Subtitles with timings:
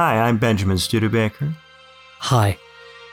[0.00, 1.56] Hi, I'm Benjamin Studebaker.
[2.20, 2.56] Hi,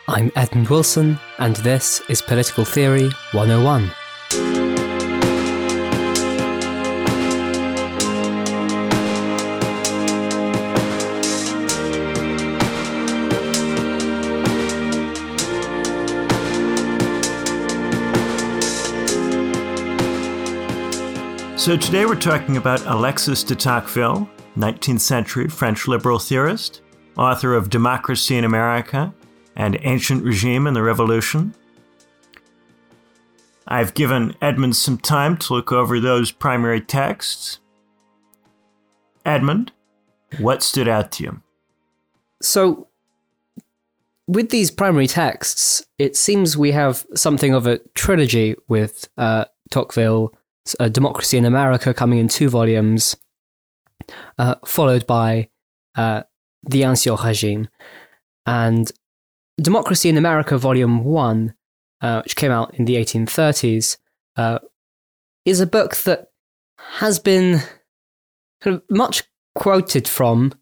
[0.07, 3.89] I'm Edmund Wilson, and this is Political Theory 101.
[21.57, 26.81] So today we're talking about Alexis de Tocqueville, 19th century French liberal theorist,
[27.17, 29.13] author of Democracy in America
[29.55, 31.53] and Ancient Regime and the Revolution.
[33.67, 37.59] I've given Edmund some time to look over those primary texts.
[39.25, 39.71] Edmund,
[40.39, 41.41] what stood out to you?
[42.41, 42.87] So,
[44.27, 50.33] with these primary texts, it seems we have something of a trilogy with uh, Tocqueville
[50.79, 53.15] uh, Democracy in America coming in two volumes,
[54.37, 55.49] uh, followed by
[55.95, 56.23] uh,
[56.63, 57.67] The Ancien Regime.
[58.45, 58.91] And
[59.59, 61.53] Democracy in America, Volume 1,
[62.01, 63.97] uh, which came out in the 1830s,
[64.35, 64.59] uh,
[65.45, 66.27] is a book that
[66.77, 67.61] has been
[68.61, 69.23] kind of much
[69.55, 70.53] quoted from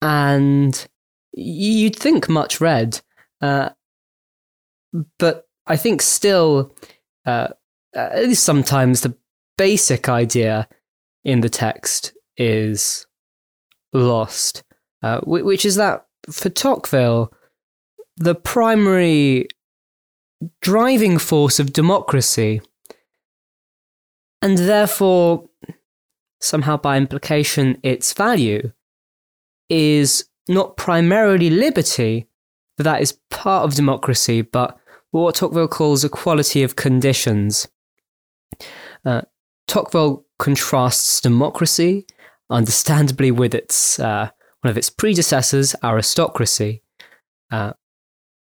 [0.00, 0.86] and
[1.32, 3.00] you'd think much read.
[3.40, 3.70] Uh,
[5.18, 6.74] but I think still
[7.26, 7.48] uh,
[7.94, 9.16] at least sometimes the
[9.58, 10.68] basic idea
[11.24, 13.06] in the text is
[13.92, 14.62] lost,
[15.02, 17.32] uh, which is that for Tocqueville,
[18.16, 19.48] the primary
[20.60, 22.60] driving force of democracy,
[24.42, 25.48] and therefore,
[26.40, 28.72] somehow by implication, its value,
[29.68, 32.26] is not primarily liberty,
[32.76, 34.78] but that is part of democracy, but
[35.10, 37.66] what Tocqueville calls equality of conditions.
[39.04, 39.22] Uh,
[39.66, 42.06] Tocqueville contrasts democracy,
[42.50, 44.30] understandably, with its uh,
[44.62, 46.82] one of its predecessors, aristocracy,
[47.50, 47.72] uh,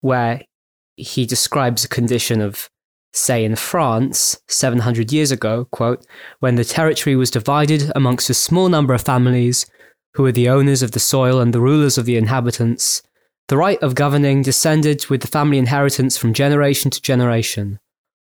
[0.00, 0.42] where
[0.96, 2.70] he describes a condition of,
[3.12, 6.06] say, in France, 700 years ago, quote,
[6.40, 9.66] when the territory was divided amongst a small number of families
[10.14, 13.02] who were the owners of the soil and the rulers of the inhabitants,
[13.48, 17.78] the right of governing descended with the family inheritance from generation to generation.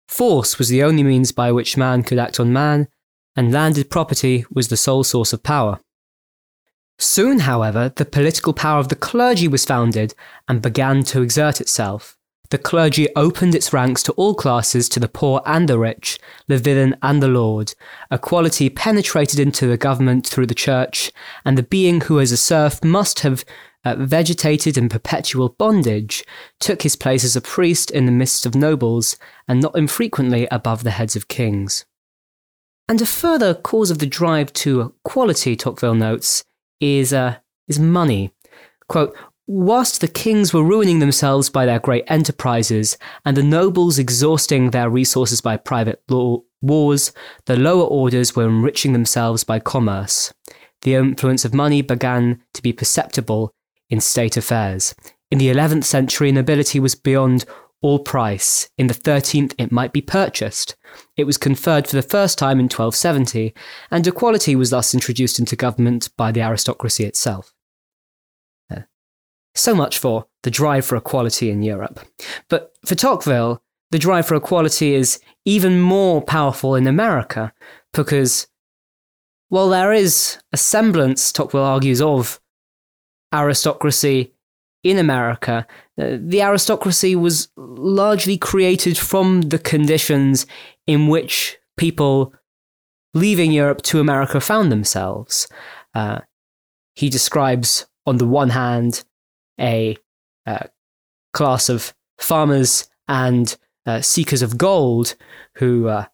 [0.07, 2.87] Force was the only means by which man could act on man,
[3.35, 5.79] and landed property was the sole source of power.
[6.99, 10.13] Soon, however, the political power of the clergy was founded
[10.47, 12.17] and began to exert itself.
[12.51, 16.57] The clergy opened its ranks to all classes, to the poor and the rich, the
[16.57, 17.73] villain and the lord.
[18.11, 21.11] Equality penetrated into the government through the church,
[21.45, 23.45] and the being who as a serf must have
[23.85, 26.23] uh, vegetated in perpetual bondage,
[26.59, 30.83] took his place as a priest in the midst of nobles, and not infrequently above
[30.83, 31.85] the heads of kings.
[32.91, 36.43] And a further cause of the drive to quality, Tocqueville notes,
[36.81, 37.37] is, uh,
[37.69, 38.31] is money.
[38.89, 39.15] Quote,
[39.47, 44.89] Whilst the kings were ruining themselves by their great enterprises, and the nobles exhausting their
[44.89, 47.13] resources by private law wars,
[47.45, 50.33] the lower orders were enriching themselves by commerce.
[50.81, 53.53] The influence of money began to be perceptible
[53.89, 54.93] in state affairs.
[55.31, 57.45] In the 11th century, nobility was beyond
[57.81, 58.69] all price.
[58.77, 60.75] In the 13th, it might be purchased.
[61.17, 63.53] It was conferred for the first time in 1270,
[63.89, 67.53] and equality was thus introduced into government by the aristocracy itself.
[69.53, 71.99] So much for the drive for equality in Europe.
[72.49, 77.53] But for Tocqueville, the drive for equality is even more powerful in America
[77.93, 78.47] because
[79.49, 82.39] while there is a semblance, Tocqueville argues, of
[83.33, 84.33] aristocracy
[84.83, 90.45] in America, the aristocracy was largely created from the conditions
[90.87, 92.33] in which people
[93.13, 95.47] leaving Europe to America found themselves.
[95.93, 96.21] Uh,
[96.95, 99.03] he describes, on the one hand,
[99.59, 99.97] a
[100.45, 100.65] uh,
[101.33, 105.15] class of farmers and uh, seekers of gold
[105.55, 106.05] who uh,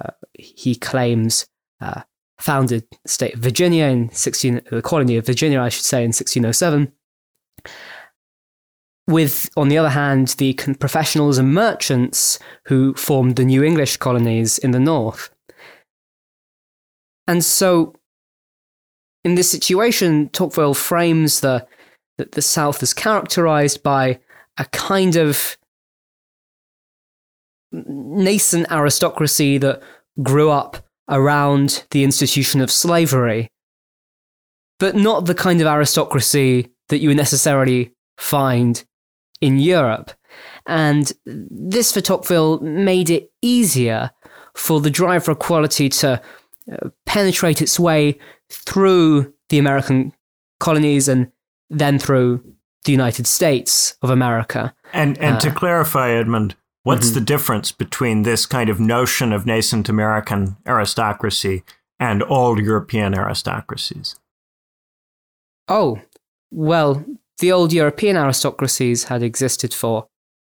[0.00, 1.46] uh, he claims
[2.38, 6.08] founded the state of Virginia in 16, the colony of Virginia, I should say, in
[6.08, 6.92] 1607.
[9.08, 14.58] With, on the other hand, the professionals and merchants who formed the New England colonies
[14.58, 15.30] in the north.
[17.28, 17.94] And so,
[19.24, 21.66] in this situation, Tocqueville frames the,
[22.18, 24.18] that the South as characterized by
[24.58, 25.56] a kind of
[27.72, 29.82] nascent aristocracy that
[30.22, 33.48] grew up around the institution of slavery,
[34.78, 38.84] but not the kind of aristocracy that you would necessarily find
[39.40, 40.12] in Europe.
[40.66, 44.10] And this for Tocqueville made it easier
[44.54, 46.20] for the drive for equality to
[46.72, 48.18] uh, penetrate its way
[48.50, 50.12] through the American
[50.58, 51.30] colonies and
[51.70, 52.42] then through
[52.84, 54.74] the United States of America.
[54.92, 57.14] And and uh, to clarify, Edmund, what's mm-hmm.
[57.16, 61.64] the difference between this kind of notion of nascent American aristocracy
[61.98, 64.16] and old European aristocracies?
[65.68, 66.00] Oh,
[66.50, 67.04] well,
[67.38, 70.06] the old European aristocracies had existed for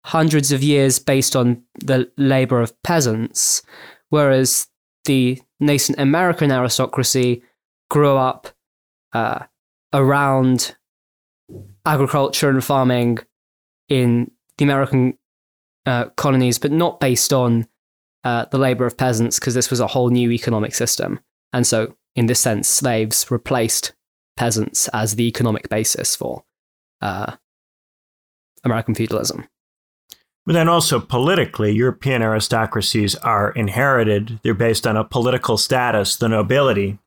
[0.06, 3.64] hundreds of years based on the labor of peasants,
[4.10, 4.68] whereas
[5.06, 7.42] the nascent American aristocracy
[7.90, 8.50] grew up
[9.14, 9.46] uh,
[9.94, 10.76] around
[11.86, 13.20] agriculture and farming
[13.90, 15.18] in the American
[15.86, 17.68] uh, colonies, but not based on
[18.24, 21.20] uh, the labor of peasants, because this was a whole new economic system.
[21.54, 23.94] And so, in this sense, slaves replaced
[24.36, 26.44] peasants as the economic basis for
[27.02, 27.36] uh,
[28.64, 29.48] American feudalism.
[30.46, 34.40] But then also politically, European aristocracies are inherited.
[34.44, 37.00] They're based on a political status, the nobility,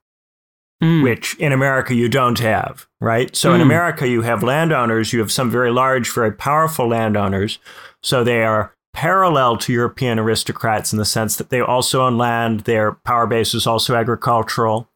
[0.83, 1.05] mm.
[1.05, 3.35] which in America you don't have, right?
[3.37, 3.57] So mm.
[3.57, 7.61] in America, you have landowners, you have some very large, very powerful landowners.
[8.03, 12.61] So they are parallel to European aristocrats in the sense that they also own land,
[12.61, 14.89] their power base is also agricultural,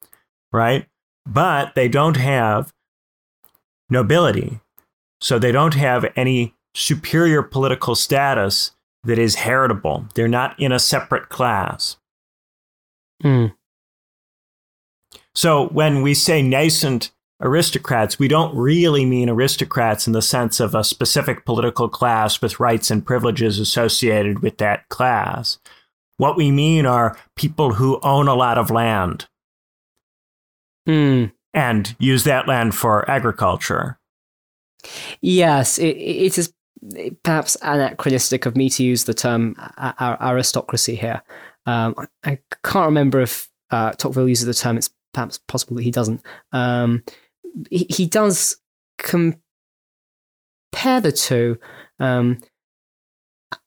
[0.53, 0.87] right?
[1.25, 2.73] But they don't have
[3.89, 4.59] nobility.
[5.23, 8.73] So they don't have any superior political status
[9.05, 10.07] that is heritable.
[10.15, 11.97] They're not in a separate class.
[13.23, 13.55] Mm.
[15.35, 20.75] So when we say nascent aristocrats, we don't really mean aristocrats in the sense of
[20.75, 25.59] a specific political class with rights and privileges associated with that class.
[26.17, 29.29] What we mean are people who own a lot of land
[30.89, 31.33] mm.
[31.55, 33.99] and use that land for agriculture.
[35.21, 36.53] Yes, it, it is
[37.23, 39.55] perhaps anachronistic of me to use the term
[39.99, 41.23] aristocracy here.
[41.67, 41.95] Um,
[42.25, 44.77] I can't remember if uh, Tocqueville uses the term.
[44.77, 46.23] It's perhaps possible that he doesn't.
[46.53, 47.05] Um,
[47.71, 48.57] he, he, does
[48.99, 49.41] compare
[51.01, 51.59] the two.
[52.01, 52.39] Um,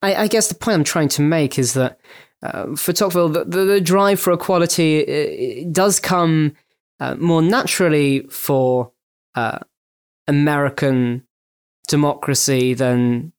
[0.02, 2.00] I, I, guess the point I'm trying to make is that
[2.42, 6.54] uh, for Tocqueville, the, the, the, drive for equality does come
[7.00, 8.92] uh, more naturally for
[9.36, 9.60] uh,
[10.28, 11.26] American
[11.88, 13.32] democracy than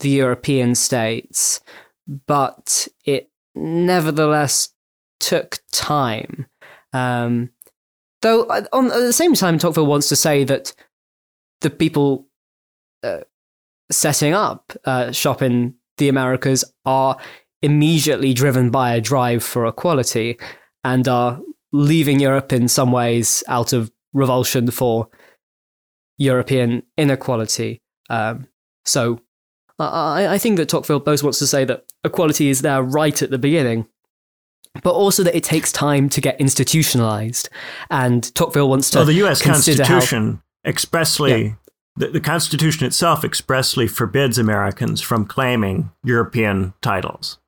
[0.00, 1.60] the European states,
[2.26, 4.70] but it nevertheless
[5.20, 6.46] took time.
[6.92, 7.50] Um,
[8.20, 10.74] though, uh, on, at the same time, Tocqueville wants to say that
[11.60, 12.26] the people
[13.02, 13.20] uh,
[13.90, 17.16] setting up uh, shop in the Americas are
[17.62, 20.38] immediately driven by a drive for equality
[20.82, 21.40] and are
[21.72, 25.08] leaving Europe in some ways out of revulsion for
[26.18, 27.80] European inequality.
[28.10, 28.46] Um,
[28.84, 29.20] so
[29.78, 33.30] I, I think that Tocqueville both wants to say that equality is there right at
[33.30, 33.86] the beginning,
[34.82, 37.48] but also that it takes time to get institutionalized.
[37.90, 38.98] And Tocqueville wants to.
[38.98, 39.42] Well, the U.S.
[39.42, 41.42] Constitution how, expressly.
[41.42, 41.52] Yeah.
[41.94, 47.38] The, the Constitution itself expressly forbids Americans from claiming European titles.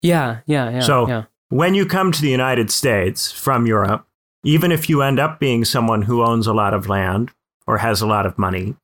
[0.00, 0.80] Yeah, yeah, yeah.
[0.80, 1.24] So yeah.
[1.50, 4.06] when you come to the United States from Europe,
[4.44, 7.32] even if you end up being someone who owns a lot of land,
[7.66, 8.76] or has a lot of money,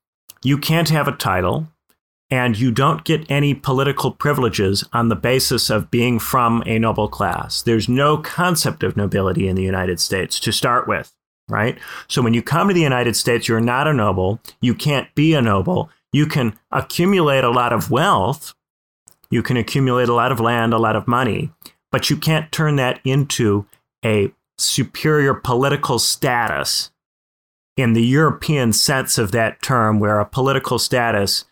[0.43, 1.69] you can't have a title,
[2.31, 7.09] and you don't get any political privileges on the basis of being from a noble
[7.09, 7.61] class.
[7.61, 11.13] There's no concept of nobility in the United States to start with,
[11.49, 11.79] right?
[12.09, 14.41] So when you come to the United States, you're not a noble.
[14.63, 15.91] You can't be a noble.
[16.11, 18.55] You can accumulate a lot of wealth.
[19.31, 21.51] You can accumulate a lot of land, a lot of money,
[21.91, 23.67] but you can't turn that into
[24.03, 26.92] a superior political status
[27.77, 31.45] in the European sense of that term, where a political status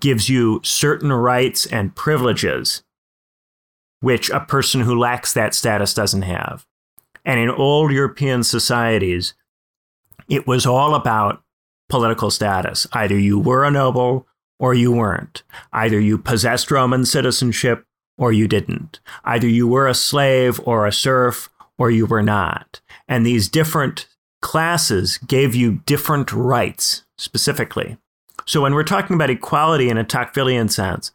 [0.00, 2.82] gives you certain rights and privileges
[4.00, 6.64] which a person who lacks that status doesn't have.
[7.24, 9.34] And in old European societies,
[10.28, 11.42] it was all about
[11.88, 12.86] political status.
[12.92, 14.26] Either you were a noble
[14.58, 15.42] or you weren't.
[15.72, 17.84] Either you possessed Roman citizenship
[18.16, 19.00] or you didn't.
[19.24, 22.80] Either you were a slave or a serf or you were not.
[23.08, 24.06] And these different
[24.40, 27.98] classes gave you different rights specifically.
[28.46, 31.12] So when we're talking about equality in a Tocquevillian sense,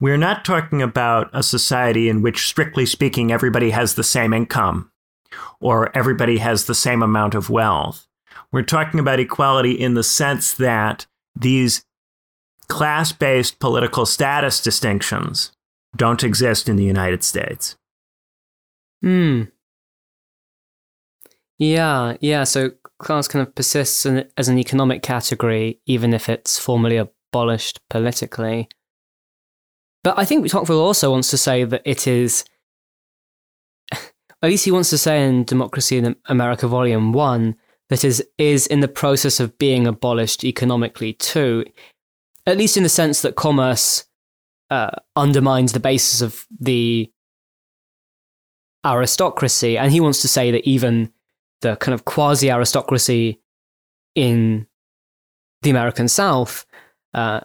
[0.00, 4.90] we're not talking about a society in which, strictly speaking, everybody has the same income
[5.60, 8.08] or everybody has the same amount of wealth.
[8.50, 11.84] We're talking about equality in the sense that these
[12.68, 15.52] class based political status distinctions
[15.96, 17.76] don't exist in the United States.
[19.02, 19.44] Hmm.
[21.62, 22.42] Yeah, yeah.
[22.42, 28.68] So class kind of persists as an economic category, even if it's formally abolished politically.
[30.02, 32.44] But I think Tocqueville also wants to say that it is,
[33.92, 34.02] at
[34.42, 37.54] least he wants to say in Democracy in America, Volume 1,
[37.90, 41.64] that is is in the process of being abolished economically too,
[42.44, 44.04] at least in the sense that commerce
[44.68, 47.08] uh, undermines the basis of the
[48.84, 51.12] aristocracy, and he wants to say that even
[51.62, 53.40] the kind of quasi aristocracy
[54.14, 54.66] in
[55.62, 56.66] the American South,
[57.14, 57.40] uh,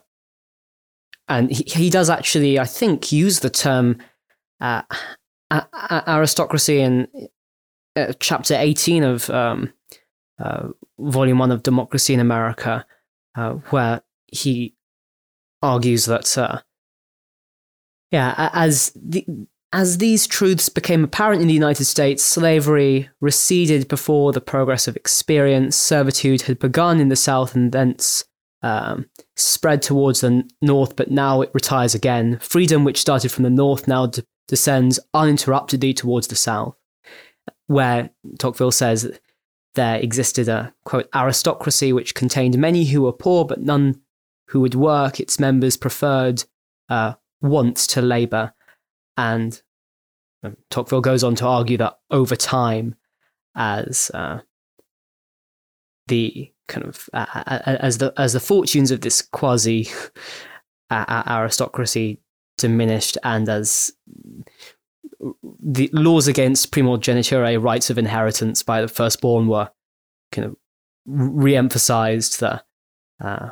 [1.27, 3.97] and he, he does actually, I think, use the term
[4.61, 4.81] uh,
[6.07, 7.07] aristocracy in
[7.95, 9.73] uh, chapter 18 of um,
[10.39, 10.69] uh,
[10.99, 12.85] volume 1 of Democracy in America,
[13.35, 14.75] uh, where he
[15.61, 16.61] argues that, uh,
[18.11, 19.25] yeah, as the,
[19.73, 24.95] as these truths became apparent in the United States, slavery receded before the progress of
[24.95, 25.75] experience.
[25.75, 28.23] Servitude had begun in the South and thence
[28.61, 32.39] um, spread towards the North, but now it retires again.
[32.39, 36.75] Freedom, which started from the North, now d- descends uninterruptedly towards the South,
[37.67, 38.09] where
[38.39, 39.19] Tocqueville says
[39.75, 44.01] there existed a quote aristocracy which contained many who were poor but none
[44.47, 45.19] who would work.
[45.19, 46.45] Its members preferred
[46.89, 48.53] uh, wants to labour
[49.17, 49.61] and
[50.43, 52.95] um, Tocqueville goes on to argue that over time,
[53.55, 54.39] as uh,
[56.07, 57.25] the kind of uh,
[57.65, 59.89] as the as the fortunes of this quasi
[60.91, 62.19] aristocracy
[62.57, 63.91] diminished, and as
[65.61, 69.69] the laws against primogeniture, rights of inheritance by the firstborn, were
[70.31, 70.55] kind of
[71.05, 72.39] re-emphasized.
[72.39, 72.63] The
[73.23, 73.49] uh,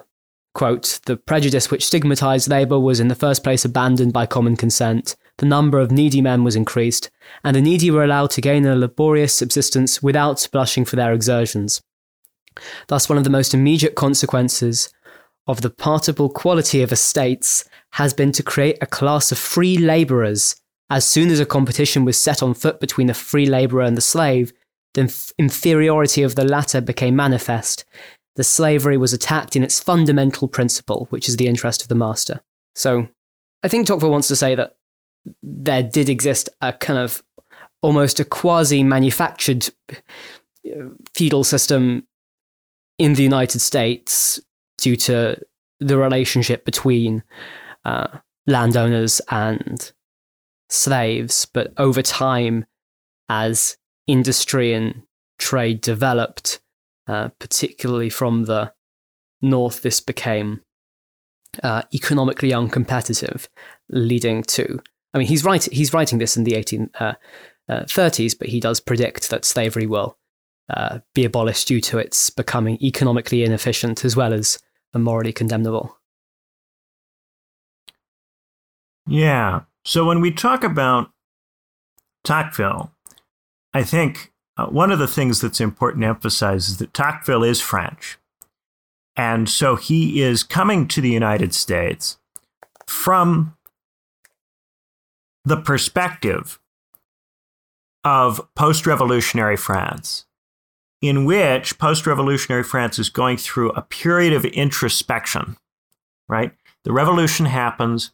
[0.53, 5.15] quote: "The prejudice which stigmatized labor was in the first place abandoned by common consent."
[5.37, 7.09] The number of needy men was increased,
[7.43, 11.81] and the needy were allowed to gain a laborious subsistence without blushing for their exertions.
[12.87, 14.89] Thus, one of the most immediate consequences
[15.47, 20.55] of the partible quality of estates has been to create a class of free labourers.
[20.89, 24.01] As soon as a competition was set on foot between the free labourer and the
[24.01, 24.53] slave,
[24.93, 27.85] the inf- inferiority of the latter became manifest.
[28.35, 32.41] The slavery was attacked in its fundamental principle, which is the interest of the master.
[32.75, 33.07] So,
[33.63, 34.75] I think Tocqueville wants to say that
[35.41, 37.23] there did exist a kind of
[37.81, 39.69] almost a quasi manufactured
[41.13, 42.07] feudal system
[42.97, 44.39] in the United States
[44.77, 45.37] due to
[45.79, 47.23] the relationship between
[47.83, 48.07] uh,
[48.47, 49.91] landowners and
[50.69, 51.45] slaves.
[51.45, 52.65] But over time,
[53.29, 53.77] as
[54.07, 55.03] industry and
[55.37, 56.59] trade developed,
[57.07, 58.73] uh, particularly from the
[59.41, 60.61] north, this became
[61.63, 63.47] uh, economically uncompetitive,
[63.89, 64.81] leading to
[65.15, 67.13] I mean, he's, write, he's writing this in the 1830s, uh,
[67.69, 70.17] uh, but he does predict that slavery will
[70.69, 74.59] uh, be abolished due to its becoming economically inefficient as well as
[74.93, 75.97] morally condemnable.
[79.07, 79.61] Yeah.
[79.85, 81.11] So when we talk about
[82.25, 82.91] Tocqueville,
[83.73, 87.61] I think uh, one of the things that's important to emphasize is that Tocqueville is
[87.61, 88.17] French.
[89.15, 92.17] And so he is coming to the United States
[92.85, 93.54] from
[95.45, 96.59] the perspective
[98.03, 100.25] of post revolutionary France,
[101.01, 105.57] in which post revolutionary France is going through a period of introspection,
[106.27, 106.51] right?
[106.83, 108.11] The revolution happens,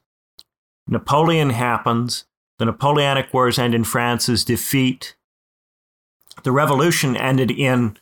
[0.87, 2.25] Napoleon happens,
[2.59, 5.15] the Napoleonic Wars end in France's defeat.
[6.43, 7.97] The revolution ended in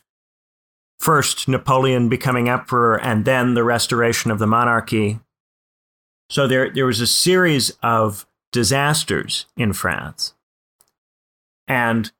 [0.98, 5.18] first Napoleon becoming emperor and then the restoration of the monarchy.
[6.28, 10.34] So there, there was a series of disasters in France.
[11.68, 12.10] And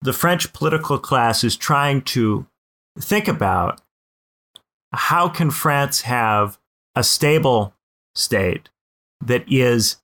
[0.00, 2.46] the French political class is trying to
[2.98, 3.80] think about
[4.92, 6.58] how can France have
[6.94, 7.74] a stable
[8.14, 8.68] state
[9.20, 9.96] that is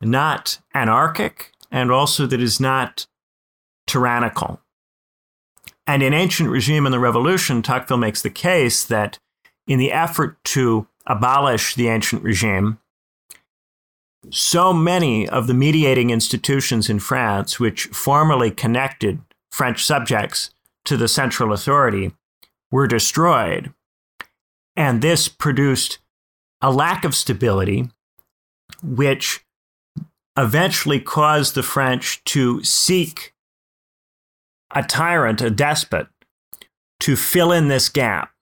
[0.00, 3.06] not anarchic and also that is not
[3.86, 4.60] tyrannical.
[5.86, 9.18] And in Ancient Regime and the Revolution, Tocqueville makes the case that
[9.66, 12.78] in the effort to abolish the ancient regime,
[14.30, 20.50] so many of the mediating institutions in France, which formerly connected French subjects
[20.84, 22.12] to the central authority,
[22.70, 23.72] were destroyed.
[24.76, 25.98] And this produced
[26.60, 27.90] a lack of stability,
[28.82, 29.44] which
[30.36, 33.34] eventually caused the French to seek
[34.74, 36.08] a tyrant, a despot,
[37.00, 38.33] to fill in this gap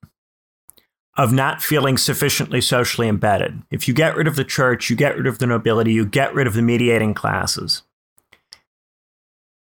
[1.16, 3.62] of not feeling sufficiently socially embedded.
[3.70, 6.34] If you get rid of the church, you get rid of the nobility, you get
[6.34, 7.82] rid of the mediating classes.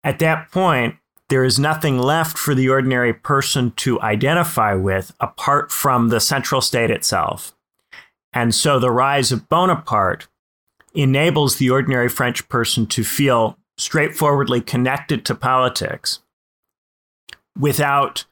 [0.02, 0.96] At that point,
[1.28, 6.60] there is nothing left for the ordinary person to identify with apart from the central
[6.60, 7.54] state itself.
[8.32, 10.26] And so the rise of Bonaparte
[10.94, 16.20] enables the ordinary French person to feel straightforwardly connected to politics
[17.58, 18.26] without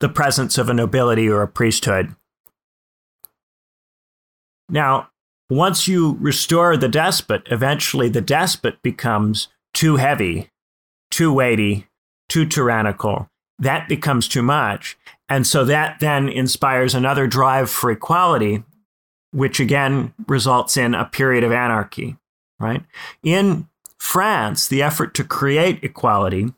[0.00, 2.14] the presence of a nobility or a priesthood.
[4.68, 5.10] Now,
[5.48, 10.50] once you restore the despot, eventually the despot becomes too heavy,
[11.10, 11.88] too weighty,
[12.28, 13.28] too tyrannical.
[13.58, 14.96] That becomes too much.
[15.28, 18.62] And so that then inspires another drive for equality,
[19.32, 22.16] which again results in a period of anarchy,
[22.58, 22.82] right?
[23.22, 26.52] In France, the effort to create equality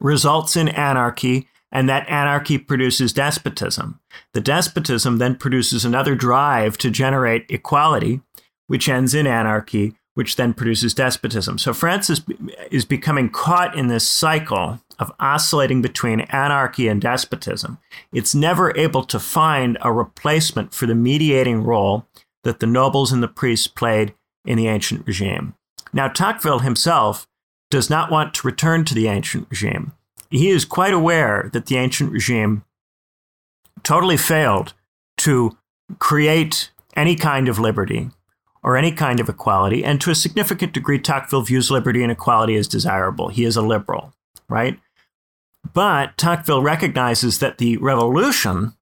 [0.00, 4.00] results in anarchy, and that anarchy produces despotism.
[4.32, 8.22] The despotism then produces another drive to generate equality,
[8.66, 11.58] which ends in anarchy, which then produces despotism.
[11.58, 12.22] So France is,
[12.70, 17.76] is becoming caught in this cycle of oscillating between anarchy and despotism.
[18.10, 22.06] It's never able to find a replacement for the mediating role
[22.42, 24.14] that the nobles and the priests played
[24.46, 25.52] in the ancient regime.
[25.92, 27.28] Now, Tocqueville himself
[27.70, 29.92] does not want to return to the ancient regime.
[30.30, 32.64] He is quite aware that the ancient regime
[33.82, 34.74] totally failed
[35.18, 35.56] to
[35.98, 38.10] create any kind of liberty
[38.62, 39.84] or any kind of equality.
[39.84, 43.28] And to a significant degree, Tocqueville views liberty and equality as desirable.
[43.28, 44.12] He is a liberal,
[44.48, 44.80] right?
[45.72, 48.74] But Tocqueville recognizes that the revolution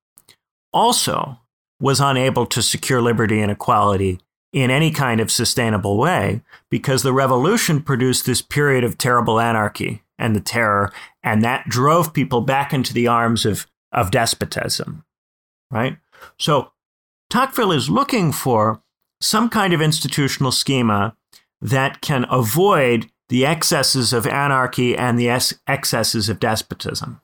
[0.73, 1.39] also
[1.81, 4.21] was unable to secure liberty and equality
[4.53, 10.04] in any kind of sustainable way because the revolution produced this period of terrible anarchy
[10.19, 10.93] and the terror,
[11.23, 15.05] and that drove people back into the arms of, of despotism,
[15.71, 15.99] right?
[16.39, 16.73] So
[17.31, 18.83] Tocqueville is looking for
[19.21, 21.17] some kind of institutional schema
[21.61, 25.29] that can avoid the excesses of anarchy and the
[25.67, 27.21] excesses of despotism.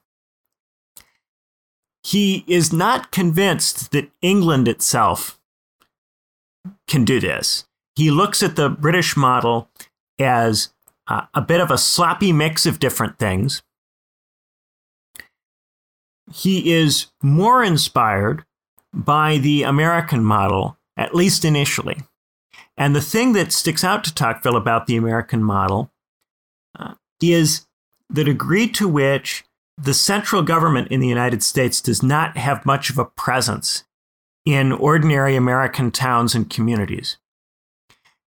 [2.02, 5.38] He is not convinced that England itself
[6.88, 7.66] can do this.
[7.94, 9.68] He looks at the British model
[10.18, 10.70] as
[11.11, 13.62] uh, a bit of a sloppy mix of different things.
[16.33, 18.44] He is more inspired
[18.94, 22.05] by the American model, at least initially.
[22.77, 25.90] And the thing that sticks out to Tocqueville about the American model
[26.79, 27.66] uh, is
[28.09, 29.44] the degree to which
[29.77, 33.85] the central government in the United States does not have much of a presence
[34.44, 37.16] in ordinary American towns and communities.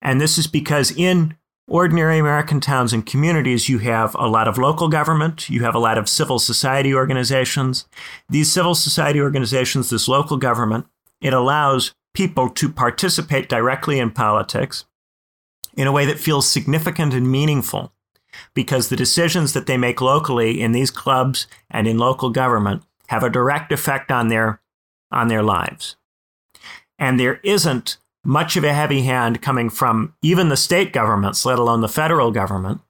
[0.01, 4.57] And this is because in ordinary American towns and communities, you have a lot of
[4.57, 7.85] local government, you have a lot of civil society organizations.
[8.29, 10.85] These civil society organizations, this local government,
[11.21, 14.85] it allows people to participate directly in politics
[15.75, 17.91] in a way that feels significant and meaningful
[18.53, 23.23] because the decisions that they make locally in these clubs and in local government have
[23.23, 24.61] a direct effect on their
[25.11, 25.95] on their lives.
[26.97, 31.59] And there isn't much of a heavy hand coming from even the state governments, let
[31.59, 32.81] alone the federal government,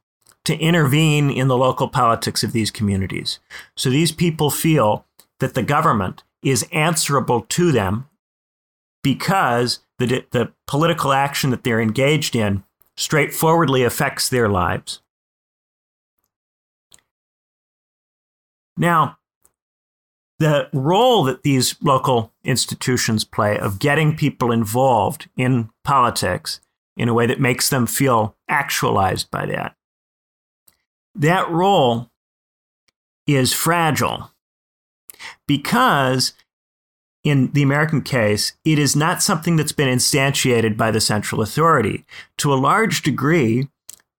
[0.46, 3.40] to intervene in the local politics of these communities.
[3.76, 5.06] So these people feel
[5.40, 8.08] that the government is answerable to them
[9.02, 12.64] because the, the political action that they're engaged in
[12.96, 15.02] straightforwardly affects their lives.
[18.76, 19.18] Now,
[20.40, 26.60] the role that these local institutions play of getting people involved in politics
[26.98, 29.76] in a way that makes them feel actualized by that.
[31.16, 32.10] That role
[33.28, 34.32] is fragile
[35.48, 36.34] because,
[37.24, 42.06] in the American case, it is not something that's been instantiated by the central authority.
[42.40, 43.70] To a large degree,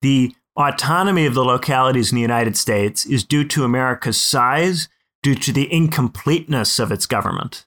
[0.00, 4.88] the autonomy of the localities in the United States is due to America's size
[5.24, 7.64] due to the incompleteness of its government,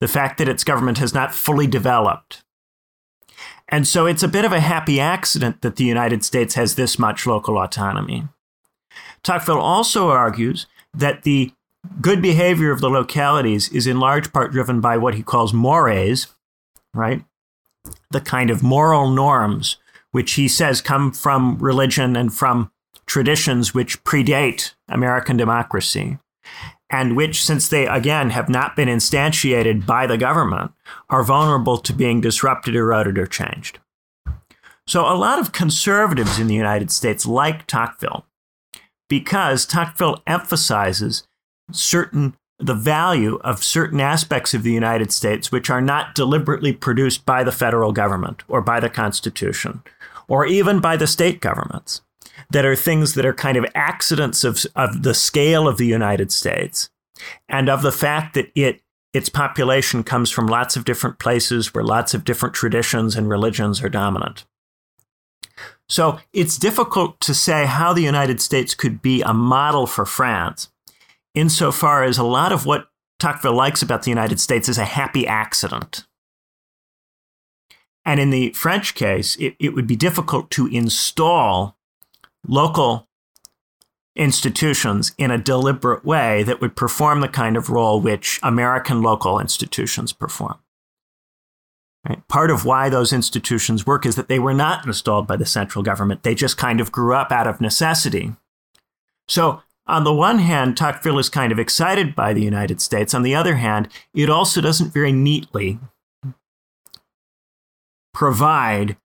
[0.00, 2.44] the fact that its government has not fully developed.
[3.70, 6.98] And so it's a bit of a happy accident that the United States has this
[6.98, 8.28] much local autonomy.
[9.22, 11.52] Tocqueville also argues that the
[12.02, 16.26] good behavior of the localities is in large part driven by what he calls mores,
[16.92, 17.24] right?
[18.10, 19.78] The kind of moral norms
[20.10, 22.70] which he says come from religion and from
[23.06, 26.18] traditions which predate American democracy
[26.90, 30.72] and which, since they again have not been instantiated by the government,
[31.10, 33.78] are vulnerable to being disrupted, eroded, or changed.
[34.86, 38.24] So, a lot of conservatives in the United States like Tocqueville
[39.08, 41.26] because Tocqueville emphasizes
[41.72, 47.24] certain the value of certain aspects of the United States which are not deliberately produced
[47.24, 49.82] by the federal government or by the Constitution
[50.26, 52.00] or even by the state governments
[52.50, 56.32] that are things that are kind of accidents of, of the scale of the United
[56.32, 56.90] States
[57.48, 58.82] and of the fact that it
[59.14, 63.82] its population comes from lots of different places where lots of different traditions and religions
[63.82, 64.44] are dominant.
[65.88, 70.68] So it's difficult to say how the United States could be a model for France
[71.34, 75.26] insofar as a lot of what Tocqueville likes about the United States is a happy
[75.26, 76.06] accident.
[78.04, 81.77] And in the French case, it, it would be difficult to install
[82.48, 83.06] local
[84.16, 89.38] institutions in a deliberate way that would perform the kind of role which American local
[89.38, 90.58] institutions perform.
[92.08, 92.26] Right?
[92.26, 95.84] Part of why those institutions work is that they were not installed by the central
[95.84, 96.24] government.
[96.24, 98.34] They just kind of grew up out of necessity.
[99.28, 103.14] So, on the one hand, Tocqueville is kind of excited by the United States.
[103.14, 105.78] On the other hand, it also doesn't very neatly
[108.12, 108.96] provide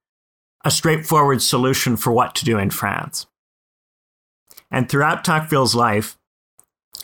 [0.66, 3.28] a straightforward solution for what to do in France.
[4.74, 6.18] And throughout Tocqueville's life,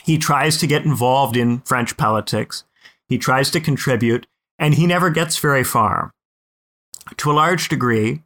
[0.02, 2.64] he tries to get involved in French politics.
[3.08, 4.26] He tries to contribute,
[4.58, 6.10] and he never gets very far.
[7.16, 8.22] To a large degree,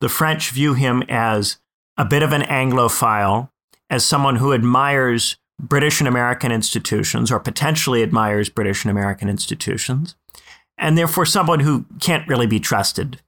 [0.00, 1.58] the French view him as
[1.98, 3.50] a bit of an Anglophile,
[3.90, 10.16] as someone who admires British and American institutions, or potentially admires British and American institutions,
[10.78, 13.20] and therefore someone who can't really be trusted,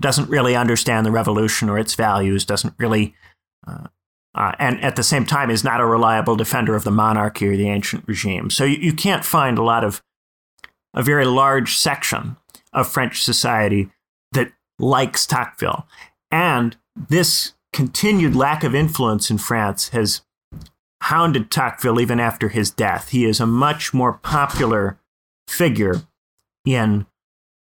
[0.00, 3.14] doesn't really understand the revolution or its values, doesn't really,
[3.66, 3.88] uh,
[4.34, 7.56] uh, and at the same time is not a reliable defender of the monarchy or
[7.56, 8.50] the ancient regime.
[8.50, 10.02] So you, you can't find a lot of
[10.92, 12.36] a very large section
[12.72, 13.90] of French society
[14.32, 15.86] that likes Tocqueville.
[16.30, 20.22] And this continued lack of influence in France has
[21.02, 23.10] hounded Tocqueville even after his death.
[23.10, 24.98] He is a much more popular
[25.48, 26.02] figure
[26.64, 27.06] in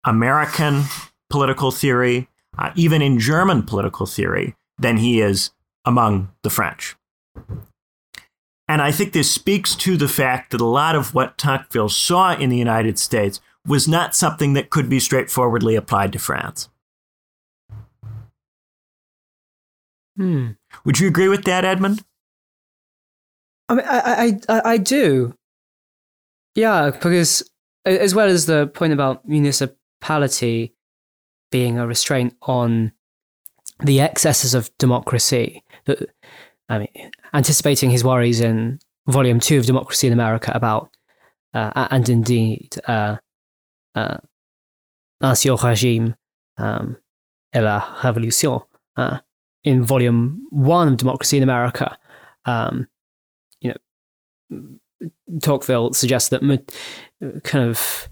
[0.03, 0.83] American
[1.29, 5.51] political theory, uh, even in German political theory, than he is
[5.85, 6.95] among the French.
[8.67, 12.35] And I think this speaks to the fact that a lot of what Tocqueville saw
[12.35, 16.69] in the United States was not something that could be straightforwardly applied to France.
[20.15, 20.51] Hmm.
[20.85, 22.03] Would you agree with that, Edmund?
[23.69, 25.33] I mean, I, I, I, I do.
[26.55, 27.49] Yeah, because
[27.85, 30.73] as well as the point about municipality
[31.51, 32.91] being a restraint on
[33.83, 36.09] the excesses of democracy, that
[36.69, 40.89] I mean, anticipating his worries in Volume 2 of Democracy in America about,
[41.53, 43.17] uh, and indeed, uh,
[43.95, 44.17] uh,
[45.19, 46.15] L'Ancien Régime
[46.57, 46.95] um,
[47.53, 48.61] et la Révolution,
[48.97, 49.19] uh,
[49.63, 51.97] in Volume 1 of Democracy in America,
[52.45, 52.87] um,
[53.61, 53.73] you
[54.51, 55.09] know,
[55.41, 56.57] Tocqueville suggests that ma-
[57.43, 58.09] kind of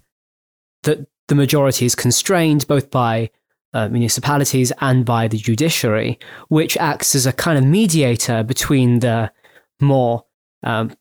[0.83, 3.29] that the majority is constrained both by
[3.73, 9.31] uh, municipalities and by the judiciary, which acts as a kind of mediator between the
[9.79, 10.25] more
[10.63, 10.95] um,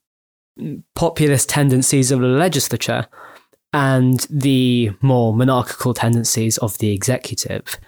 [0.95, 3.07] populist tendencies of the legislature
[3.73, 7.79] and the more monarchical tendencies of the executive.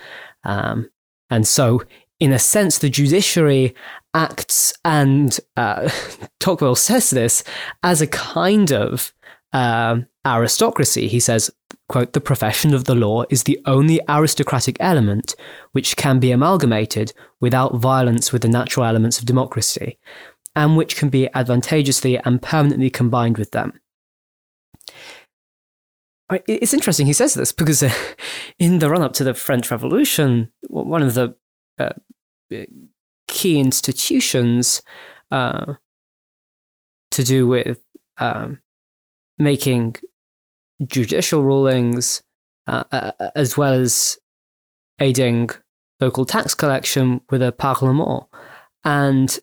[0.44, 0.90] Um,
[1.30, 1.82] and so,
[2.20, 3.74] in a sense, the judiciary
[4.12, 5.88] acts, and uh,
[6.40, 7.44] Tocqueville says this,
[7.82, 9.12] as a kind of
[9.52, 11.08] um, aristocracy.
[11.08, 11.50] He says,
[11.88, 15.34] quote, the profession of the law is the only aristocratic element
[15.72, 19.98] which can be amalgamated without violence with the natural elements of democracy,
[20.54, 23.80] and which can be advantageously and permanently combined with them.
[26.46, 27.90] It's interesting he says this because uh,
[28.58, 31.34] in the run up to the French Revolution, one of the
[31.78, 31.94] uh,
[33.28, 34.82] key institutions
[35.30, 35.74] uh,
[37.12, 37.80] to do with
[38.18, 38.60] um,
[39.38, 39.96] making
[40.86, 42.22] judicial rulings,
[42.66, 44.18] uh, uh, uh, as well as
[45.00, 45.50] aiding
[46.00, 48.24] local tax collection with a parlement.
[48.84, 49.38] And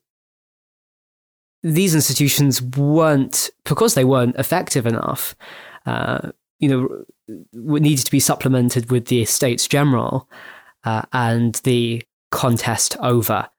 [1.63, 5.35] these institutions weren't, because they weren't effective enough,
[5.85, 7.05] uh, you know,
[7.51, 10.29] needed to be supplemented with the Estates General
[10.83, 13.49] uh, and the contest over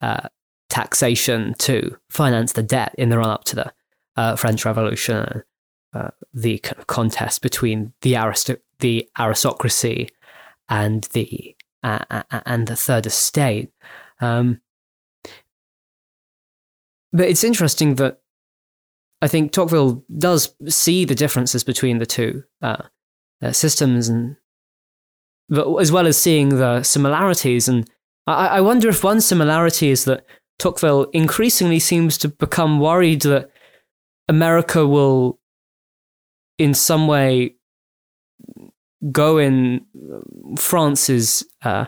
[0.00, 0.28] uh,
[0.70, 5.42] taxation to finance the debt in the run up to the French Revolution
[5.96, 10.08] uh, the kind of contest between the, aristo- the aristocracy
[10.68, 13.70] and the uh, uh, uh, and the third estate.
[14.20, 14.60] Um,
[17.12, 18.20] but it's interesting that
[19.22, 22.82] I think Tocqueville does see the differences between the two uh,
[23.52, 24.36] systems, and
[25.48, 27.68] but as well as seeing the similarities.
[27.68, 27.88] And
[28.26, 30.26] I, I wonder if one similarity is that
[30.58, 33.50] Tocqueville increasingly seems to become worried that
[34.28, 35.38] America will
[36.58, 37.56] in some way
[39.12, 39.84] go in
[40.58, 41.86] France's uh,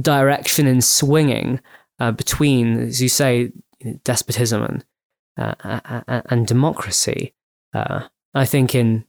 [0.00, 1.60] direction in swinging
[1.98, 3.52] uh, between, as you say,
[4.04, 4.84] despotism and
[5.38, 7.34] uh, and democracy.
[7.74, 9.04] Uh, I think in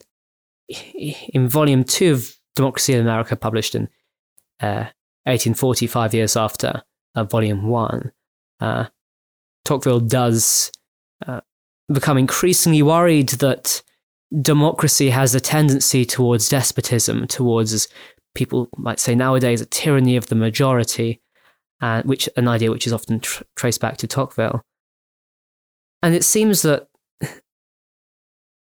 [0.67, 3.89] in volume two of Democracy in America, published in
[4.59, 6.83] 1840, uh, five years after
[7.15, 8.11] uh, volume one,
[9.65, 10.71] Tocqueville does
[11.91, 13.81] become increasingly worried that
[14.41, 17.87] democracy has a tendency towards despotism, towards
[18.35, 21.21] people might say nowadays a tyranny of the majority,
[21.81, 24.61] uh, which an idea which is often tr- traced back to Tocqueville.
[26.01, 26.87] And it seems that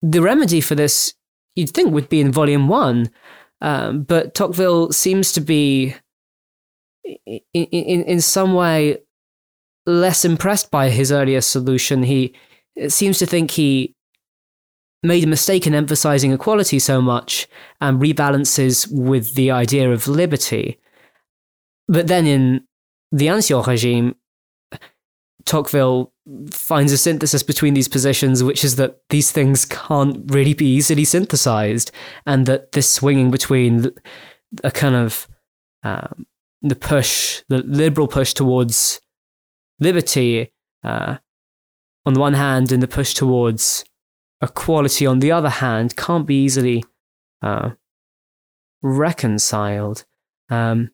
[0.02, 1.14] the remedy for this,
[1.54, 3.10] you'd think, would be in Volume One,
[3.60, 5.94] um, but Tocqueville seems to be,
[7.04, 8.98] in, in in some way,
[9.86, 12.02] less impressed by his earlier solution.
[12.02, 12.34] He
[12.88, 13.94] seems to think he
[15.02, 17.48] made a mistake in emphasizing equality so much
[17.80, 20.78] and rebalances with the idea of liberty.
[21.88, 22.64] But then in
[23.10, 24.14] the Ancien regime,
[25.44, 26.12] Tocqueville
[26.50, 31.04] finds a synthesis between these positions, which is that these things can't really be easily
[31.04, 31.90] synthesized,
[32.26, 33.90] and that this swinging between
[34.62, 35.28] a kind of
[35.82, 36.26] um,
[36.60, 39.00] the push, the liberal push towards
[39.80, 40.52] liberty
[40.84, 41.16] uh,
[42.06, 43.84] on the one hand, and the push towards
[44.42, 46.84] equality on the other hand, can't be easily
[47.40, 47.70] uh,
[48.82, 50.04] reconciled.
[50.50, 50.90] Um,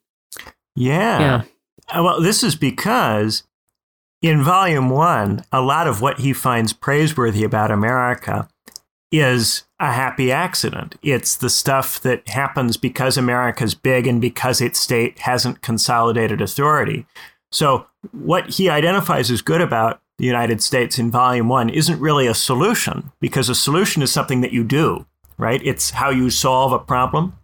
[0.76, 1.20] yeah.
[1.20, 1.42] yeah.
[1.88, 3.44] Uh, Well, this is because
[4.22, 8.48] in volume one, a lot of what he finds praiseworthy about America
[9.10, 10.96] is a happy accident.
[11.02, 17.06] It's the stuff that happens because America's big and because its state hasn't consolidated authority.
[17.50, 22.26] So, what he identifies as good about the United States in volume one isn't really
[22.26, 25.60] a solution because a solution is something that you do, right?
[25.64, 27.38] It's how you solve a problem.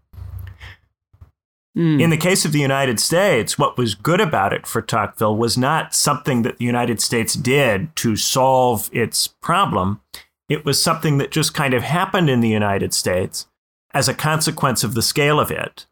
[1.76, 5.37] mm, In the case of the United States, what was good about it for Tocqueville
[5.37, 10.00] was not something that the United States did to solve its problem.
[10.48, 13.46] It was something that just kind of happened in the United States
[13.92, 15.87] as a consequence of the scale of it,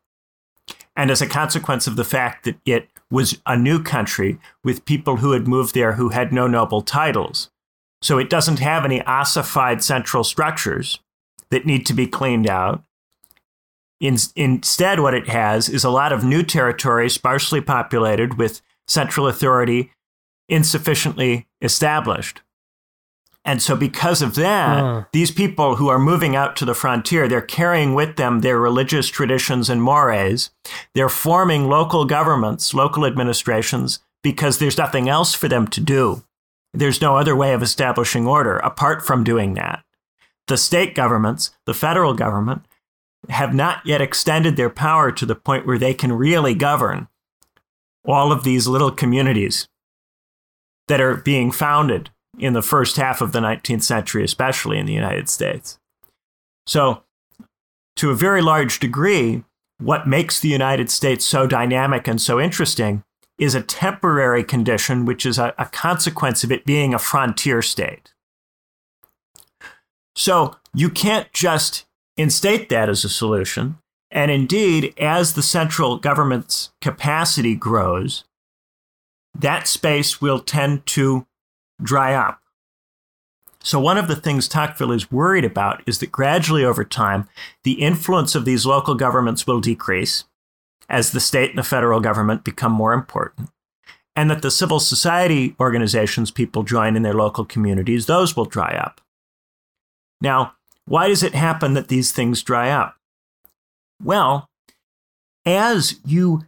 [0.96, 5.18] and as a consequence of the fact that it was a new country with people
[5.18, 7.50] who had moved there who had no noble titles.
[8.00, 10.98] So it doesn't have any ossified central structures
[11.50, 12.82] that need to be cleaned out.
[14.00, 19.28] In, instead, what it has is a lot of new territory, sparsely populated, with central
[19.28, 19.92] authority
[20.48, 22.40] insufficiently established.
[23.44, 25.02] And so, because of that, Huh.
[25.12, 29.08] these people who are moving out to the frontier, they're carrying with them their religious
[29.08, 30.50] traditions and mores.
[30.94, 36.22] They're forming local governments, local administrations, because there's nothing else for them to do.
[36.72, 39.82] There's no other way of establishing order apart from doing that.
[40.46, 42.62] The state governments, the federal government,
[43.28, 47.08] have not yet extended their power to the point where they can really govern
[48.04, 49.68] all of these little communities
[50.88, 54.92] that are being founded in the first half of the 19th century, especially in the
[54.92, 55.78] United States.
[56.66, 57.02] So,
[57.96, 59.44] to a very large degree,
[59.78, 63.02] what makes the United States so dynamic and so interesting
[63.38, 68.12] is a temporary condition, which is a, a consequence of it being a frontier state.
[70.16, 71.84] So, you can't just
[72.16, 73.78] instate that as a solution.
[74.10, 78.24] And indeed, as the central government's capacity grows,
[79.34, 81.26] that space will tend to
[81.80, 82.40] dry up.
[83.62, 87.28] So, one of the things Tocqueville is worried about is that gradually over time,
[87.62, 90.24] the influence of these local governments will decrease
[90.88, 93.50] as the state and the federal government become more important,
[94.16, 98.74] and that the civil society organizations people join in their local communities, those will dry
[98.74, 99.00] up.
[100.20, 100.54] Now,
[100.84, 102.96] why does it happen that these things dry up?
[104.02, 104.48] Well,
[105.46, 106.46] as you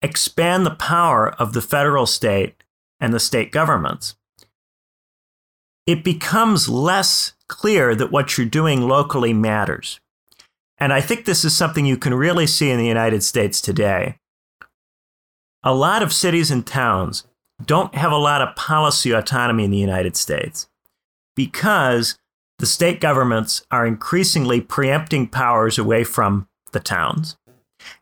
[0.00, 2.62] expand the power of the federal state
[3.00, 4.14] and the state governments,
[5.86, 10.00] it becomes less clear that what you're doing locally matters.
[10.78, 14.16] And I think this is something you can really see in the United States today.
[15.62, 17.24] A lot of cities and towns
[17.64, 20.68] don't have a lot of policy autonomy in the United States
[21.36, 22.18] because
[22.58, 27.36] the state governments are increasingly preempting powers away from the towns.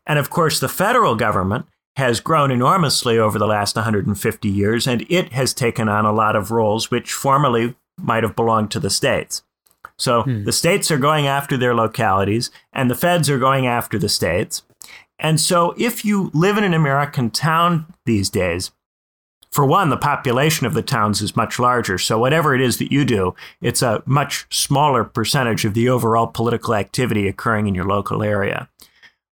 [0.05, 1.65] And of course, the federal government
[1.97, 6.35] has grown enormously over the last 150 years, and it has taken on a lot
[6.35, 9.43] of roles which formerly might have belonged to the states.
[9.97, 10.43] So Hmm.
[10.45, 14.63] the states are going after their localities, and the feds are going after the states.
[15.19, 18.71] And so if you live in an American town these days,
[19.51, 21.97] for one, the population of the towns is much larger.
[21.97, 26.25] So whatever it is that you do, it's a much smaller percentage of the overall
[26.27, 28.69] political activity occurring in your local area.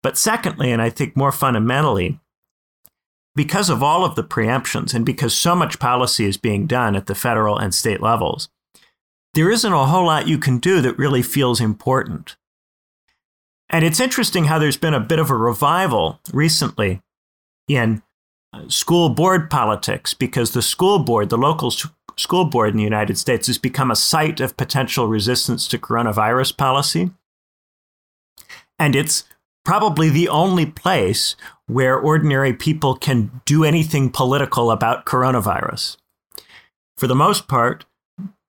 [0.02, 2.18] But secondly, and I think more fundamentally,
[3.36, 7.06] because of all of the preemptions and because so much policy is being done at
[7.06, 8.48] the federal and state levels,
[9.34, 12.36] there isn't a whole lot you can do that really feels important.
[13.68, 17.02] And it's interesting how there's been a bit of a revival recently
[17.68, 18.02] in
[18.52, 21.70] uh, school board politics because the school board, the local
[22.16, 26.56] school board in the United States has become a site of potential resistance to coronavirus
[26.56, 27.10] policy.
[28.78, 29.24] And it's
[29.64, 35.96] probably the only place where ordinary people can do anything political about coronavirus.
[36.96, 37.84] For the most part,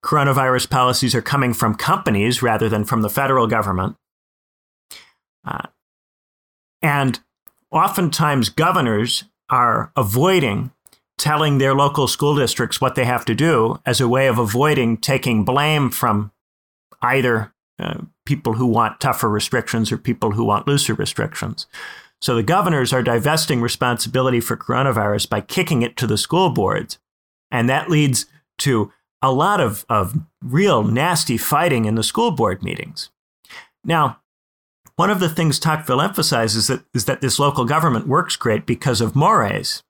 [0.04, 3.96] coronavirus policies are coming from companies rather than from the federal government.
[5.46, 5.68] Uh,
[6.82, 7.20] and
[7.72, 10.72] oftentimes, governors are avoiding
[11.18, 14.98] telling their local school districts what they have to do as a way of avoiding
[14.98, 16.32] taking blame from
[17.02, 21.66] either uh, people who want tougher restrictions or people who want looser restrictions.
[22.22, 26.98] So the governors are divesting responsibility for coronavirus by kicking it to the school boards.
[27.52, 28.26] And that leads
[28.60, 33.10] to a lot of, of real nasty fighting in the school board meetings.
[33.84, 34.20] Now,
[34.96, 39.00] one of the things Tocqueville emphasizes that, is that this local government works great because
[39.00, 39.84] of mores,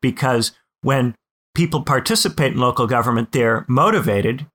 [0.00, 1.14] because when
[1.54, 4.46] people participate in local government, they're motivated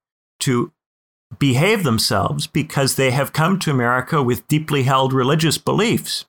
[0.41, 0.71] to
[1.37, 6.25] behave themselves because they have come to America with deeply held religious beliefs,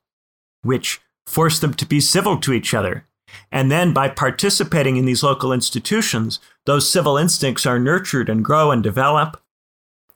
[0.63, 3.05] which force them to be civil to each other.
[3.51, 8.71] And then by participating in these local institutions, those civil instincts are nurtured and grow
[8.71, 9.41] and develop,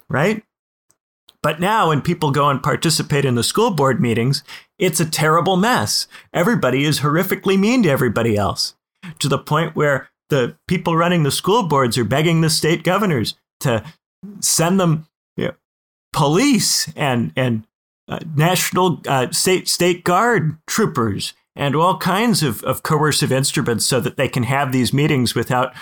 [0.10, 0.44] right?
[1.42, 4.44] But now, when people go and participate in the school board meetings,
[4.80, 6.08] it's a terrible mess.
[6.34, 8.74] Everybody is horrifically mean to everybody else
[9.20, 13.36] to the point where the people running the school boards are begging the state governors
[13.60, 13.84] to
[14.40, 15.54] send them you know,
[16.12, 17.68] police and and
[18.08, 24.00] uh, national uh, state state guard troopers and all kinds of, of coercive instruments so
[24.00, 25.74] that they can have these meetings without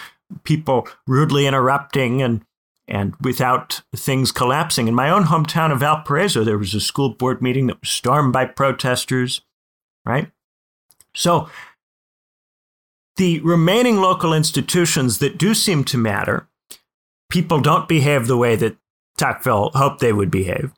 [0.43, 2.45] people rudely interrupting and
[2.87, 4.87] and without things collapsing.
[4.87, 8.33] In my own hometown of Valparaiso, there was a school board meeting that was stormed
[8.33, 9.41] by protesters,
[10.05, 10.29] right?
[11.15, 11.49] So
[13.15, 16.49] the remaining local institutions that do seem to matter,
[17.29, 18.75] people don't behave the way that
[19.17, 20.73] Tocqueville hoped they would behave.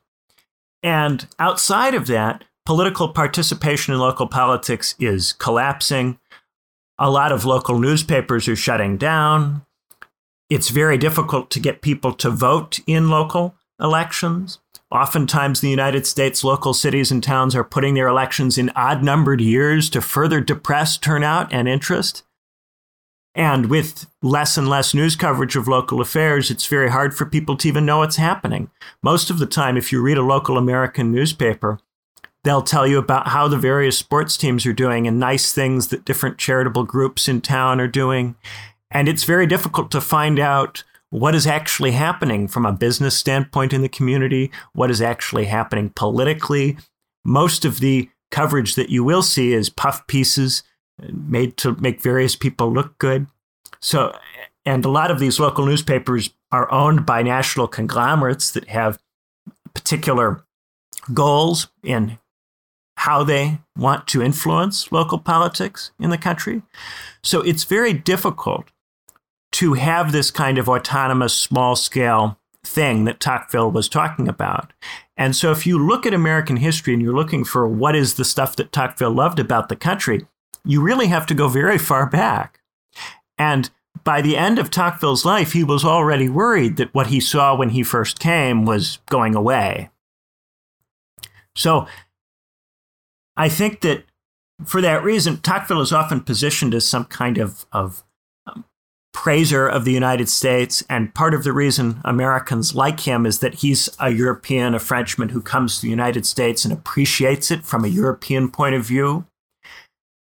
[0.86, 6.20] And outside of that, political participation in local politics is collapsing.
[6.96, 9.66] A lot of local newspapers are shutting down.
[10.48, 14.60] It's very difficult to get people to vote in local elections.
[14.92, 19.40] Oftentimes, the United States local cities and towns are putting their elections in odd numbered
[19.40, 22.22] years to further depress turnout and interest.
[23.36, 27.54] And with less and less news coverage of local affairs, it's very hard for people
[27.58, 28.70] to even know what's happening.
[29.02, 31.78] Most of the time, if you read a local American newspaper,
[32.44, 36.06] they'll tell you about how the various sports teams are doing and nice things that
[36.06, 38.36] different charitable groups in town are doing.
[38.90, 43.74] And it's very difficult to find out what is actually happening from a business standpoint
[43.74, 46.78] in the community, what is actually happening politically.
[47.22, 50.62] Most of the coverage that you will see is puff pieces
[51.12, 53.26] made to make various people look good.
[53.80, 54.16] So,
[54.64, 58.98] and a lot of these local newspapers are owned by national conglomerates that have
[59.74, 60.44] particular
[61.12, 62.18] goals in
[62.96, 66.62] how they want to influence local politics in the country.
[67.22, 68.64] So it's very difficult
[69.52, 74.72] to have this kind of autonomous small scale thing that Tocqueville was talking about.
[75.16, 78.24] And so if you look at American history and you're looking for what is the
[78.24, 80.26] stuff that Tocqueville loved about the country,
[80.66, 82.60] you really have to go very far back.
[83.38, 83.70] And
[84.04, 87.70] by the end of Tocqueville's life, he was already worried that what he saw when
[87.70, 89.90] he first came was going away.
[91.54, 91.86] So
[93.36, 94.04] I think that
[94.64, 98.04] for that reason, Tocqueville is often positioned as some kind of, of
[98.46, 98.64] um,
[99.12, 100.82] praiser of the United States.
[100.88, 105.30] And part of the reason Americans like him is that he's a European, a Frenchman
[105.30, 109.26] who comes to the United States and appreciates it from a European point of view.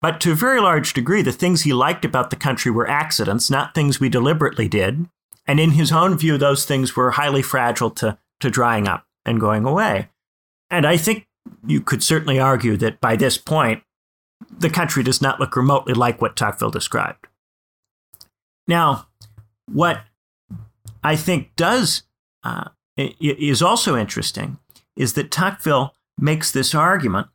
[0.04, 3.50] But to a very large degree, the things he liked about the country were accidents,
[3.50, 5.08] not things we deliberately did.
[5.48, 9.40] And in his own view, those things were highly fragile to, to drying up and
[9.40, 10.10] going away.
[10.70, 11.26] And I think
[11.66, 13.82] you could certainly argue that by this point,
[14.52, 17.28] the country does not look remotely like what Tocqueville described.
[18.68, 19.08] Now,
[19.72, 20.02] what
[21.02, 22.04] I think does
[22.44, 24.58] uh, is also interesting
[24.98, 27.28] is that Tocqueville makes this argument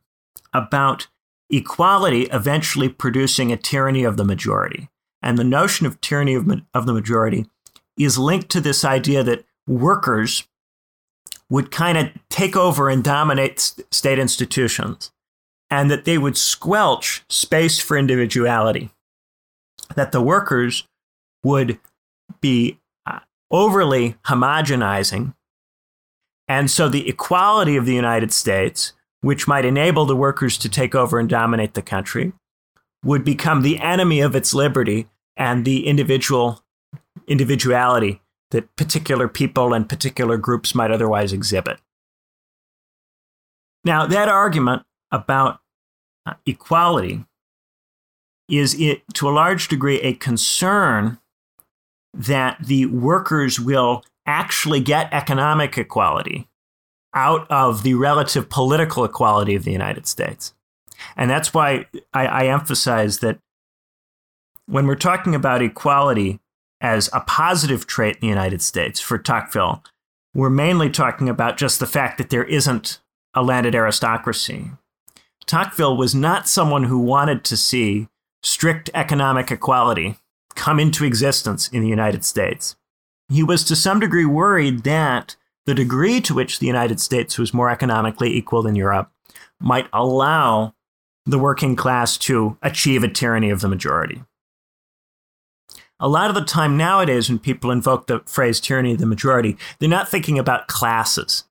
[0.53, 1.07] about
[1.49, 4.89] equality eventually producing a tyranny of the majority.
[5.21, 7.45] And the notion of tyranny of, of the majority
[7.97, 10.47] is linked to this idea that workers
[11.49, 13.59] would kind of take over and dominate
[13.91, 15.11] state institutions,
[15.69, 18.91] and that they would squelch space for individuality.
[19.95, 20.87] That the workers
[21.43, 21.79] would
[22.39, 23.19] be uh,
[23.49, 25.33] overly homogenizing.
[26.47, 30.95] And so the equality of the United States which might enable the workers to take
[30.95, 32.33] over and dominate the country,
[33.03, 35.07] would become the enemy of its liberty,
[35.37, 36.61] and the individual
[37.27, 41.79] individuality that particular people and particular groups might otherwise exhibit.
[43.85, 45.59] Now, that argument about
[46.25, 47.25] uh, equality
[48.49, 51.19] is it to a large degree a concern
[52.13, 56.48] that the workers will actually get economic equality
[57.13, 60.53] out of the relative political equality of the United States.
[61.15, 63.39] And that's why I, I emphasize that
[64.67, 66.39] when we're talking about equality
[66.81, 69.83] as a positive trait in the United States for Tocqueville,
[70.33, 72.99] we're mainly talking about just the fact that there isn't
[73.33, 74.71] a landed aristocracy.
[75.45, 78.07] Tocqueville was not someone who wanted to see
[78.43, 80.17] strict economic equality
[80.55, 82.75] come into existence in the United States.
[83.29, 85.35] He was to some degree worried that
[85.69, 89.11] the degree to which the United States was more economically equal than Europe
[89.59, 90.73] might allow
[91.27, 94.23] the working class to achieve a tyranny of the majority.
[95.99, 99.57] A lot of the time nowadays, when people invoke the phrase tyranny of the majority,
[99.77, 101.43] they're not thinking about classes.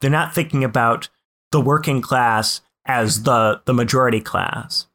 [0.00, 1.10] They're not thinking about
[1.52, 4.86] the working class as the, the majority class.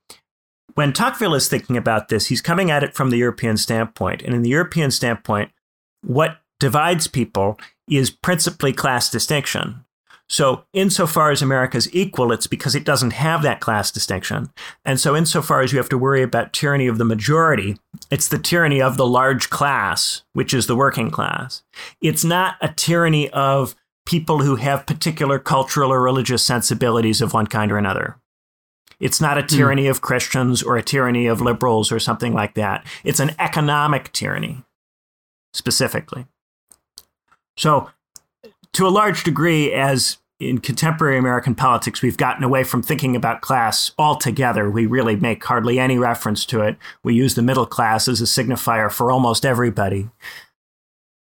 [0.74, 4.24] When Tocqueville is thinking about this, he's coming at it from the European standpoint.
[4.24, 5.51] And in the European standpoint,
[6.01, 7.59] what divides people
[7.89, 9.86] is principally class distinction.
[10.27, 14.49] So, insofar as America is equal, it's because it doesn't have that class distinction.
[14.83, 17.77] And so, insofar as you have to worry about tyranny of the majority,
[18.09, 21.63] it's the tyranny of the large class, which is the working class.
[22.01, 23.75] It's not a tyranny of
[24.07, 28.17] people who have particular cultural or religious sensibilities of one kind or another.
[28.99, 29.47] It's not a hmm.
[29.47, 29.89] tyranny mm.
[29.91, 32.86] of Christians or a tyranny of liberals or something like that.
[33.03, 34.63] It's an economic tyranny,
[35.53, 36.25] specifically.
[37.58, 37.89] So,
[38.74, 43.41] to a large degree, as in contemporary American politics, we've gotten away from thinking about
[43.41, 44.70] class altogether.
[44.70, 46.78] We really make hardly any reference to it.
[47.03, 50.10] We use the middle class as a signifier for almost everybody.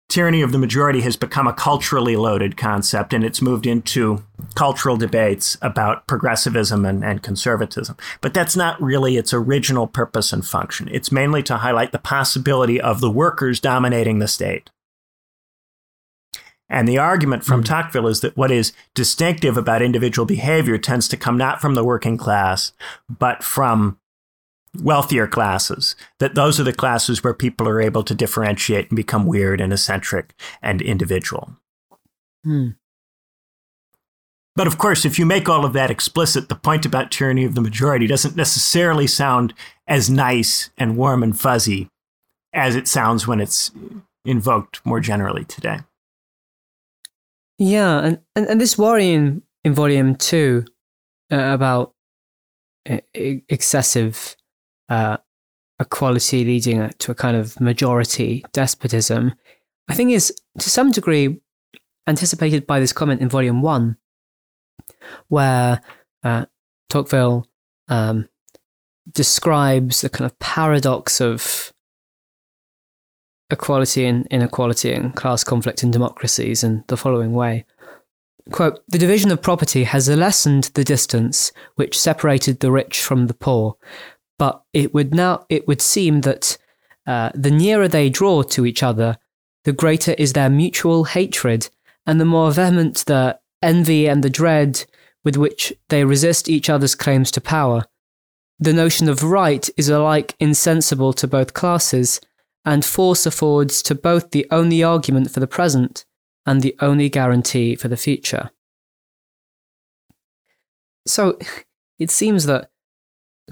[0.08, 4.24] Tyranny of the majority has become a culturally loaded concept, and it's moved into
[4.56, 7.96] cultural debates about progressivism and, and conservatism.
[8.20, 10.88] But that's not really its original purpose and function.
[10.90, 14.68] It's mainly to highlight the possibility of the workers dominating the state.
[16.70, 17.66] And the argument from mm.
[17.66, 21.84] Tocqueville is that what is distinctive about individual behavior tends to come not from the
[21.84, 22.72] working class,
[23.08, 23.98] but from
[24.80, 25.96] wealthier classes.
[26.20, 29.72] That those are the classes where people are able to differentiate and become weird and
[29.72, 31.56] eccentric and individual.
[32.46, 32.76] Mm.
[34.54, 37.54] But of course, if you make all of that explicit, the point about tyranny of
[37.54, 39.54] the majority doesn't necessarily sound
[39.88, 41.88] as nice and warm and fuzzy
[42.52, 43.70] as it sounds when it's
[44.24, 45.80] invoked more generally today.
[47.60, 50.64] Yeah, and, and, and this worry in, in volume two
[51.30, 51.92] uh, about
[52.88, 54.34] uh, excessive
[54.88, 55.18] uh,
[55.78, 59.34] equality leading to a kind of majority despotism,
[59.88, 61.42] I think is to some degree
[62.06, 63.98] anticipated by this comment in volume one,
[65.28, 65.82] where
[66.24, 66.46] uh,
[66.88, 67.46] Tocqueville
[67.88, 68.26] um,
[69.12, 71.74] describes the kind of paradox of
[73.50, 77.64] equality and inequality and class conflict in democracies in the following way.
[78.50, 83.34] Quote, the division of property has lessened the distance which separated the rich from the
[83.34, 83.76] poor,
[84.38, 86.56] but it would now it would seem that
[87.06, 89.18] uh, the nearer they draw to each other,
[89.64, 91.68] the greater is their mutual hatred,
[92.06, 94.84] and the more vehement the envy and the dread
[95.22, 97.84] with which they resist each other's claims to power.
[98.58, 102.20] The notion of right is alike insensible to both classes,
[102.64, 106.04] and force affords to both the only argument for the present
[106.46, 108.50] and the only guarantee for the future.
[111.06, 111.38] So
[111.98, 112.70] it seems that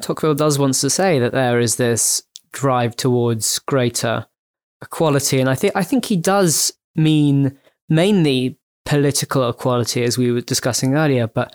[0.00, 4.26] Tocqueville does want to say that there is this drive towards greater
[4.82, 10.40] equality, and I think I think he does mean mainly political equality, as we were
[10.40, 11.54] discussing earlier, but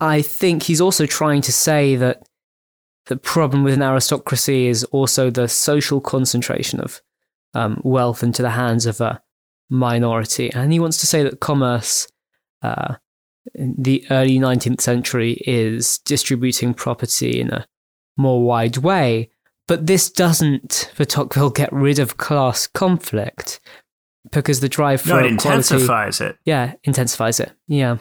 [0.00, 2.26] I think he's also trying to say that
[3.06, 7.00] the problem with an aristocracy is also the social concentration of
[7.54, 9.20] um, wealth into the hands of a
[9.68, 10.52] minority.
[10.52, 12.06] And he wants to say that commerce
[12.62, 12.94] uh,
[13.54, 17.66] in the early 19th century is distributing property in a
[18.16, 19.30] more wide way.
[19.66, 23.60] But this doesn't, for Tocqueville, get rid of class conflict
[24.30, 26.36] because the drive for no, it intensifies it.
[26.44, 27.52] Yeah, intensifies it.
[27.66, 27.98] Yeah.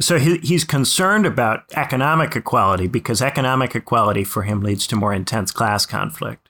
[0.00, 5.12] So he, he's concerned about economic equality because economic equality for him leads to more
[5.12, 6.48] intense class conflict.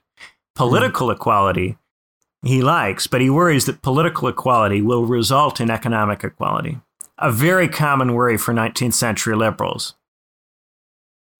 [0.55, 1.15] Political mm.
[1.15, 1.77] equality
[2.41, 6.79] he likes, but he worries that political equality will result in economic equality.
[7.17, 9.95] A very common worry for 19th century liberals.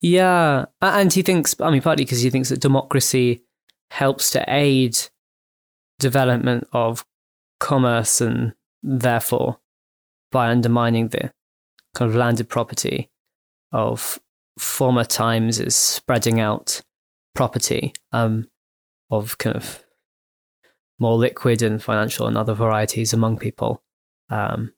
[0.01, 3.43] Yeah, and he thinks, I mean, partly because he thinks that democracy
[3.91, 4.97] helps to aid
[5.99, 7.05] development of
[7.60, 8.53] commerce and
[8.84, 9.60] therefore
[10.32, 11.32] by undermining the
[11.96, 13.10] kind of landed property
[13.72, 14.20] of
[14.58, 16.82] former times is spreading out
[17.36, 18.48] property um,
[19.10, 19.84] of kind of
[21.00, 23.82] more liquid and financial and other varieties among people
[24.30, 24.74] um,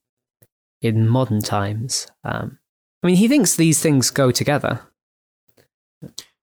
[0.82, 2.08] in modern times.
[2.24, 2.60] Um,
[3.04, 4.82] I mean, he thinks these things go together.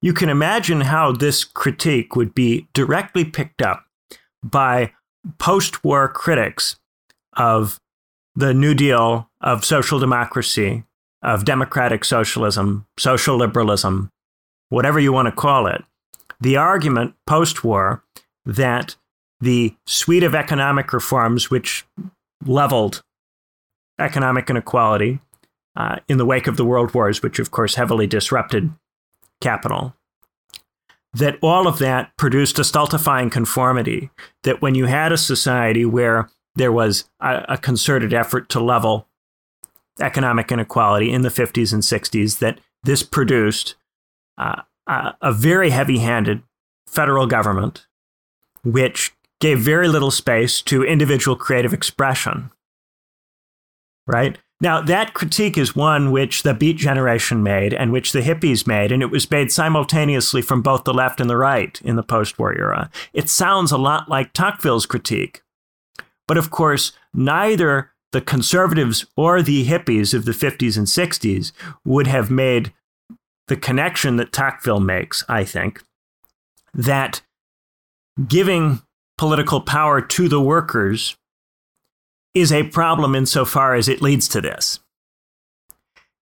[0.00, 3.84] You can imagine how this critique would be directly picked up
[4.42, 4.92] by
[5.38, 6.76] post war critics
[7.36, 7.80] of
[8.38, 10.84] the New Deal, of social democracy,
[11.22, 14.12] of democratic socialism, social liberalism,
[14.68, 15.82] whatever you want to call it.
[16.40, 18.04] The argument post war
[18.46, 18.94] that
[19.40, 21.84] the suite of economic reforms which
[22.46, 23.02] leveled
[23.98, 25.18] economic inequality
[25.74, 28.70] uh, in the wake of the world wars, which of course heavily disrupted
[29.40, 29.96] capital,
[31.12, 34.10] that all of that produced a stultifying conformity.
[34.44, 39.08] That when you had a society where there was a, a concerted effort to level
[40.00, 43.74] economic inequality in the 50s and 60s, that this produced
[44.36, 46.42] uh, a, a very heavy handed
[46.86, 47.86] federal government,
[48.64, 52.50] which gave very little space to individual creative expression.
[54.06, 54.38] Right?
[54.60, 58.90] Now, that critique is one which the Beat Generation made and which the hippies made,
[58.90, 62.38] and it was made simultaneously from both the left and the right in the post
[62.38, 62.90] war era.
[63.12, 65.42] It sounds a lot like Tocqueville's critique.
[66.28, 71.50] But of course, neither the conservatives or the hippies of the 50s and 60s
[71.84, 72.72] would have made
[73.48, 75.82] the connection that Tocqueville makes, I think,
[76.72, 77.22] that
[78.26, 78.82] giving
[79.16, 81.16] political power to the workers
[82.34, 84.80] is a problem insofar as it leads to this.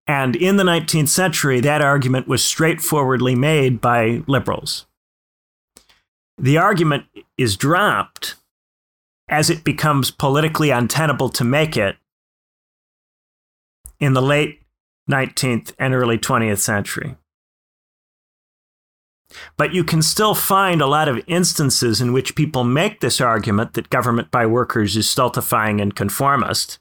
[0.07, 4.87] And in the 19th century, that argument was straightforwardly made by liberals.
[6.39, 8.37] The argument is dropped
[9.29, 11.97] as it becomes politically untenable to make it
[13.99, 14.63] in the late
[15.11, 17.17] 19th and early 20th century.
[19.57, 23.75] But you can still find a lot of instances in which people make this argument
[23.75, 26.79] that government by workers is stultifying and conformist,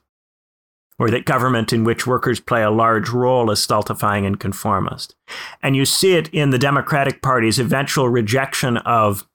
[0.98, 5.14] or that government in which workers play a large role is stultifying and conformist.
[5.62, 9.28] And you see it in the Democratic Party's eventual rejection of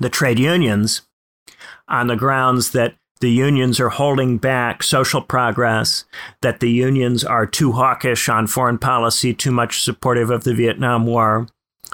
[0.00, 1.02] the trade unions
[1.88, 6.04] on the grounds that the unions are holding back social progress,
[6.42, 11.06] that the unions are too hawkish on foreign policy, too much supportive of the Vietnam
[11.06, 11.46] War,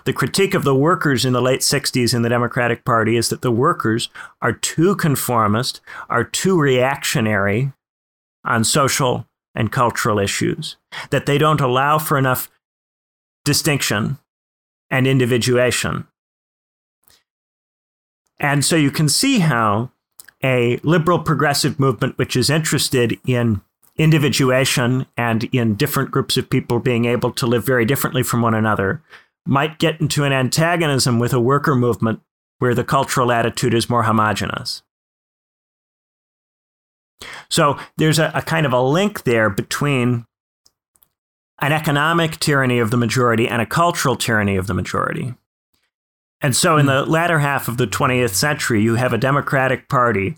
[0.04, 3.42] the critique of the workers in the late 60s in the Democratic Party is that
[3.42, 4.08] the workers
[4.40, 7.72] are too conformist, are too reactionary
[8.44, 10.76] on social and cultural issues,
[11.10, 12.50] that they don't allow for enough
[13.44, 14.18] distinction
[14.90, 16.06] and individuation.
[18.40, 19.92] And so you can see how
[20.42, 23.60] a liberal progressive movement which is interested in
[23.96, 28.54] individuation and in different groups of people being able to live very differently from one
[28.54, 29.02] another
[29.46, 32.20] might get into an antagonism with a worker movement
[32.58, 34.82] where the cultural attitude is more homogenous.
[37.50, 40.24] So there's a, a, kind of a link there between
[41.60, 45.34] an economic tyranny of the majority and a cultural tyranny of the majority.
[46.42, 50.36] And so in the latter half of the 20th century, you have a Democratic Party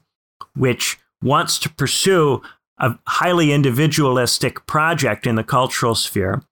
[0.54, 2.42] which wants to pursue
[2.78, 6.42] a highly individualistic project in the cultural sphere,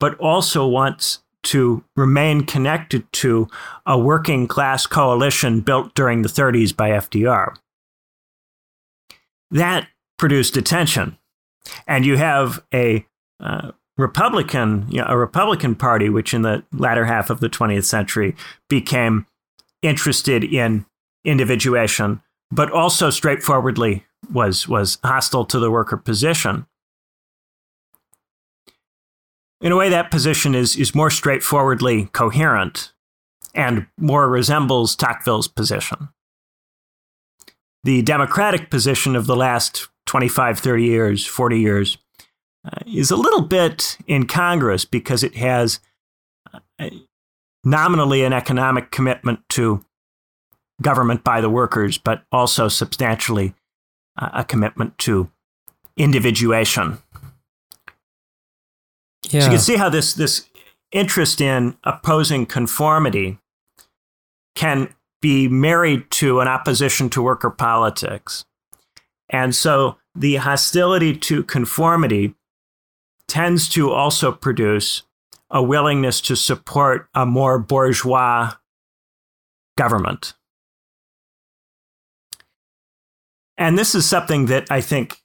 [0.00, 3.48] but also wants to remain connected to
[3.86, 7.54] a working class coalition built during the 30s by FDR.
[9.50, 9.88] That
[10.18, 11.16] produced attention.
[11.86, 13.06] And you have a
[13.40, 17.84] uh, Republican, you know, a Republican Party, which in the latter half of the 20th
[17.84, 18.34] century
[18.70, 19.26] became
[19.82, 20.86] interested in
[21.24, 26.66] individuation, but also straightforwardly was was hostile to the worker position
[29.60, 32.92] in a way, that position is, is more straightforwardly coherent
[33.54, 36.10] and more resembles Tocqueville's position.
[37.82, 41.98] The democratic position of the last 25, 30 years, 40 years,
[42.64, 45.80] uh, is a little bit incongruous because it has
[46.52, 46.90] uh,
[47.64, 49.84] nominally an economic commitment to
[50.80, 53.54] government by the workers, but also substantially
[54.16, 55.30] uh, a commitment to
[55.96, 56.98] individuation
[59.30, 59.40] yeah.
[59.40, 60.48] So you can see how this this
[60.92, 63.38] interest in opposing conformity
[64.54, 68.44] can be married to an opposition to worker politics.
[69.28, 72.34] And so the hostility to conformity
[73.28, 75.02] tends to also produce
[75.50, 78.52] a willingness to support a more bourgeois
[79.76, 80.34] government.
[83.56, 85.20] And this is something that I think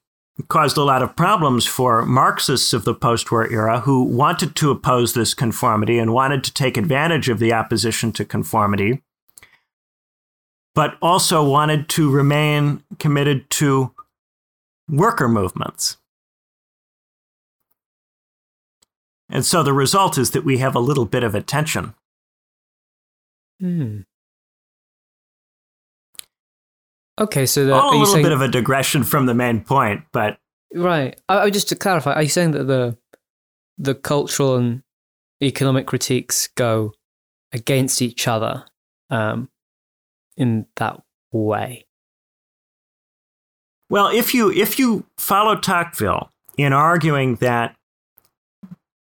[0.48, 4.72] caused a lot of problems for Marxists of the post war era who wanted to
[4.72, 9.04] oppose this conformity and wanted to take advantage of the opposition to conformity,
[10.74, 13.94] but also wanted to remain committed to
[14.90, 15.98] worker movements.
[19.34, 21.96] And so the result is that we have a little bit of a tension.
[23.60, 24.02] Hmm.
[27.20, 30.38] Okay, so the, a little saying, bit of a digression from the main point, but
[30.74, 31.20] right.
[31.28, 32.98] I, I, just to clarify, are you saying that the
[33.78, 34.84] the cultural and
[35.42, 36.94] economic critiques go
[37.52, 38.66] against each other
[39.10, 39.50] um,
[40.38, 41.86] in that way?
[43.90, 47.76] Well, if you if you follow Tocqueville in arguing that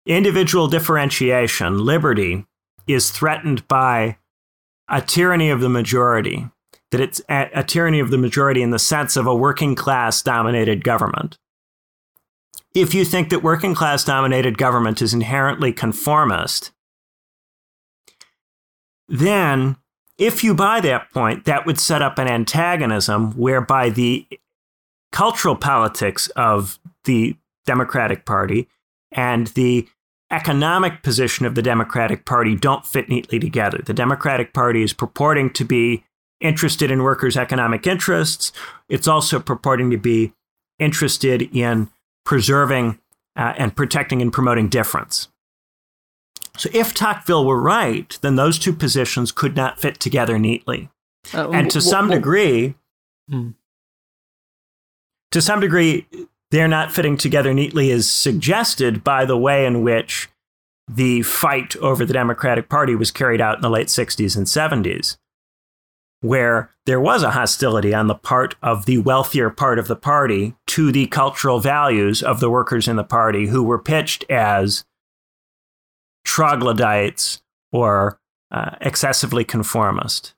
[0.06, 2.46] individual differentiation, liberty,
[2.86, 4.18] is threatened by
[4.88, 6.46] a tyranny of the majority,
[6.90, 10.22] that it's a, a tyranny of the majority in the sense of a working class
[10.22, 11.38] dominated government.
[12.74, 16.72] If you think that working class dominated government is inherently conformist,
[19.08, 19.76] then
[20.18, 24.26] if you buy that point, that would set up an antagonism whereby the
[25.12, 27.36] cultural politics of the
[27.66, 28.68] Democratic Party
[29.12, 29.88] and the
[30.34, 33.80] economic position of the Democratic Party don't fit neatly together.
[33.84, 36.04] The Democratic Party is purporting to be
[36.40, 38.52] interested in workers' economic interests.
[38.88, 40.32] It's also purporting to be
[40.78, 41.88] interested in
[42.24, 42.98] preserving
[43.36, 45.28] uh, and protecting and promoting difference.
[46.56, 50.90] So if Tocqueville were right, then those two positions could not fit together neatly.
[51.32, 52.74] Uh, and to some degree,
[53.28, 53.50] hmm.
[55.30, 56.06] to some degree,
[56.54, 60.28] they're not fitting together neatly is suggested by the way in which
[60.86, 65.16] the fight over the Democratic Party was carried out in the late 60s and 70s,
[66.20, 70.54] where there was a hostility on the part of the wealthier part of the party
[70.66, 74.84] to the cultural values of the workers in the party who were pitched as
[76.24, 77.42] troglodytes
[77.72, 78.18] or
[78.50, 80.34] uh, excessively conformist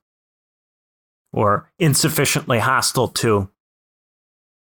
[1.32, 3.50] or insufficiently hostile to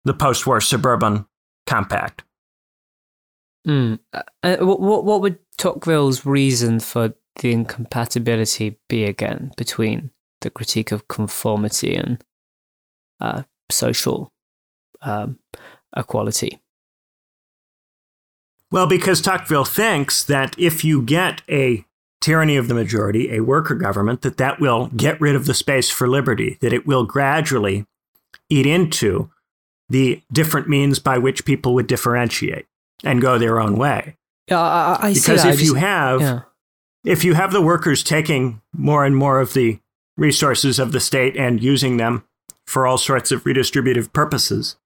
[0.04, 1.26] the post war suburban
[1.68, 2.24] compact.
[3.66, 3.98] Mm.
[4.12, 10.10] Uh, what, what would Tocqueville's reason for the incompatibility be again between
[10.40, 12.24] the critique of conformity and
[13.20, 14.32] uh, social
[15.02, 15.38] um,
[15.96, 16.58] equality?
[18.70, 21.84] Well, because Tocqueville thinks that if you get a
[22.20, 25.90] tyranny of the majority, a worker government, that that will get rid of the space
[25.90, 27.86] for liberty, that it will gradually
[28.48, 29.30] eat into
[29.88, 32.66] the different means by which people would differentiate
[33.04, 34.16] and go their own way.
[34.48, 36.40] Yeah, I, I because if just, you have yeah.
[37.04, 39.78] if you have the workers taking more and more of the
[40.16, 42.24] resources of the state and using them
[42.66, 44.76] for all sorts of redistributive purposes,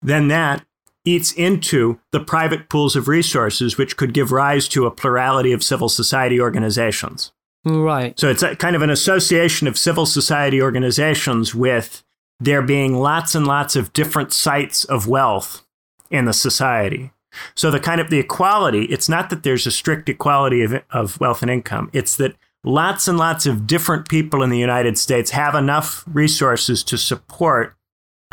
[0.00, 0.64] then that
[1.04, 5.62] eats into the private pools of resources, which could give rise to a plurality of
[5.62, 7.32] civil society organizations.
[7.64, 8.18] Right.
[8.18, 12.03] So it's a, kind of an association of civil society organizations with
[12.44, 15.64] there being lots and lots of different sites of wealth
[16.10, 17.12] in the society.
[17.54, 21.20] So the kind of the equality, it's not that there's a strict equality of, of
[21.20, 21.90] wealth and income.
[21.92, 26.82] It's that lots and lots of different people in the United States have enough resources
[26.84, 27.76] to support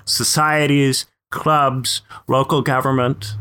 [0.06, 3.36] societies, clubs, local government.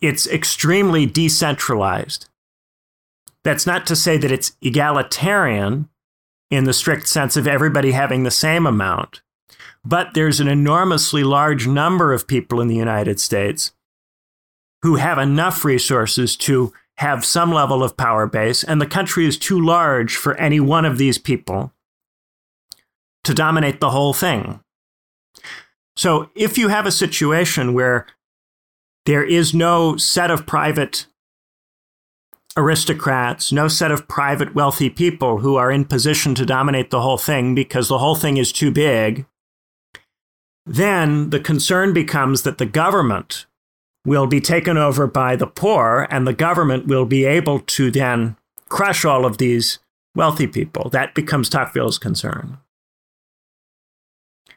[0.00, 2.26] It's extremely decentralized.
[3.42, 5.88] That's not to say that it's egalitarian
[6.54, 9.22] in the strict sense of everybody having the same amount.
[9.84, 13.72] But there's an enormously large number of people in the United States
[14.82, 19.36] who have enough resources to have some level of power base, and the country is
[19.36, 21.72] too large for any one of these people
[23.24, 24.60] to dominate the whole thing.
[25.96, 28.06] So if you have a situation where
[29.06, 31.06] there is no set of private
[32.56, 37.18] aristocrats, no set of private wealthy people who are in position to dominate the whole
[37.18, 39.26] thing because the whole thing is too big,
[40.66, 43.46] then the concern becomes that the government
[44.06, 48.36] will be taken over by the poor and the government will be able to then
[48.68, 49.78] crush all of these
[50.14, 50.88] wealthy people.
[50.90, 52.58] That becomes Tocqueville's concern.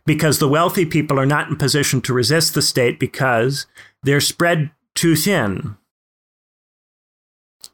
[0.05, 3.65] Because the wealthy people are not in position to resist the state because
[4.03, 5.75] they're spread too thin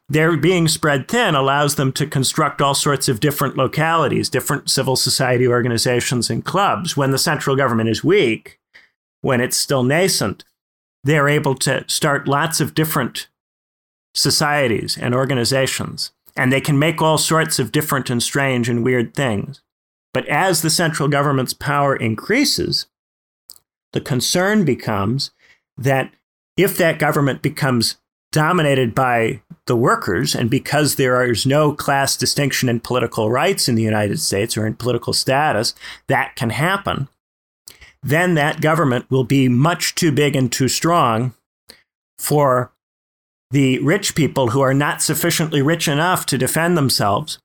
[0.08, 4.96] their being spread thin allows them to construct all sorts of different localities, different civil
[4.96, 6.96] society organizations and clubs.
[6.96, 8.58] When the central government is weak,
[9.22, 10.44] when it's still nascent,
[11.02, 13.28] they're able to start lots of different
[14.14, 16.12] societies and organizations.
[16.36, 19.62] And they can make all sorts of different and strange and weird things.
[20.12, 22.86] But as the central government's power increases,
[23.92, 25.30] the concern becomes
[25.76, 26.12] that
[26.56, 27.96] if that government becomes
[28.34, 33.76] dominated by the workers, and because there is no class distinction in political rights in
[33.76, 35.72] the United States or in political status,
[36.08, 37.08] that can happen,
[38.02, 41.32] then that government will be much too big and too strong
[42.18, 42.72] for
[43.52, 47.38] the rich people who are not sufficiently rich enough to defend themselves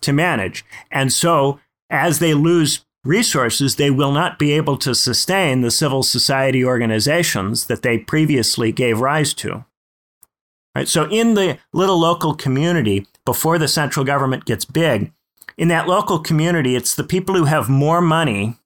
[0.00, 0.64] to manage.
[0.92, 1.58] And so,
[1.90, 7.66] as they lose resources, they will not be able to sustain the civil society organizations
[7.66, 9.64] that they previously gave rise to.
[10.74, 10.86] Right?
[10.86, 15.12] So, in the little local community, before the central government gets big,
[15.56, 18.56] in that local community, it's the people who have more money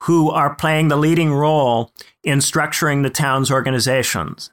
[0.00, 1.92] who are playing the leading role
[2.24, 4.50] in structuring the town's organizations.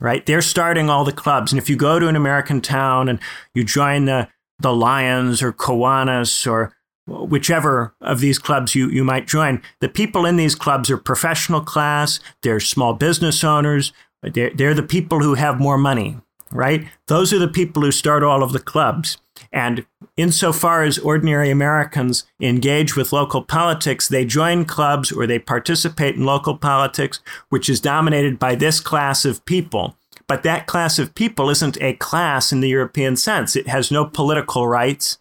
[0.00, 0.24] Right?
[0.24, 1.52] They're starting all the clubs.
[1.52, 3.20] And if you go to an American town and
[3.54, 4.28] you join the,
[4.58, 6.72] the Lions or Kiwanis or
[7.06, 11.60] whichever of these clubs you, you might join, the people in these clubs are professional
[11.60, 13.92] class, they're small business owners,
[14.22, 16.18] they're, they're the people who have more money,
[16.52, 16.86] right?
[17.06, 19.18] Those are the people who start all of the clubs.
[19.52, 19.86] And
[20.16, 26.24] insofar as ordinary Americans engage with local politics, they join clubs or they participate in
[26.24, 29.96] local politics, which is dominated by this class of people.
[30.26, 33.56] But that class of people isn't a class in the European sense.
[33.56, 35.18] It has no political rights,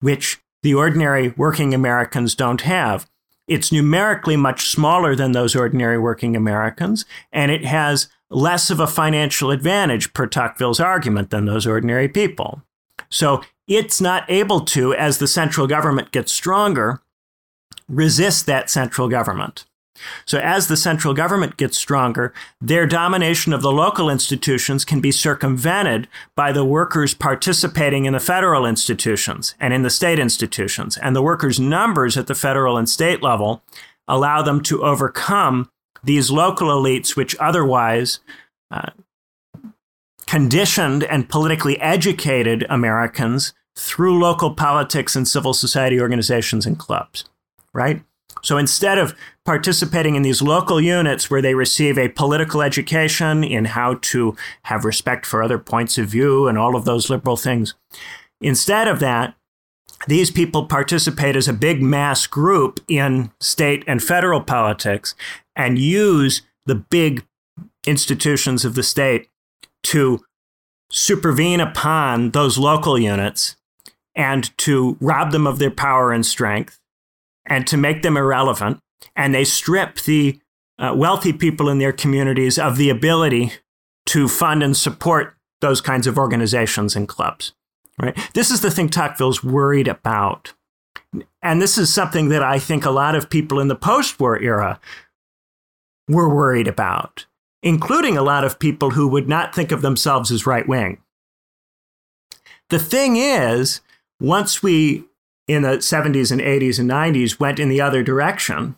[0.00, 3.08] which the ordinary working Americans don't have.
[3.48, 8.86] It's numerically much smaller than those ordinary working Americans, and it has less of a
[8.86, 12.62] financial advantage, per Tocqueville's argument, than those ordinary people.
[13.08, 17.00] So it's not able to, as the central government gets stronger,
[17.88, 19.64] resist that central government.
[20.24, 25.10] So, as the central government gets stronger, their domination of the local institutions can be
[25.10, 30.96] circumvented by the workers participating in the federal institutions and in the state institutions.
[30.96, 33.62] And the workers' numbers at the federal and state level
[34.08, 35.70] allow them to overcome
[36.04, 38.20] these local elites, which otherwise
[38.70, 38.90] uh,
[40.26, 47.24] conditioned and politically educated Americans through local politics and civil society organizations and clubs,
[47.72, 48.02] right?
[48.46, 53.64] So instead of participating in these local units where they receive a political education in
[53.64, 57.74] how to have respect for other points of view and all of those liberal things,
[58.40, 59.34] instead of that,
[60.06, 65.16] these people participate as a big mass group in state and federal politics
[65.56, 67.26] and use the big
[67.84, 69.28] institutions of the state
[69.82, 70.24] to
[70.88, 73.56] supervene upon those local units
[74.14, 76.78] and to rob them of their power and strength
[77.46, 78.78] and to make them irrelevant.
[79.14, 80.40] And they strip the
[80.78, 83.52] uh, wealthy people in their communities of the ability
[84.06, 87.54] to fund and support those kinds of organizations and clubs.
[88.00, 88.16] Right?
[88.34, 90.52] This is the thing Tocqueville's worried about.
[91.42, 94.38] And this is something that I think a lot of people in the post war
[94.38, 94.80] era
[96.08, 97.26] were worried about,
[97.62, 100.98] including a lot of people who would not think of themselves as right wing.
[102.68, 103.80] The thing is,
[104.20, 105.04] once we
[105.48, 108.76] in the 70s and 80s and 90s went in the other direction.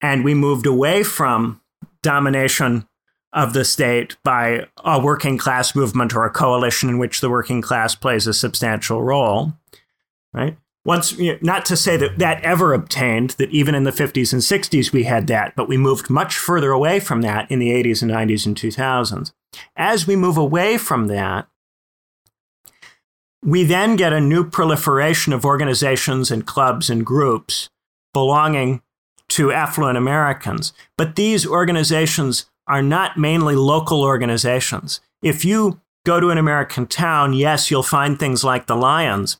[0.00, 1.60] And we moved away from
[2.02, 2.86] domination
[3.32, 7.60] of the state by a working class movement or a coalition in which the working
[7.60, 9.54] class plays a substantial role,
[10.32, 10.56] right?
[10.84, 14.32] Once, you know, not to say that that ever obtained, that even in the 50s
[14.32, 17.70] and 60s we had that, but we moved much further away from that in the
[17.70, 19.32] 80s and 90s and 2000s.
[19.76, 21.48] As we move away from that,
[23.44, 27.68] we then get a new proliferation of organizations and clubs and groups
[28.12, 28.80] belonging
[29.28, 30.72] to affluent Americans.
[30.96, 35.00] But these organizations are not mainly local organizations.
[35.22, 39.38] If you go to an American town, yes, you'll find things like the Lions.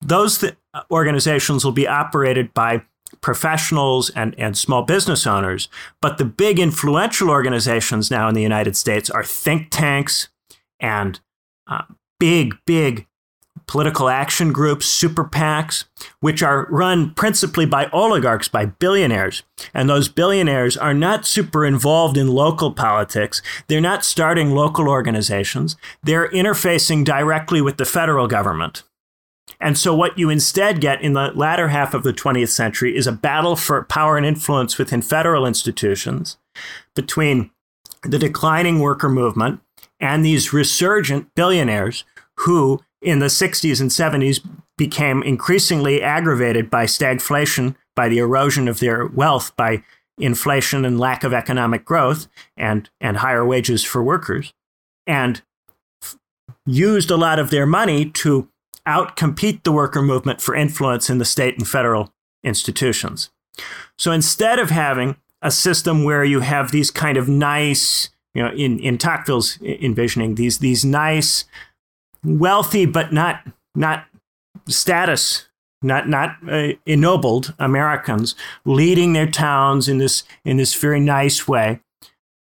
[0.00, 0.54] Those th-
[0.90, 2.82] organizations will be operated by
[3.20, 5.68] professionals and, and small business owners.
[6.00, 10.28] But the big influential organizations now in the United States are think tanks
[10.78, 11.20] and
[11.66, 11.82] uh,
[12.18, 13.06] big, big
[13.70, 15.84] political action groups, super PACs,
[16.18, 19.44] which are run principally by oligarchs, by billionaires.
[19.72, 23.40] And those billionaires are not super involved in local politics.
[23.68, 25.76] They're not starting local organizations.
[26.02, 28.82] They're interfacing directly with the federal government.
[29.60, 33.06] And so, what you instead get in the latter half of the 20th century is
[33.06, 36.38] a battle for power and influence within federal institutions
[36.96, 37.52] between
[38.02, 39.60] the declining worker movement
[40.00, 42.04] and these resurgent billionaires
[42.38, 44.46] who in the 60s and 70s
[44.76, 49.82] became increasingly aggravated by stagflation, by the erosion of their wealth, by
[50.18, 54.52] inflation and lack of economic growth and, and higher wages for workers,
[55.06, 55.42] and
[56.02, 56.16] f-
[56.66, 58.48] used a lot of their money to
[58.86, 63.30] outcompete the worker movement for influence in the state and federal institutions.
[63.98, 68.50] So instead of having a system where you have these kind of nice, you know,
[68.50, 71.44] in, in Tocqueville's envisioning, these, these nice,
[72.24, 74.06] wealthy, but not, not
[74.68, 75.48] status,
[75.82, 81.80] not, not uh, ennobled Americans leading their towns in this, in this very nice way.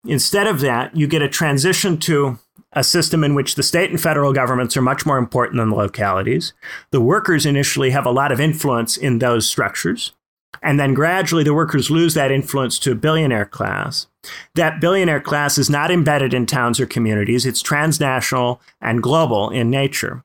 [0.05, 2.39] Instead of that, you get a transition to
[2.73, 5.75] a system in which the state and federal governments are much more important than the
[5.75, 6.53] localities.
[6.91, 10.13] The workers initially have a lot of influence in those structures.
[10.61, 14.07] And then gradually the workers lose that influence to a billionaire class.
[14.55, 19.69] That billionaire class is not embedded in towns or communities, it's transnational and global in
[19.69, 20.23] nature.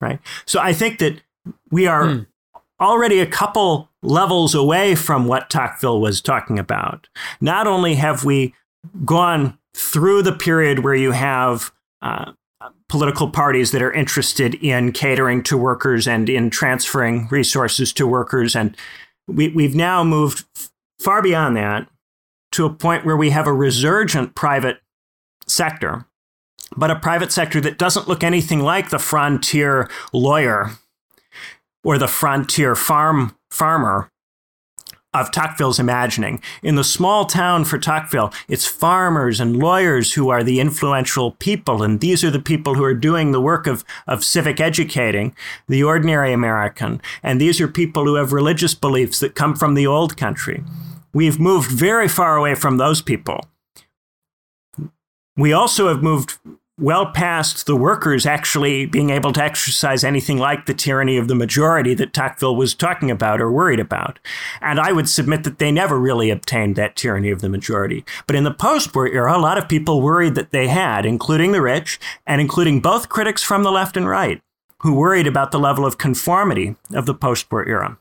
[0.00, 0.18] Right?
[0.46, 1.20] So I think that
[1.70, 2.20] we are hmm.
[2.80, 7.08] already a couple levels away from what Tocqueville was talking about.
[7.40, 8.54] Not only have we
[9.04, 11.72] gone through the period where you have
[12.02, 12.32] uh,
[12.90, 18.54] political parties that are interested in catering to workers and in transferring resources to workers.
[18.54, 18.76] And
[19.26, 20.44] we, we've now moved
[20.98, 21.88] far beyond that
[22.52, 24.80] to a point where we have a resurgent private
[25.46, 26.04] sector,
[26.76, 30.72] but a private sector that doesn't look anything like the frontier lawyer
[31.84, 34.10] or the frontier farm farmer
[35.12, 36.40] of Tocqueville's imagining.
[36.62, 41.82] In the small town for Tocqueville, it's farmers and lawyers who are the influential people,
[41.82, 45.34] and these are the people who are doing the work of, of civic educating
[45.68, 47.00] the ordinary American.
[47.22, 50.62] And these are people who have religious beliefs that come from the old country.
[51.12, 53.40] We've moved very far away from those people.
[55.36, 56.38] We also have moved
[56.80, 61.34] well past the workers actually being able to exercise anything like the tyranny of the
[61.34, 64.18] majority that Tocqueville was talking about or worried about.
[64.60, 68.04] And I would submit that they never really obtained that tyranny of the majority.
[68.26, 71.52] But in the post war era, a lot of people worried that they had, including
[71.52, 74.40] the rich and including both critics from the left and right,
[74.78, 77.98] who worried about the level of conformity of the post war era.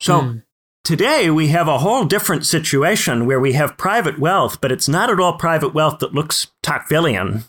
[0.00, 0.43] So, mm.
[0.84, 5.08] Today, we have a whole different situation where we have private wealth, but it's not
[5.08, 7.44] at all private wealth that looks Tocquevillian.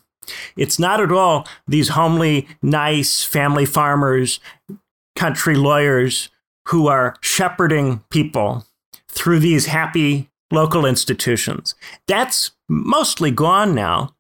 [0.56, 4.40] It's not at all these homely, nice family farmers,
[5.18, 6.30] country lawyers
[6.70, 8.66] who are shepherding people
[9.10, 11.76] through these happy local institutions.
[12.08, 14.16] That's mostly gone now.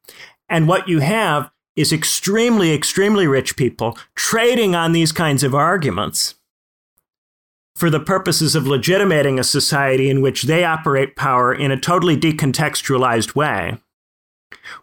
[0.49, 6.36] And what you have is extremely, extremely rich people trading on these kinds of arguments
[7.76, 12.15] for the purposes of legitimating a society in which they operate power in a totally
[12.15, 13.78] decontextualized way,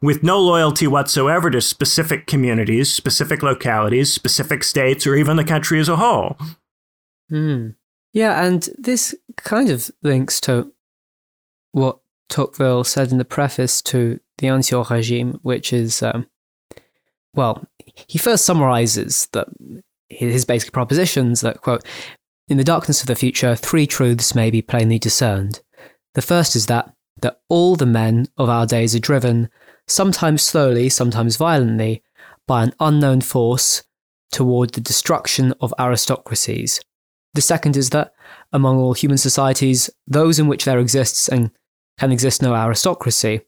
[0.02, 5.80] with no loyalty whatsoever to specific communities, specific localities, specific states, or even the country
[5.80, 6.36] as a whole.
[7.30, 7.70] Hmm.
[8.12, 10.70] Yeah, and this kind of links to
[11.72, 16.26] what Tocqueville said in the preface to the Ancien Regime, which is, um,
[17.34, 17.66] well,
[18.06, 19.48] he first summarizes that
[20.10, 21.86] his basic propositions that, quote,
[22.48, 25.60] in the darkness of the future, three truths may be plainly discerned.
[26.14, 29.48] The first is that, that all the men of our days are driven,
[29.86, 32.02] sometimes slowly, sometimes violently,
[32.46, 33.84] by an unknown force
[34.30, 36.80] toward the destruction of aristocracies.
[37.34, 38.12] The second is that,
[38.52, 41.50] among all human societies, those in which there exists and
[41.98, 43.42] can exist no aristocracy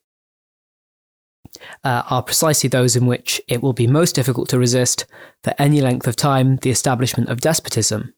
[1.82, 5.06] uh, are precisely those in which it will be most difficult to resist,
[5.42, 8.14] for any length of time, the establishment of despotism.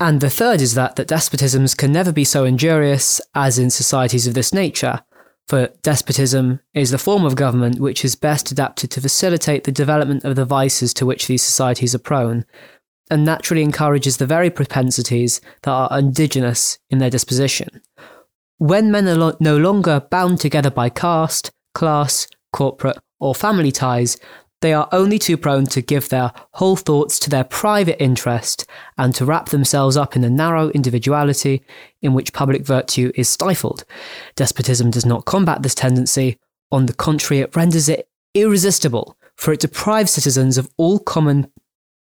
[0.00, 4.26] And the third is that, that despotisms can never be so injurious as in societies
[4.28, 5.02] of this nature,
[5.48, 10.24] for despotism is the form of government which is best adapted to facilitate the development
[10.24, 12.44] of the vices to which these societies are prone,
[13.10, 17.80] and naturally encourages the very propensities that are indigenous in their disposition.
[18.58, 24.18] When men are lo- no longer bound together by caste, class, corporate, or family ties,
[24.60, 29.14] they are only too prone to give their whole thoughts to their private interest and
[29.14, 31.62] to wrap themselves up in a narrow individuality
[32.02, 33.84] in which public virtue is stifled.
[34.34, 36.38] Despotism does not combat this tendency.
[36.72, 41.50] On the contrary, it renders it irresistible, for it deprives citizens of all common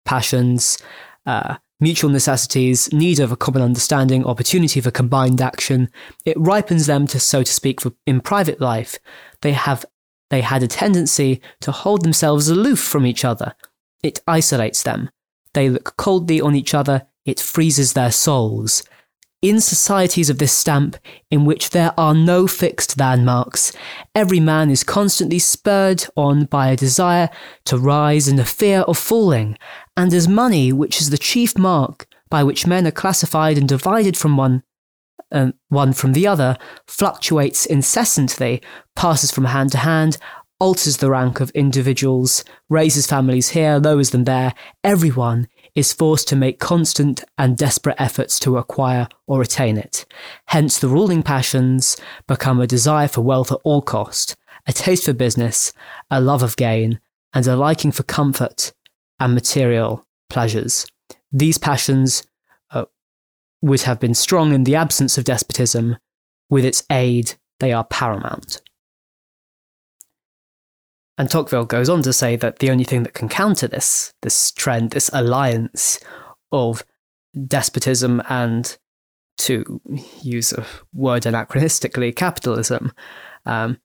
[0.05, 0.77] passions,
[1.25, 5.89] uh, mutual necessities, need of a common understanding, opportunity for combined action.
[6.25, 8.99] It ripens them to, so to speak, for, in private life.
[9.41, 9.85] They have
[10.31, 13.53] they had a tendency to hold themselves aloof from each other.
[14.01, 15.09] It isolates them.
[15.53, 17.05] They look coldly on each other.
[17.25, 18.81] It freezes their souls.
[19.41, 20.95] In societies of this stamp,
[21.29, 23.73] in which there are no fixed landmarks,
[24.15, 27.29] every man is constantly spurred on by a desire
[27.65, 29.57] to rise and a fear of falling,
[29.97, 34.15] and as money, which is the chief mark by which men are classified and divided
[34.15, 34.63] from one
[35.31, 36.57] um, one from the other,
[36.87, 38.61] fluctuates incessantly,
[38.95, 40.17] passes from hand to hand,
[40.59, 44.53] alters the rank of individuals, raises families here, lowers them there.
[44.83, 50.05] Everyone is forced to make constant and desperate efforts to acquire or retain it.
[50.47, 54.35] Hence, the ruling passions become a desire for wealth at all cost,
[54.67, 55.73] a taste for business,
[56.11, 56.99] a love of gain,
[57.33, 58.73] and a liking for comfort
[59.19, 60.85] and material pleasures.
[61.31, 62.23] These passions
[63.61, 65.97] would have been strong in the absence of despotism.
[66.49, 68.61] With its aid, they are paramount.
[71.17, 74.51] And Tocqueville goes on to say that the only thing that can counter this, this
[74.51, 75.99] trend, this alliance
[76.51, 76.83] of
[77.47, 78.77] despotism and,
[79.37, 79.79] to
[80.21, 82.91] use a word anachronistically, capitalism,
[83.45, 83.77] um,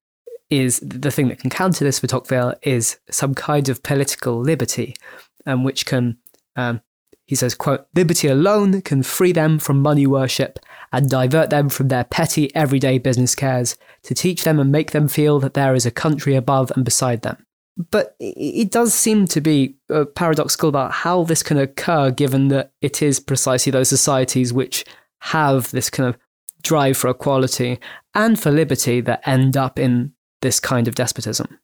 [0.49, 4.97] is the thing that can counter this for Tocqueville is some kind of political liberty,
[5.45, 6.17] um, which can,
[6.57, 6.81] um,
[7.27, 10.61] he says, quote, liberty alone can free them from money worship
[10.93, 15.09] and divert them from their petty everyday business cares to teach them and make them
[15.09, 17.45] feel that there is a country above and beside them.
[17.91, 22.73] But it does seem to be uh, paradoxical about how this can occur, given that
[22.81, 24.85] it is precisely those societies which
[25.21, 26.17] have this kind of
[26.63, 27.79] drive for equality
[28.15, 31.59] and for liberty that end up in this kind of despotism.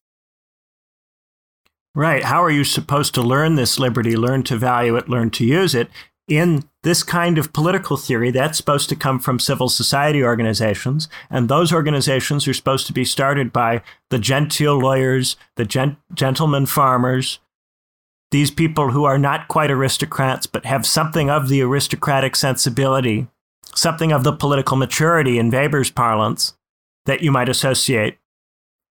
[1.95, 2.25] Right.
[2.25, 5.75] How are you supposed to learn this liberty, learn to value it, learn to use
[5.75, 5.91] it
[6.27, 8.31] in this kind of political theory?
[8.31, 11.09] That's supposed to come from civil society organizations.
[11.29, 16.65] And those organizations are supposed to be started by the genteel lawyers, the gent- gentlemen
[16.65, 17.41] farmers,
[18.31, 23.29] these people who are not quite aristocrats, but have something of the aristocratic sensibility,
[23.75, 26.55] something of the political maturity in Weber's parlance
[27.05, 28.17] that you might associate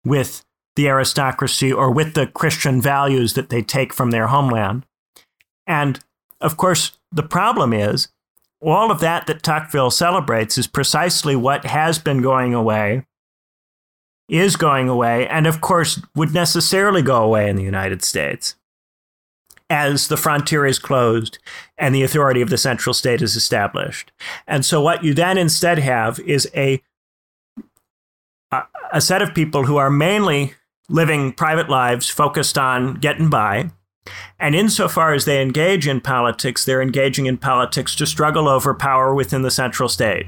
[0.04, 0.44] with
[0.78, 4.86] the aristocracy or with the Christian values that they take from their homeland.
[5.66, 5.98] And
[6.40, 8.08] of course, the problem is
[8.60, 13.04] all of that that Tocqueville celebrates is precisely what has been going away,
[14.28, 18.54] is going away, and of course would necessarily go away in the United States
[19.68, 21.40] as the frontier is closed
[21.76, 24.12] and the authority of the central state is established.
[24.46, 26.80] And so what you then instead have is a
[28.92, 30.54] a set of people who are mainly
[30.88, 33.70] living private lives focused on getting by.
[34.38, 39.14] And insofar as they engage in politics, they're engaging in politics to struggle over power
[39.14, 40.26] within the central state.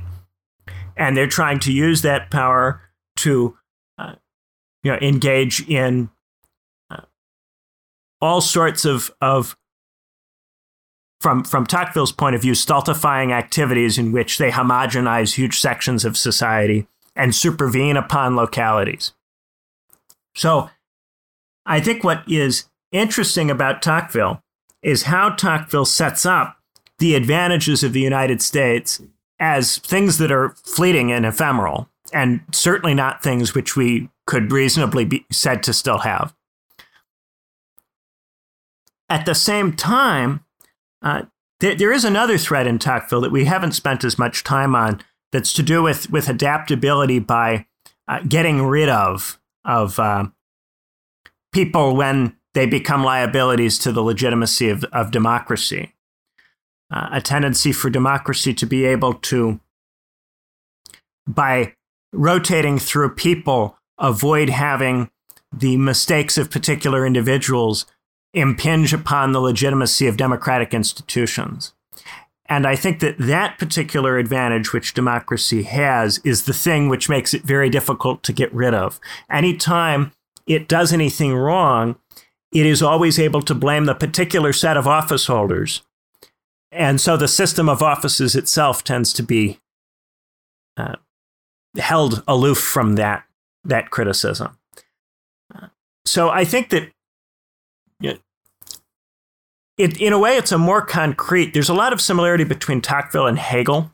[0.97, 2.83] And they're trying to use that power
[3.17, 3.57] to
[3.99, 4.15] uh,
[4.83, 6.11] you know, engage in
[6.91, 7.03] uh,
[8.21, 9.57] all sorts of, of
[11.21, 16.17] from, from Tocqueville's point of view, stultifying activities in which they homogenize huge sections of
[16.17, 16.87] society
[17.17, 19.13] and supervene upon localities.
[20.35, 20.70] So
[21.66, 24.43] I think what is interesting about Tocqueville
[24.83, 26.57] is how Tocqueville sets up
[26.99, 29.01] the advantages of the United States
[29.39, 35.05] as things that are fleeting and ephemeral, and certainly not things which we could reasonably
[35.05, 36.35] be said to still have.
[39.09, 40.45] At the same time,
[41.03, 41.22] uh,
[41.61, 45.03] there, there is another thread in Tocqueville that we haven't spent as much time on,
[45.33, 47.66] that's to do with with adaptability by
[48.09, 50.27] uh, getting rid of of uh,
[51.53, 55.95] people when they become liabilities to the legitimacy of, of democracy.
[56.93, 59.61] Uh, a tendency for democracy to be able to,
[61.27, 61.75] by
[62.13, 65.11] rotating through people, avoid having
[65.53, 67.87] the mistakes of particular individuals
[68.35, 71.75] impinge upon the legitimacy of democratic institutions.
[72.51, 77.33] And I think that that particular advantage which democracy has is the thing which makes
[77.33, 78.99] it very difficult to get rid of.
[79.31, 80.11] Anytime
[80.49, 81.95] it does anything wrong,
[82.53, 85.83] it is always able to blame the particular set of office holders.
[86.73, 89.61] And so the system of offices itself tends to be
[90.77, 90.97] uh,
[91.79, 93.25] held aloof from that,
[93.63, 94.59] that criticism.
[96.05, 96.91] so I think that
[99.81, 101.55] it, in a way, it's a more concrete.
[101.55, 103.91] There's a lot of similarity between Tocqueville and Hegel,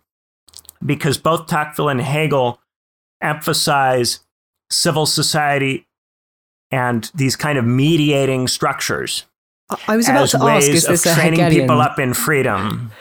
[0.84, 2.60] because both Tocqueville and Hegel
[3.22, 4.20] emphasize
[4.70, 5.86] civil society
[6.70, 9.24] and these kind of mediating structures.
[9.88, 11.62] I was about to ask, is this of training Hegelian...
[11.62, 12.92] people up in freedom?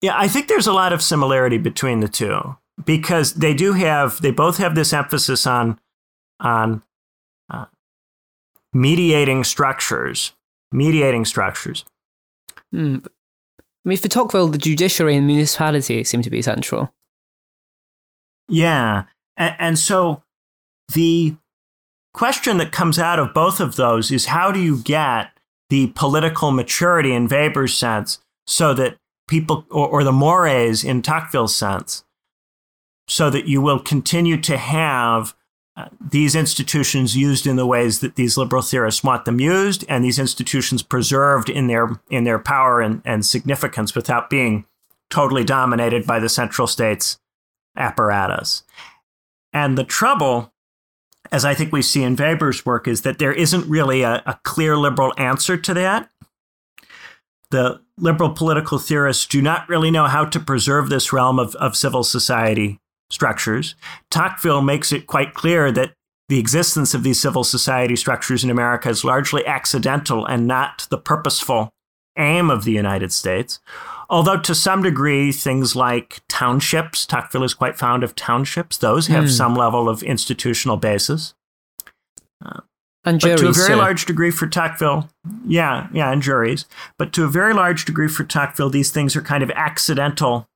[0.00, 4.20] Yeah, I think there's a lot of similarity between the two because they do have,
[4.20, 5.80] they both have this emphasis on
[6.40, 6.82] on
[7.50, 7.66] uh,
[8.72, 10.32] mediating structures
[10.72, 11.84] mediating structures.
[12.72, 12.98] Hmm.
[13.84, 16.92] I mean, for Tocqueville, the judiciary and municipality seem to be central.
[18.48, 19.04] Yeah.
[19.36, 20.22] And, and so
[20.92, 21.36] the
[22.12, 25.30] question that comes out of both of those is how do you get
[25.70, 28.96] the political maturity in Weber's sense so that
[29.28, 32.04] people, or, or the mores in Tocqueville's sense,
[33.06, 35.34] so that you will continue to have
[36.00, 40.18] these institutions used in the ways that these liberal theorists want them used, and these
[40.18, 44.64] institutions preserved in their in their power and, and significance without being
[45.10, 47.18] totally dominated by the central state's
[47.76, 48.62] apparatus.
[49.52, 50.52] And the trouble,
[51.30, 54.38] as I think we see in Weber's work, is that there isn't really a, a
[54.44, 56.10] clear liberal answer to that.
[57.50, 61.76] The liberal political theorists do not really know how to preserve this realm of, of
[61.76, 63.74] civil society structures.
[64.10, 65.92] Tocqueville makes it quite clear that
[66.28, 70.98] the existence of these civil society structures in America is largely accidental and not the
[70.98, 71.70] purposeful
[72.18, 73.60] aim of the United States.
[74.10, 79.24] Although, to some degree, things like townships, Tocqueville is quite fond of townships, those have
[79.24, 79.30] mm.
[79.30, 81.34] some level of institutional basis.
[82.44, 82.60] Uh,
[83.04, 85.08] and juries, but to a very large degree for Tocqueville,
[85.46, 86.66] yeah, yeah, and juries.
[86.98, 90.48] But to a very large degree for Tocqueville, these things are kind of accidental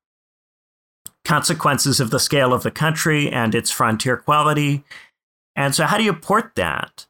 [1.24, 4.84] consequences of the scale of the country and its frontier quality.
[5.54, 7.06] And so, how do you port that?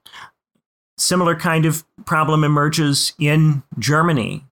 [0.98, 4.44] Similar kind of problem emerges in Germany,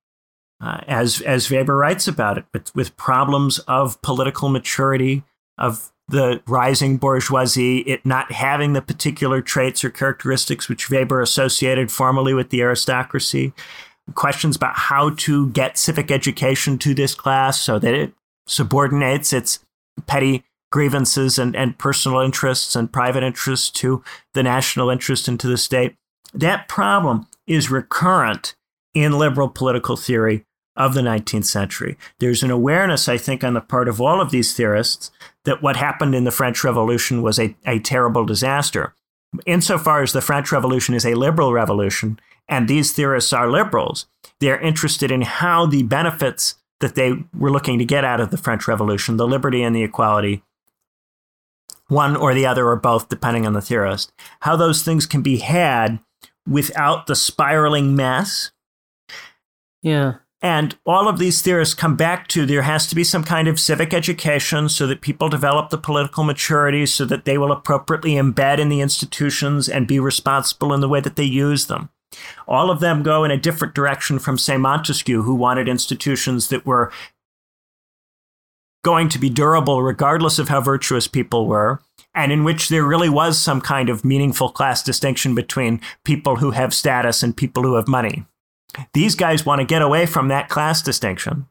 [0.62, 5.22] uh, as as Weber writes about it, with, with problems of political maturity,
[5.58, 11.92] of the rising bourgeoisie, it not having the particular traits or characteristics which Weber associated
[11.92, 13.52] formally with the aristocracy.
[14.14, 18.12] Questions about how to get civic education to this class so that it
[18.50, 19.60] subordinates its
[20.06, 24.02] petty grievances and, and personal interests and private interests to
[24.34, 25.96] the national interest and to the state.
[26.34, 28.54] That problem is recurrent
[28.94, 30.44] in liberal political theory
[30.76, 31.98] of the 19th century.
[32.18, 35.10] There's an awareness, I think, on the part of all of these theorists
[35.44, 38.94] that what happened in the French Revolution was a, a terrible disaster.
[39.46, 44.06] Insofar as the French Revolution is a liberal revolution, and these theorists are liberals,
[44.40, 48.36] they're interested in how the benefits that they were looking to get out of the
[48.36, 50.42] French Revolution, the liberty and the equality,
[51.88, 55.38] one or the other or both, depending on the theorist, how those things can be
[55.38, 55.98] had
[56.48, 58.50] without the spiraling mess.
[59.82, 60.14] Yeah.
[60.42, 63.60] And all of these theorists come back to there has to be some kind of
[63.60, 68.58] civic education so that people develop the political maturity so that they will appropriately embed
[68.58, 71.90] in the institutions and be responsible in the way that they use them.
[72.48, 76.66] All of them go in a different direction from, say, Montesquieu, who wanted institutions that
[76.66, 76.92] were
[78.82, 81.80] going to be durable regardless of how virtuous people were,
[82.14, 86.52] and in which there really was some kind of meaningful class distinction between people who
[86.52, 88.24] have status and people who have money.
[88.94, 91.46] These guys want to get away from that class distinction,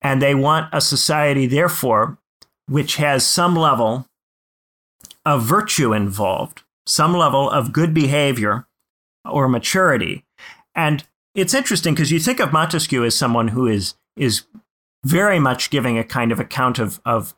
[0.00, 2.18] and they want a society, therefore,
[2.66, 4.06] which has some level
[5.24, 8.66] of virtue involved, some level of good behavior
[9.28, 10.24] or maturity.
[10.74, 11.04] And
[11.34, 14.44] it's interesting because you think of Montesquieu as someone who is is
[15.04, 17.34] very much giving a kind of account of, of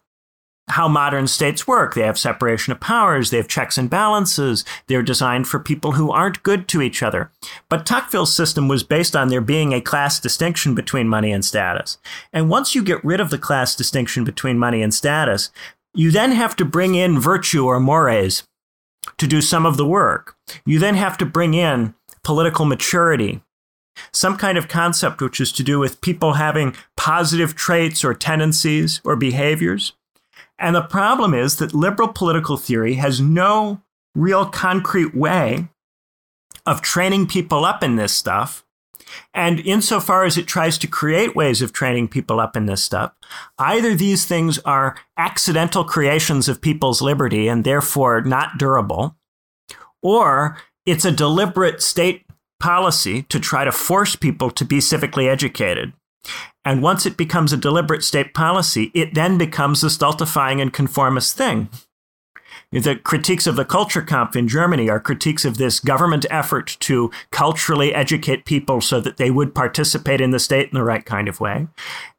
[0.70, 1.94] how modern states work.
[1.94, 6.10] They have separation of powers, they have checks and balances, they're designed for people who
[6.10, 7.30] aren't good to each other.
[7.68, 11.98] But Tocqueville's system was based on there being a class distinction between money and status.
[12.32, 15.50] And once you get rid of the class distinction between money and status,
[15.92, 18.44] you then have to bring in virtue or mores
[19.18, 20.36] to do some of the work.
[20.64, 23.42] You then have to bring in political maturity,
[24.12, 29.00] some kind of concept which is to do with people having positive traits or tendencies
[29.04, 29.92] or behaviors.
[30.58, 33.82] And the problem is that liberal political theory has no
[34.14, 35.68] real concrete way
[36.66, 38.64] of training people up in this stuff
[39.34, 43.12] and insofar as it tries to create ways of training people up in this stuff,
[43.58, 49.16] either these things are accidental creations of people's liberty and therefore not durable,
[50.02, 50.56] or
[50.86, 52.24] it's a deliberate state
[52.58, 55.92] policy to try to force people to be civically educated.
[56.64, 61.36] And once it becomes a deliberate state policy, it then becomes a stultifying and conformist
[61.36, 61.70] thing.
[62.72, 67.92] The critiques of the Kulturkampf in Germany are critiques of this government effort to culturally
[67.92, 71.40] educate people so that they would participate in the state in the right kind of
[71.40, 71.66] way.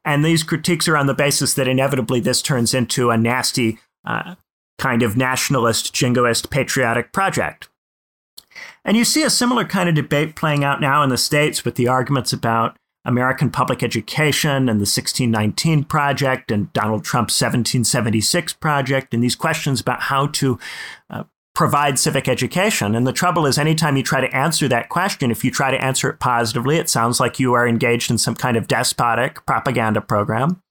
[0.04, 4.34] And these critiques are on the basis that inevitably this turns into a nasty uh,
[4.78, 7.70] kind of nationalist, jingoist, patriotic project.
[8.84, 11.76] And you see a similar kind of debate playing out now in the States with
[11.76, 19.12] the arguments about American Public Education and the 1619 Project and Donald Trump's 1776 Project,
[19.12, 20.58] and these questions about how to
[21.10, 21.24] uh,
[21.54, 22.94] provide civic education.
[22.94, 25.84] And the trouble is, anytime you try to answer that question, if you try to
[25.84, 30.00] answer it positively, it sounds like you are engaged in some kind of despotic propaganda
[30.00, 30.62] program.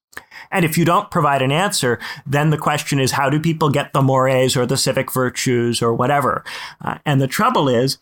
[0.52, 3.94] And if you don't provide an answer, then the question is how do people get
[3.94, 6.44] the mores or the civic virtues or whatever?
[6.84, 7.98] Uh, and the trouble is,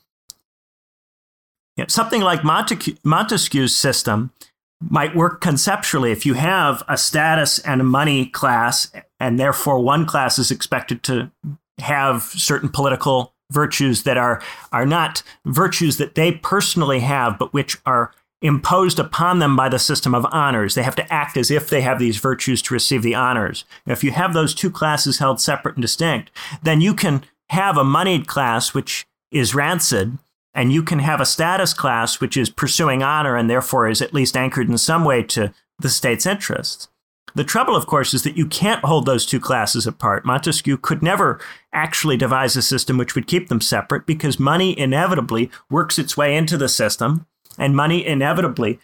[1.80, 4.34] you know, something like Montesquieu, Montesquieu's system
[4.82, 10.06] might work conceptually if you have a status and a money class, and therefore one
[10.06, 11.32] class is expected to
[11.80, 14.42] have certain political virtues that are
[14.74, 18.12] are not virtues that they personally have, but which are
[18.42, 20.76] imposed upon them by the system of honors.
[20.76, 23.64] They have to act as if they have these virtues to receive the honors.
[23.86, 26.30] If you have those two classes held separate and distinct,
[26.62, 30.18] then you can have a moneyed class which is rancid,
[30.60, 34.14] and you can have a status class which is pursuing honor and therefore is at
[34.14, 36.90] least anchored in some way to the state's interests.
[37.34, 40.26] The trouble, of course, is that you can't hold those two classes apart.
[40.26, 41.40] Montesquieu could never
[41.72, 46.36] actually devise a system which would keep them separate because money inevitably works its way
[46.36, 47.26] into the system
[47.57, 48.80] and money inevitably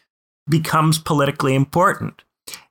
[0.49, 2.23] becomes politically important.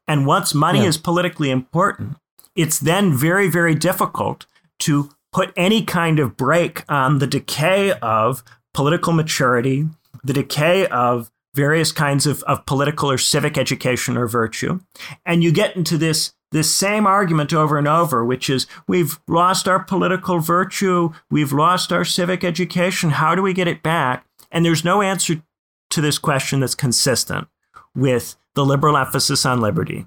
[0.09, 0.89] And once money yeah.
[0.89, 2.17] is politically important,
[2.57, 4.47] it's then very, very difficult
[4.79, 8.43] to put any kind of brake on the decay of
[8.75, 9.87] political maturity,
[10.23, 14.81] the decay of various kinds of, of political or civic education or virtue.
[15.25, 19.69] And you get into this, this same argument over and over, which is we've lost
[19.69, 23.11] our political virtue, we've lost our civic education.
[23.11, 24.27] How do we get it back?
[24.51, 25.43] And there's no answer
[25.91, 27.47] to this question that's consistent
[27.95, 30.07] with the liberal emphasis on liberty.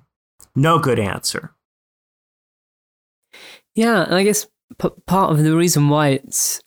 [0.55, 1.53] No good answer.
[3.75, 4.47] Yeah, and I guess
[4.79, 6.61] p- part of the reason why it's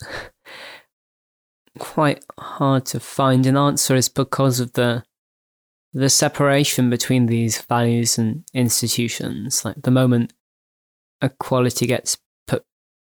[1.80, 5.02] quite hard to find an answer is because of the
[5.92, 9.64] the separation between these values and institutions.
[9.64, 10.32] Like the moment
[11.20, 12.16] equality gets
[12.46, 12.62] put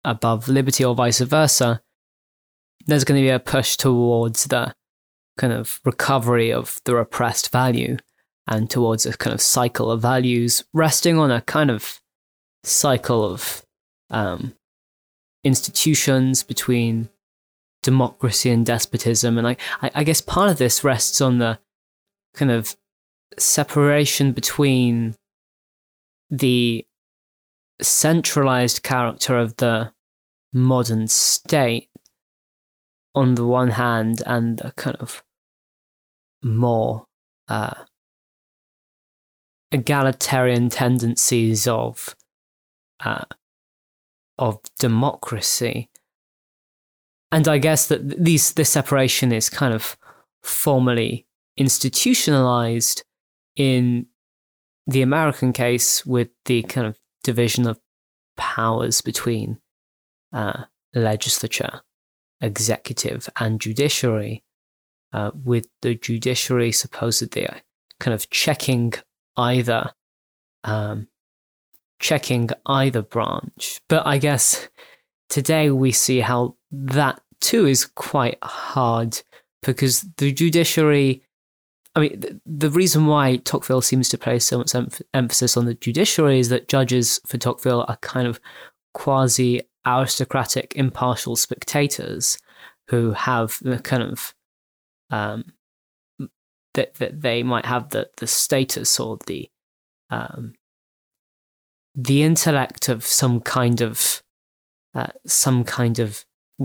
[0.02, 1.82] above liberty or vice versa,
[2.86, 4.74] there's going to be a push towards the
[5.36, 7.98] kind of recovery of the repressed value
[8.46, 12.00] and towards a kind of cycle of values resting on a kind of
[12.64, 13.64] cycle of
[14.08, 14.54] um,
[15.44, 17.10] institutions between
[17.82, 19.38] democracy and despotism.
[19.38, 21.58] And I, I guess part of this rests on the
[22.34, 22.76] kind of
[23.38, 25.14] separation between
[26.30, 26.86] the
[27.80, 29.92] centralized character of the
[30.52, 31.88] modern state
[33.14, 35.22] on the one hand and the kind of
[36.42, 37.06] more
[37.48, 37.84] uh,
[39.72, 42.14] egalitarian tendencies of
[43.04, 43.24] uh,
[44.38, 45.88] of democracy
[47.32, 49.96] and I guess that these this separation is kind of
[50.42, 51.26] formally
[51.56, 53.04] institutionalized
[53.56, 54.06] in
[54.86, 57.78] the American case with the kind of division of
[58.36, 59.58] powers between
[60.32, 61.82] uh, legislature,
[62.40, 64.42] executive, and judiciary,
[65.12, 67.46] uh, with the judiciary supposedly
[67.98, 68.94] kind of checking
[69.36, 69.92] either
[70.64, 71.08] um,
[72.00, 73.80] checking either branch.
[73.88, 74.68] But I guess
[75.28, 79.20] today we see how that too is quite hard
[79.62, 81.22] because the judiciary.
[81.96, 85.64] I mean, the, the reason why Tocqueville seems to place so much em- emphasis on
[85.64, 88.38] the judiciary is that judges for Tocqueville are kind of
[88.94, 92.38] quasi aristocratic, impartial spectators
[92.88, 94.34] who have the kind of
[95.10, 95.52] um,
[96.74, 99.48] that that they might have the the status or the
[100.10, 100.54] um,
[101.94, 104.22] the intellect of some kind of
[104.94, 106.24] uh, some kind of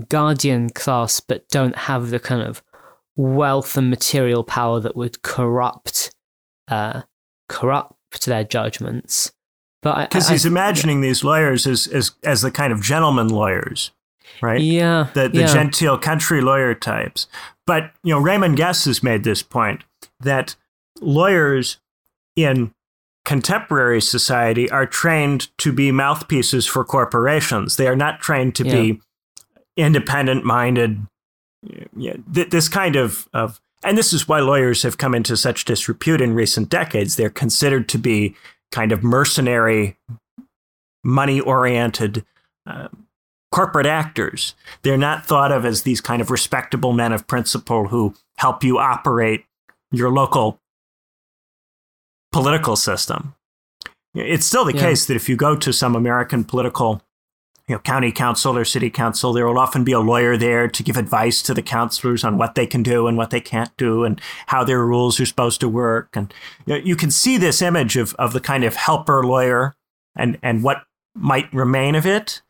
[0.10, 2.64] guardian class, but don't have the kind of
[3.16, 6.14] wealth and material power that would corrupt
[6.68, 7.04] uh,
[7.48, 9.32] corrupt their judgments.
[9.82, 11.10] But because he's imagining yeah.
[11.10, 13.92] these lawyers as, as as the kind of gentleman lawyers,
[14.42, 14.60] right?
[14.60, 15.54] Yeah, the the yeah.
[15.54, 17.28] genteel country lawyer types.
[17.68, 19.84] But you know, Raymond Geuss has made this point
[20.20, 20.56] that
[21.02, 21.78] lawyers
[22.36, 22.74] in
[23.26, 27.76] contemporary society are trained to be mouthpieces for corporations.
[27.76, 28.74] They are not trained to yeah.
[28.74, 29.02] be
[29.78, 31.06] independent minded.
[31.96, 35.66] Yeah, th- this kind of, of, and this is why lawyers have come into such
[35.66, 37.16] disrepute in recent decades.
[37.16, 38.36] They're considered to be
[38.72, 39.98] kind of mercenary,
[41.04, 42.26] money oriented
[42.68, 42.90] uh,
[43.52, 44.54] corporate actors.
[44.82, 48.78] They're not thought of as these kind of respectable men of principle who help you
[48.78, 49.46] operate
[49.92, 50.60] your local
[52.32, 53.34] political system.
[54.14, 54.82] It's still the yeah.
[54.82, 57.02] case that if you go to some American political
[57.68, 60.84] you know, county council or city council, there will often be a lawyer there to
[60.84, 64.04] give advice to the councilors on what they can do and what they can't do
[64.04, 66.10] and how their rules are supposed to work.
[66.16, 66.34] And
[66.66, 69.76] you, know, you can see this image of, of the kind of helper lawyer
[70.16, 70.84] and, and what
[71.16, 72.42] might remain of it.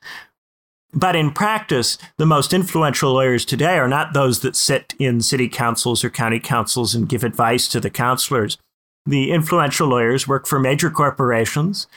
[0.93, 5.49] But in practice, the most influential lawyers today are not those that sit in city
[5.49, 8.57] councils or county councils and give advice to the councilors
[9.05, 11.87] the influential lawyers work for major corporations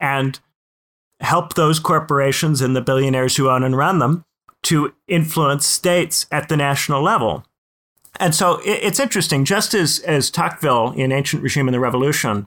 [0.00, 0.40] and
[1.20, 4.24] help those corporations and the billionaires who own and run them
[4.64, 7.44] to influence states at the national level.
[8.18, 12.46] And so it's interesting, just as, as Tocqueville in Ancient Regime and the Revolution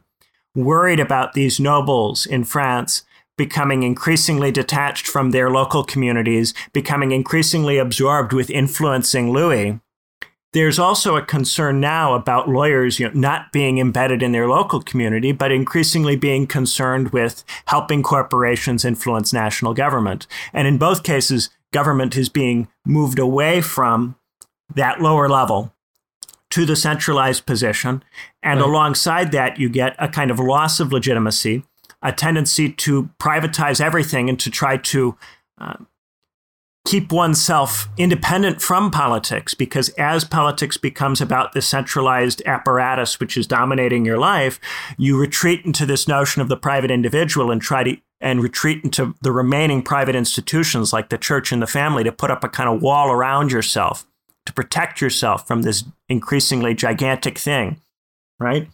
[0.55, 3.03] worried about these nobles in France
[3.37, 9.79] becoming increasingly detached from their local communities, becoming increasingly absorbed with influencing Louis.
[10.51, 14.81] There's also a concern now about lawyers you know, not being embedded in their local
[14.81, 20.25] community, but increasingly being concerned with helping corporations influence national government.
[20.51, 24.15] And in both cases, government is being moved away from
[24.73, 25.73] that lower level
[26.51, 28.03] to the centralized position.
[28.41, 28.69] And right.
[28.69, 31.63] alongside that, you get a kind of loss of legitimacy,
[32.01, 35.15] a tendency to privatize everything and to try to
[35.59, 35.75] uh,
[36.89, 43.45] keep oneself independent from politics because as politics becomes about the centralized apparatus which is
[43.45, 44.59] dominating your life
[44.97, 49.13] you retreat into this notion of the private individual and try to and retreat into
[49.21, 52.67] the remaining private institutions like the church and the family to put up a kind
[52.67, 54.07] of wall around yourself
[54.47, 57.79] to protect yourself from this increasingly gigantic thing
[58.39, 58.67] right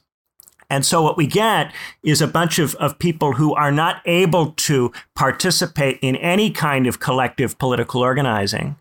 [0.70, 1.74] and so what we get
[2.04, 6.88] is a bunch of, of people who are not able to participate in any kind
[6.88, 8.76] of collective political organizing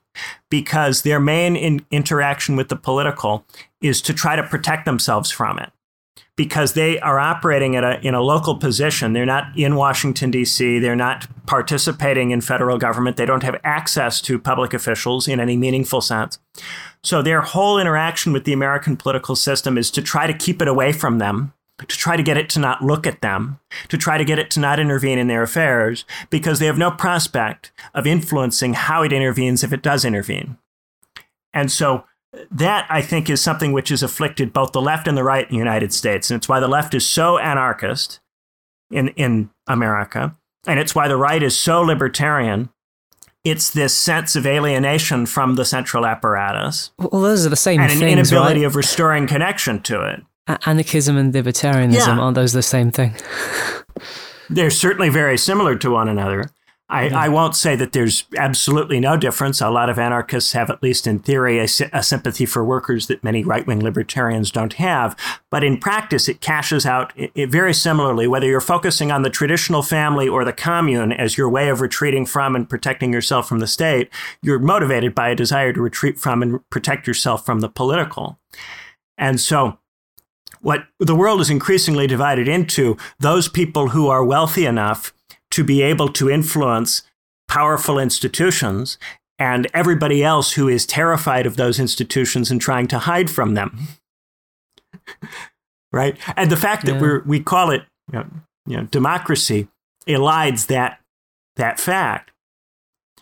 [0.51, 3.44] because their main in interaction with the political
[3.81, 5.70] is to try to protect themselves from it
[6.36, 9.12] because they are operating at a, in a local position.
[9.12, 14.20] They're not in Washington, D.C., they're not participating in federal government, they don't have access
[14.23, 16.39] to public officials in any meaningful sense.
[17.02, 20.69] So their whole interaction with the American political system is to try to keep it
[20.69, 24.17] away from them to try to get it to not look at them, to try
[24.17, 28.07] to get it to not intervene in their affairs, because they have no prospect of
[28.07, 30.57] influencing how it intervenes if it does intervene.
[31.53, 32.05] And so
[32.51, 35.51] that, I think, is something which has afflicted both the left and the right in
[35.51, 36.31] the United States.
[36.31, 38.21] And it's why the left is so anarchist
[38.91, 40.37] in, in America.
[40.67, 42.71] And it's why the right is so libertarian.
[43.45, 46.93] It's this sense of alienation from the central apparatus.
[46.99, 48.01] Well, those are the same and things.
[48.01, 48.67] And an inability right?
[48.67, 52.19] of restoring connection to it anarchism and libertarianism yeah.
[52.19, 53.15] aren't those the same thing?
[54.51, 56.51] They're certainly very similar to one another.
[56.91, 57.19] I, yeah.
[57.19, 59.62] I won't say that there's absolutely no difference.
[59.62, 63.25] A lot of anarchists have, at least in theory, a, a sympathy for workers that
[63.25, 65.16] many right wing libertarians don't have.
[65.51, 69.31] But in practice, it cashes out it, it very similarly, whether you're focusing on the
[69.31, 73.61] traditional family or the commune as your way of retreating from and protecting yourself from
[73.61, 74.11] the state.
[74.43, 78.39] You're motivated by a desire to retreat from and protect yourself from the political.
[79.16, 79.79] And so
[80.65, 85.12] what the world is increasingly divided into those people who are wealthy enough
[85.51, 87.03] to be able to influence
[87.49, 88.97] powerful institutions
[89.39, 93.89] and everybody else who is terrified of those institutions and trying to hide from them.
[95.93, 96.16] right?
[96.35, 97.82] And the fact that we we call it
[98.12, 98.27] you know,
[98.66, 99.69] you know, democracy
[100.09, 101.01] elides that,
[101.57, 102.31] that fact.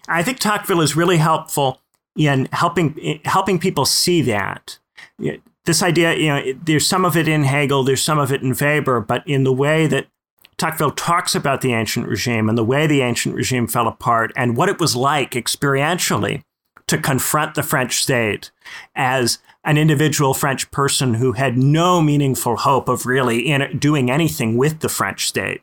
[0.08, 1.80] I think Tocqueville is really helpful
[2.16, 4.78] in helping, helping people see that
[5.64, 8.54] this idea, you know, there's some of it in Hegel, there's some of it in
[8.54, 10.06] Weber, but in the way that
[10.56, 14.56] Tocqueville talks about the ancient regime and the way the ancient regime fell apart and
[14.56, 16.42] what it was like experientially
[16.86, 18.50] to confront the French state
[18.94, 24.56] as an individual French person who had no meaningful hope of really in doing anything
[24.56, 25.62] with the French state.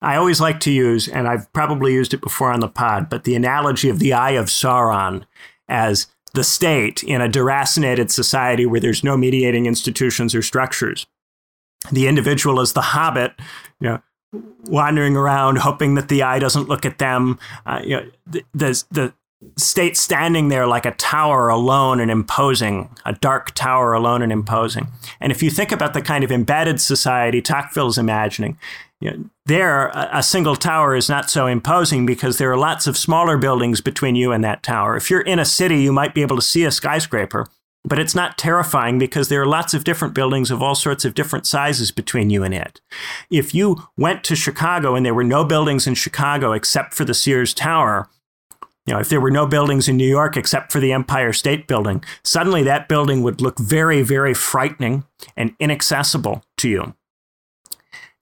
[0.00, 3.24] I always like to use, and I've probably used it before on the pod, but
[3.24, 5.24] the analogy of the Eye of Sauron
[5.68, 11.06] as the state in a deracinated society where there's no mediating institutions or structures.
[11.90, 13.32] The individual is the hobbit,
[13.80, 14.02] you know,
[14.64, 17.38] wandering around, hoping that the eye doesn't look at them.
[17.64, 19.14] Uh, you know, the, the, the
[19.56, 24.88] state standing there like a tower alone and imposing, a dark tower alone and imposing.
[25.20, 28.58] And if you think about the kind of embedded society Tocqueville's imagining,
[29.04, 32.96] you know, there a, single tower is not so imposing because there are lots of
[32.96, 34.96] smaller buildings between you and that tower.
[34.96, 37.46] If you're in a city, you might be able to see a skyscraper,
[37.84, 41.12] but it's not terrifying because there are lots of different buildings of all sorts of
[41.12, 42.80] different sizes between you and it.
[43.28, 47.12] If you went to Chicago and there were no buildings in Chicago except for the
[47.12, 48.08] Sears Tower,
[48.86, 51.66] you know, if there were no buildings in New York except for the Empire State
[51.66, 55.04] Building, suddenly that building would look very, very frightening
[55.36, 56.94] and inaccessible to you.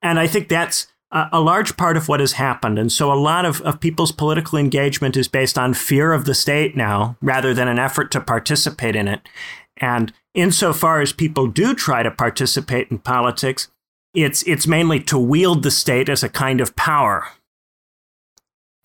[0.03, 2.79] And I think that's a, large part of what has happened.
[2.79, 6.35] And so a lot of, of people's political engagement is based on fear of the
[6.35, 9.29] state now rather than an effort to participate in it.
[9.77, 13.69] And insofar as people do try to participate in politics,
[14.15, 17.29] it's, it's mainly to wield the state as a kind of power,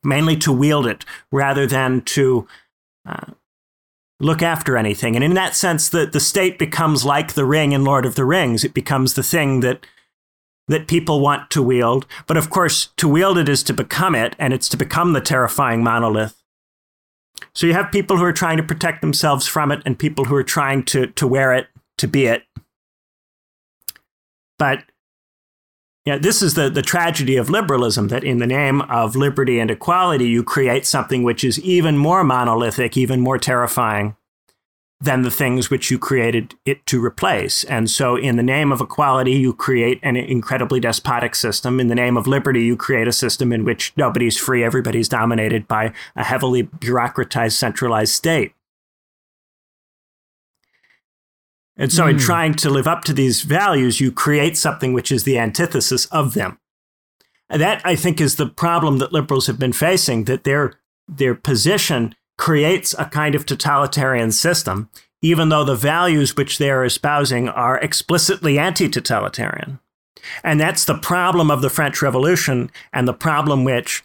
[0.03, 2.47] mainly to wield it rather than to
[3.05, 3.31] uh,
[4.19, 5.15] look after anything.
[5.15, 8.25] And in that sense, the, the state becomes like the ring in Lord of the
[8.25, 8.63] Rings.
[8.63, 9.85] It becomes the thing that
[10.67, 12.05] that people want to wield.
[12.25, 15.21] But of course, to wield it is to become it, and it's to become the
[15.21, 16.41] terrifying monolith.
[17.53, 20.35] So you have people who are trying to protect themselves from it, and people who
[20.35, 21.67] are trying to, to wear it,
[21.97, 22.43] to be it.
[24.59, 24.83] But
[26.05, 29.69] Yeah, this is the, the tragedy of liberalism that in the name of liberty and
[29.69, 34.15] equality, you create something which is even more monolithic, even more terrifying
[34.99, 37.63] than the things which you created it to replace.
[37.65, 41.79] And so, in the name of equality, you create an incredibly despotic system.
[41.79, 45.67] In the name of liberty, you create a system in which nobody's free, everybody's dominated
[45.67, 48.53] by a heavily bureaucratized, centralized state.
[51.77, 52.09] And so, mm.
[52.09, 52.21] in hmm.
[52.21, 56.33] trying to live up to these values, you create something which is the antithesis of
[56.33, 56.57] them.
[57.49, 61.35] And that, I think, is the problem that liberals have been facing that their, their
[61.35, 64.89] position creates a kind of totalitarian system,
[65.21, 69.79] even though the values which they are espousing are explicitly anti totalitarian.
[70.43, 74.03] And that's the problem of the French Revolution and the problem which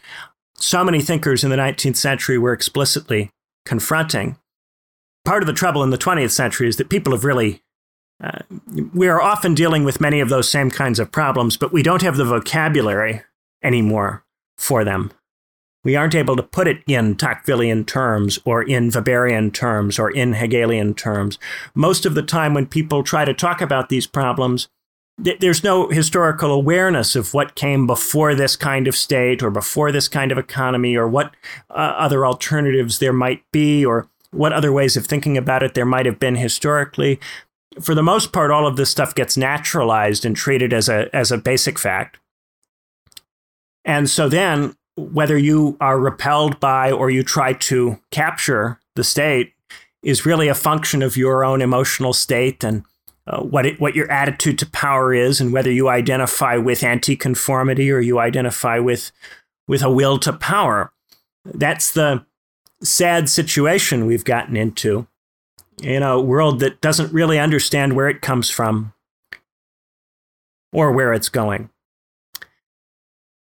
[0.55, 3.31] so many thinkers in the 19th century were explicitly
[3.65, 4.37] confronting
[5.25, 7.63] part of the trouble in the 20th century is that people have really
[8.23, 8.39] uh,
[8.95, 12.03] we are often dealing with many of those same kinds of problems, but we don't
[12.03, 13.23] have the vocabulary
[13.65, 14.25] anymore
[14.57, 15.11] for them.
[15.85, 20.35] We aren't able to put it in Tocquevillian terms or in Weberian terms or in
[20.35, 21.39] Hegelian terms.
[21.75, 24.69] Most of the time, when people try to talk about these problems,
[25.23, 29.91] th- there's no historical awareness of what came before this kind of state or before
[29.91, 31.35] this kind of economy or what
[31.71, 35.85] uh, other alternatives there might be or what other ways of thinking about it there
[35.85, 37.19] might have been historically.
[37.81, 41.33] For the most part, all of this stuff gets naturalized and treated as a, as
[41.33, 42.19] a basic fact.
[43.85, 49.55] And so then, whether you are repelled by or you try to capture the state
[50.03, 52.85] is really a function of your own emotional state and
[53.27, 57.91] uh, what it, what your attitude to power is, and whether you identify with anti-conformity
[57.91, 59.13] or you identify with
[59.69, 60.93] with a will to power.
[61.45, 62.27] That's the
[62.83, 65.07] sad situation we've gotten into
[65.81, 68.93] in a world that doesn't really understand where it comes from
[70.73, 71.71] or where it's going.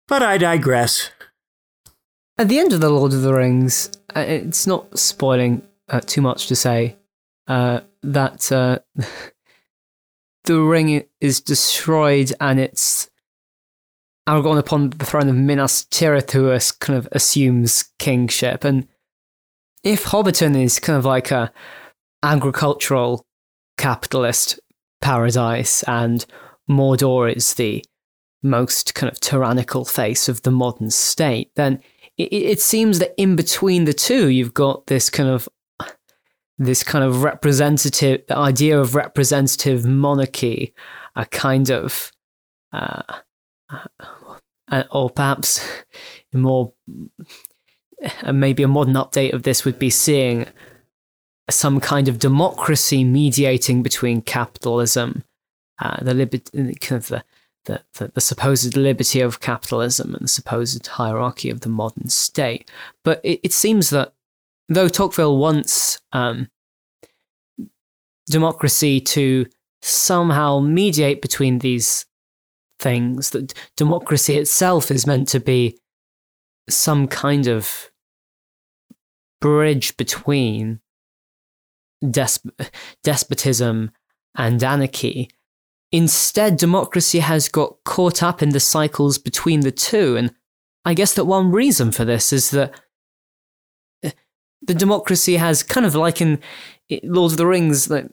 [0.09, 1.11] But I digress.
[2.41, 5.61] At the end of The Lord of the Rings, uh, it's not spoiling
[5.91, 6.97] uh, too much to say
[7.47, 8.79] uh, that uh,
[10.45, 13.11] the ring is destroyed and it's
[14.27, 18.65] Aragorn upon the throne of Minas Tirith who kind of assumes kingship.
[18.65, 18.89] And
[19.85, 21.53] if Hobbiton is kind of like a
[22.23, 23.27] agricultural
[23.77, 24.59] capitalist
[25.03, 26.25] paradise and
[26.71, 27.85] Mordor is the
[28.43, 31.83] most kind of tyrannical face of the modern state, then
[32.25, 35.49] it, it seems that in between the two, you've got this kind of
[36.59, 40.75] this kind of representative idea of representative monarchy,
[41.17, 42.13] a kind of
[42.73, 43.03] uh,
[44.71, 45.67] uh, or perhaps
[46.33, 46.73] more
[48.33, 50.47] maybe a modern update of this would be seeing
[51.49, 55.25] some kind of democracy mediating between capitalism,
[55.81, 57.25] uh, the liberty, kind of the,
[57.67, 62.71] the, the, the, supposed liberty of capitalism and the supposed hierarchy of the modern state.
[63.05, 64.15] But it, it seems that
[64.69, 66.49] though Tocqueville wants um,
[68.29, 69.47] democracy to
[69.83, 72.07] somehow mediate between these
[72.79, 75.79] things, that democracy itself is meant to be
[76.69, 77.91] some kind of
[79.41, 80.81] bridge between
[82.05, 82.71] desp-
[83.03, 83.91] despotism
[84.37, 85.31] and anarchy.
[85.93, 90.17] Instead, democracy has got caught up in the cycles between the two.
[90.17, 90.33] And
[90.85, 92.81] I guess that one reason for this is that
[94.03, 94.13] eh,
[94.63, 96.41] the democracy has kind of like in
[97.03, 98.11] Lord of the Rings, that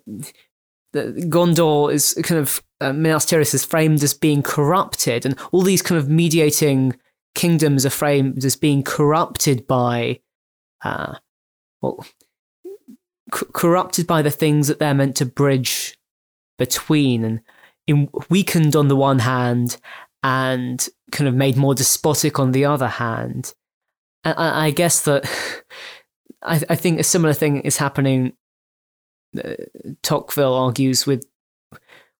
[0.95, 5.81] Gondor is kind of uh, Minas Tirith is framed as being corrupted, and all these
[5.81, 6.95] kind of mediating
[7.35, 10.19] kingdoms are framed as being corrupted by,
[10.83, 11.15] uh,
[11.81, 12.05] well,
[13.33, 15.97] c- corrupted by the things that they're meant to bridge
[16.57, 17.41] between and
[17.87, 19.77] in, weakened on the one hand
[20.23, 23.53] and kind of made more despotic on the other hand.
[24.23, 25.25] And I, I guess that
[26.43, 28.33] I, I, think a similar thing is happening.
[29.37, 29.53] Uh,
[30.03, 31.25] Tocqueville argues with,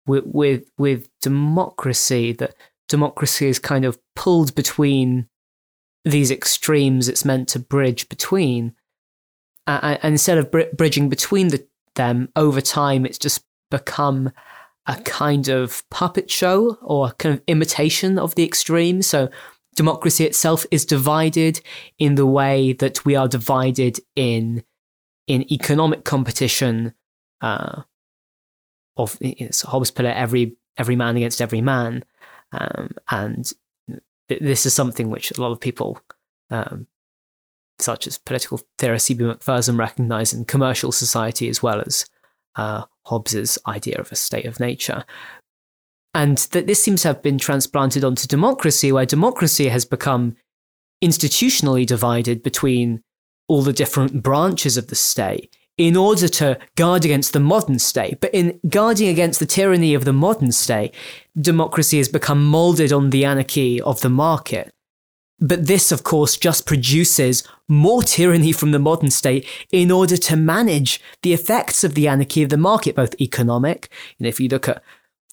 [0.06, 2.56] with with with democracy that
[2.88, 5.28] democracy is kind of pulled between
[6.06, 8.74] these extremes it's meant to bridge between
[9.68, 14.32] and instead of br- bridging between the, them over time, it's just become
[14.88, 19.02] a kind of puppet show or kind of imitation of the extreme.
[19.02, 19.30] So
[19.76, 21.62] democracy itself is divided
[22.00, 24.64] in the way that we are divided in
[25.28, 26.94] in economic competition.
[27.42, 27.84] Uh,
[28.96, 32.04] of it's Hobbes put it every every man against every man,
[32.52, 33.52] um, and
[34.30, 36.00] th- this is something which a lot of people
[36.50, 36.88] um,
[37.80, 39.24] such as political theorist C.B.
[39.24, 42.06] Macpherson recognise in commercial society as well as
[42.58, 45.06] uh, Hobbes's idea of a state of nature.
[46.14, 50.36] And that this seems to have been transplanted onto democracy, where democracy has become
[51.04, 53.04] institutionally divided between
[53.48, 58.20] all the different branches of the state in order to guard against the modern state.
[58.20, 60.94] But in guarding against the tyranny of the modern state,
[61.40, 64.74] democracy has become molded on the anarchy of the market.
[65.40, 70.36] But this, of course, just produces more tyranny from the modern state in order to
[70.36, 73.90] manage the effects of the anarchy of the market, both economic.
[74.18, 74.82] You know, if you look at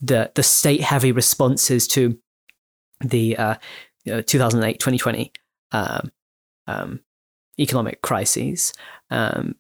[0.01, 2.19] the, the state heavy responses to
[3.01, 3.55] the uh,
[4.07, 5.33] 2008 2020
[5.73, 6.13] um,
[6.67, 7.01] um,
[7.59, 8.75] economic crises,
[9.11, 9.55] um,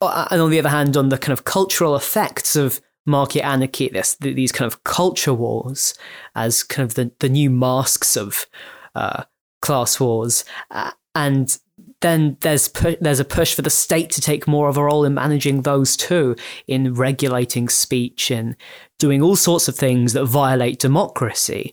[0.00, 4.14] and on the other hand, on the kind of cultural effects of market anarchy, this
[4.16, 5.94] these kind of culture wars
[6.34, 8.46] as kind of the, the new masks of
[8.94, 9.24] uh,
[9.60, 11.58] class wars, uh, and
[12.00, 15.04] then there's pu- there's a push for the state to take more of a role
[15.04, 16.34] in managing those too,
[16.66, 18.56] in regulating speech and
[18.98, 21.72] doing all sorts of things that violate democracy,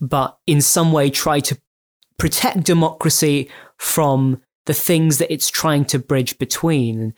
[0.00, 1.58] but in some way try to
[2.18, 7.14] protect democracy from the things that it's trying to bridge between.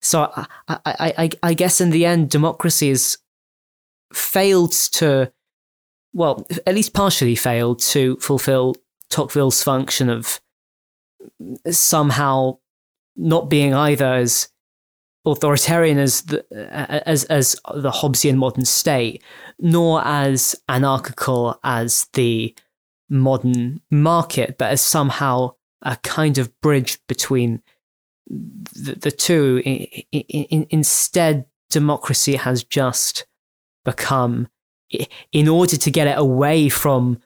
[0.00, 0.80] So I, I,
[1.18, 3.18] I, I guess in the end, democracy has
[4.12, 5.30] failed to,
[6.12, 8.74] well, at least partially failed to fulfill
[9.10, 10.40] Tocqueville's function of
[11.70, 12.58] somehow
[13.16, 14.48] not being either as
[15.26, 16.44] authoritarian as the,
[17.06, 19.22] as as the Hobbesian modern state,
[19.58, 22.54] nor as anarchical as the
[23.10, 25.52] modern market, but as somehow
[25.82, 27.62] a kind of bridge between
[28.26, 29.62] the, the two.
[29.64, 33.26] In, in, instead, democracy has just
[33.84, 34.48] become,
[35.32, 37.18] in order to get it away from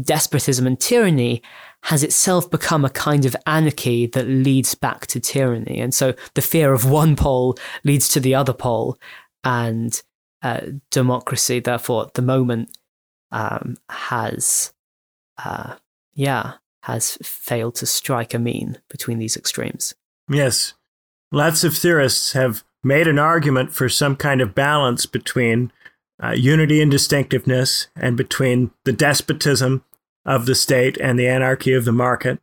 [0.00, 1.42] despotism and tyranny,
[1.82, 5.80] has itself become a kind of anarchy that leads back to tyranny.
[5.80, 8.98] And so the fear of one pole leads to the other pole,
[9.44, 10.00] and
[10.42, 10.60] uh,
[10.90, 12.76] democracy, therefore, at the moment,
[13.30, 14.72] um, has,
[15.44, 15.74] uh,
[16.14, 19.94] yeah, has failed to strike a mean between these extremes.
[20.28, 20.74] Yes.
[21.30, 25.72] Lots of theorists have made an argument for some kind of balance between
[26.22, 29.84] uh, unity and distinctiveness and between the despotism
[30.24, 32.38] of the state and the anarchy of the market.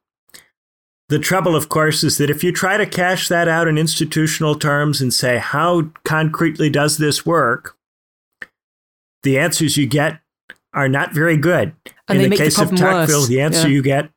[1.07, 4.55] The trouble, of course, is that if you try to cash that out in institutional
[4.55, 7.77] terms and say, how concretely does this work?
[9.23, 10.19] The answers you get
[10.73, 11.73] are not very good.
[12.07, 13.27] And in the case the of Tocqueville, worse.
[13.27, 13.73] the answer yeah.
[13.73, 14.11] you get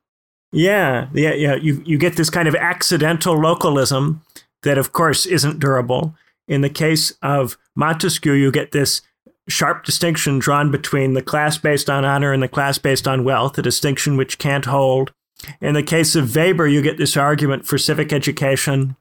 [0.52, 1.54] yeah, yeah, yeah.
[1.54, 4.22] You you get this kind of accidental localism
[4.62, 6.14] that, of course, isn't durable.
[6.46, 9.00] In the case of Montesquieu, you get this
[9.48, 13.58] sharp distinction drawn between the class based on honor and the class based on wealth,
[13.58, 15.12] a distinction which can't hold.
[15.60, 18.96] In the case of Weber, you get this argument for civic education.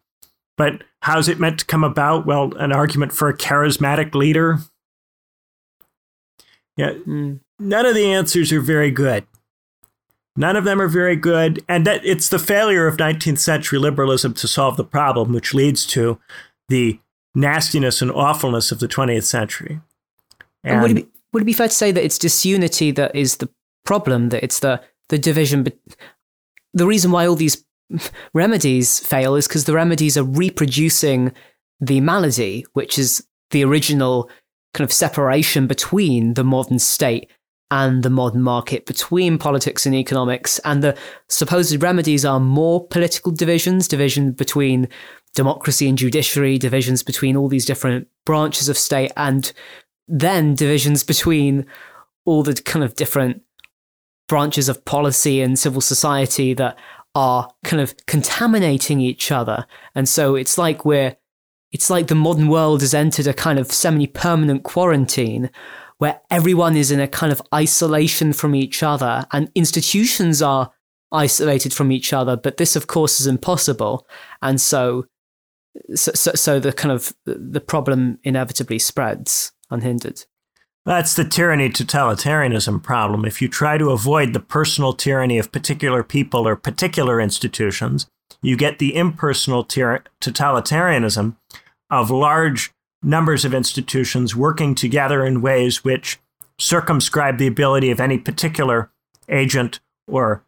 [0.57, 2.26] But how's it meant to come about?
[2.26, 4.59] Well, an argument for a charismatic leader.
[6.77, 7.41] Yeah, Mm.
[7.59, 9.26] none of the answers are very good.
[10.35, 14.34] None of them are very good, and that it's the failure of 19th century liberalism
[14.35, 16.19] to solve the problem, which leads to
[16.69, 16.99] the
[17.35, 19.81] nastiness and awfulness of the 20th century.
[20.63, 23.15] And, And, would, it be, would it be fair to say that it's disunity that
[23.15, 23.49] is the
[23.85, 25.63] problem, that it's the, the division?
[25.63, 25.77] But
[26.73, 27.63] the reason why all these
[28.33, 31.31] remedies fail is because the remedies are reproducing
[31.79, 34.29] the malady, which is the original
[34.73, 37.29] kind of separation between the modern state
[37.71, 40.59] and the modern market, between politics and economics.
[40.59, 40.97] And the
[41.29, 44.89] supposed remedies are more political divisions, division between
[45.33, 49.53] democracy and judiciary, divisions between all these different branches of state, and
[50.11, 51.65] then divisions between
[52.25, 53.41] all the kind of different
[54.27, 56.77] branches of policy and civil society that
[57.15, 59.65] are kind of contaminating each other.
[59.95, 61.15] And so it's like we're
[61.71, 65.49] it's like the modern world has entered a kind of semi-permanent quarantine
[65.99, 70.71] where everyone is in a kind of isolation from each other and institutions are
[71.13, 74.05] isolated from each other but this of course is impossible
[74.41, 75.05] and so
[75.95, 80.26] so, so, so the kind of the problem inevitably spreads unhindered
[80.85, 83.26] That's the tyranny totalitarianism problem.
[83.26, 88.07] If you try to avoid the personal tyranny of particular people or particular institutions,
[88.41, 91.35] you get the impersonal tyr- totalitarianism
[91.89, 92.72] of large
[93.03, 96.19] numbers of institutions working together in ways which
[96.60, 98.91] circumscribe the ability of any particular
[99.30, 100.43] agent or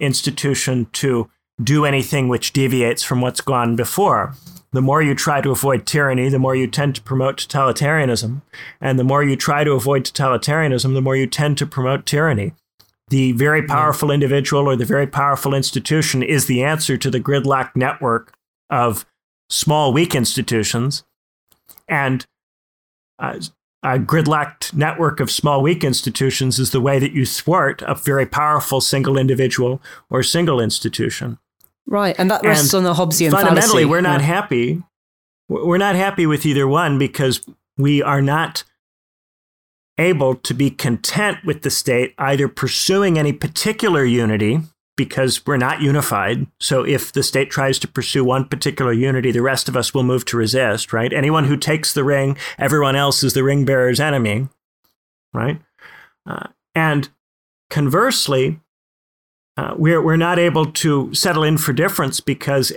[0.00, 1.30] institution to
[1.62, 4.34] do anything which deviates from what's gone before.
[4.72, 8.42] The more you try to avoid tyranny, the more you tend to promote totalitarianism.
[8.80, 12.52] And the more you try to avoid totalitarianism, the more you tend to promote tyranny.
[13.08, 17.74] The very powerful individual or the very powerful institution is the answer to the gridlock
[17.74, 18.34] network
[18.68, 19.06] of
[19.48, 21.04] small, weak institutions.
[21.88, 22.26] And
[23.18, 23.40] uh,
[23.82, 28.26] a gridlocked network of small, weak institutions is the way that you thwart a very
[28.26, 29.80] powerful single individual
[30.10, 31.38] or single institution.
[31.88, 33.84] Right, and that rests and on the Hobbesian fundamentally, fallacy.
[33.86, 34.26] we're not yeah.
[34.26, 34.82] happy.
[35.48, 37.40] We're not happy with either one because
[37.78, 38.64] we are not
[39.96, 44.60] able to be content with the state either pursuing any particular unity
[44.98, 46.46] because we're not unified.
[46.60, 50.02] So if the state tries to pursue one particular unity, the rest of us will
[50.02, 51.12] move to resist, right?
[51.12, 54.48] Anyone who takes the ring, everyone else is the ring bearer's enemy,
[55.32, 55.62] right?
[56.26, 57.08] Uh, and
[57.70, 58.60] conversely,
[59.58, 62.72] uh, we're, we're not able to settle in for difference because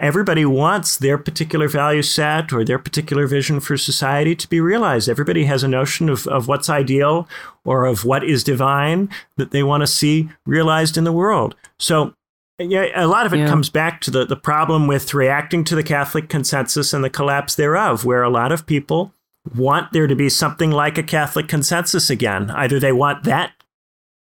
[0.00, 5.08] everybody wants their particular value set or their particular vision for society to be realized.
[5.08, 7.28] Everybody has a notion of, of what's ideal
[7.64, 11.54] or of what is divine that they want to see realized in the world.
[11.78, 12.14] So,
[12.58, 13.48] yeah, a lot of it yeah.
[13.48, 17.54] comes back to the, the problem with reacting to the Catholic consensus and the collapse
[17.54, 19.14] thereof, where a lot of people
[19.54, 22.50] want there to be something like a Catholic consensus again.
[22.50, 23.52] Either they want that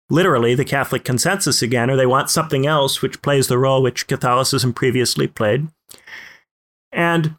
[0.09, 4.07] literally the Catholic consensus again, or they want something else which plays the role which
[4.07, 5.69] Catholicism previously played.
[6.93, 7.37] And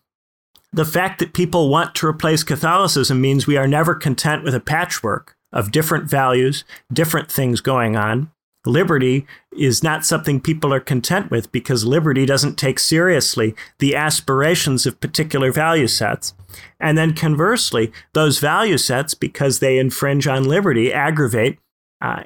[0.73, 4.59] the fact that people want to replace Catholicism means we are never content with a
[4.59, 8.31] patchwork of different values, different things going on.
[8.65, 9.25] Liberty
[9.57, 14.99] is not something people are content with because liberty doesn't take seriously the aspirations of
[14.99, 16.33] particular value sets.
[16.79, 21.59] And then conversely, those value sets, because they infringe on liberty, aggravate
[22.01, 22.23] uh,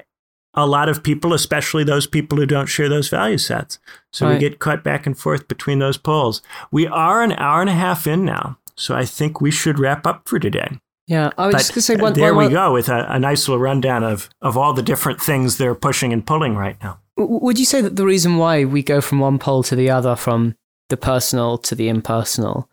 [0.54, 3.78] a lot of people, especially those people who don't share those value sets.
[4.12, 4.34] So right.
[4.34, 6.42] we get cut back and forth between those poles.
[6.70, 10.06] We are an hour and a half in now, so I think we should wrap
[10.06, 10.78] up for today.
[11.06, 12.12] Yeah, I was but just going to say one.
[12.12, 15.20] There one, we go with a, a, nice little rundown of of all the different
[15.20, 17.00] things they're pushing and pulling right now.
[17.16, 20.14] Would you say that the reason why we go from one pole to the other,
[20.14, 20.54] from
[20.90, 22.70] the personal to the impersonal,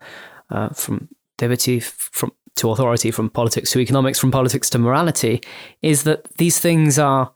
[0.48, 1.08] uh, from
[1.40, 5.40] liberty from to authority, from politics to economics, from politics to morality,
[5.82, 7.32] is that these things are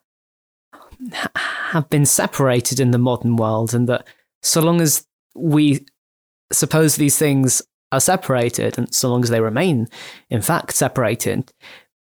[1.34, 4.06] have been separated in the modern world, and that
[4.42, 5.86] so long as we
[6.52, 7.62] suppose these things
[7.92, 9.88] are separated, and so long as they remain,
[10.30, 11.52] in fact, separated,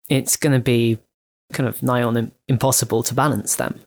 [0.09, 0.99] it's going to be
[1.53, 3.81] kind of nigh on impossible to balance them.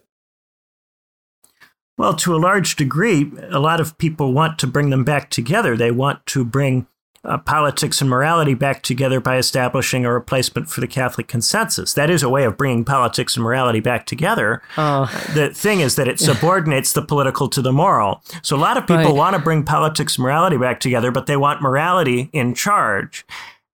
[1.97, 5.76] Well, to a large degree, a lot of people want to bring them back together.
[5.76, 6.88] They want to bring
[7.23, 11.93] uh, politics and morality back together by establishing a replacement for the Catholic consensus.
[11.93, 14.61] That is a way of bringing politics and morality back together.
[14.77, 15.05] Oh.
[15.33, 18.23] The thing is that it subordinates the political to the moral.
[18.41, 19.13] So a lot of people right.
[19.13, 23.25] want to bring politics and morality back together, but they want morality in charge.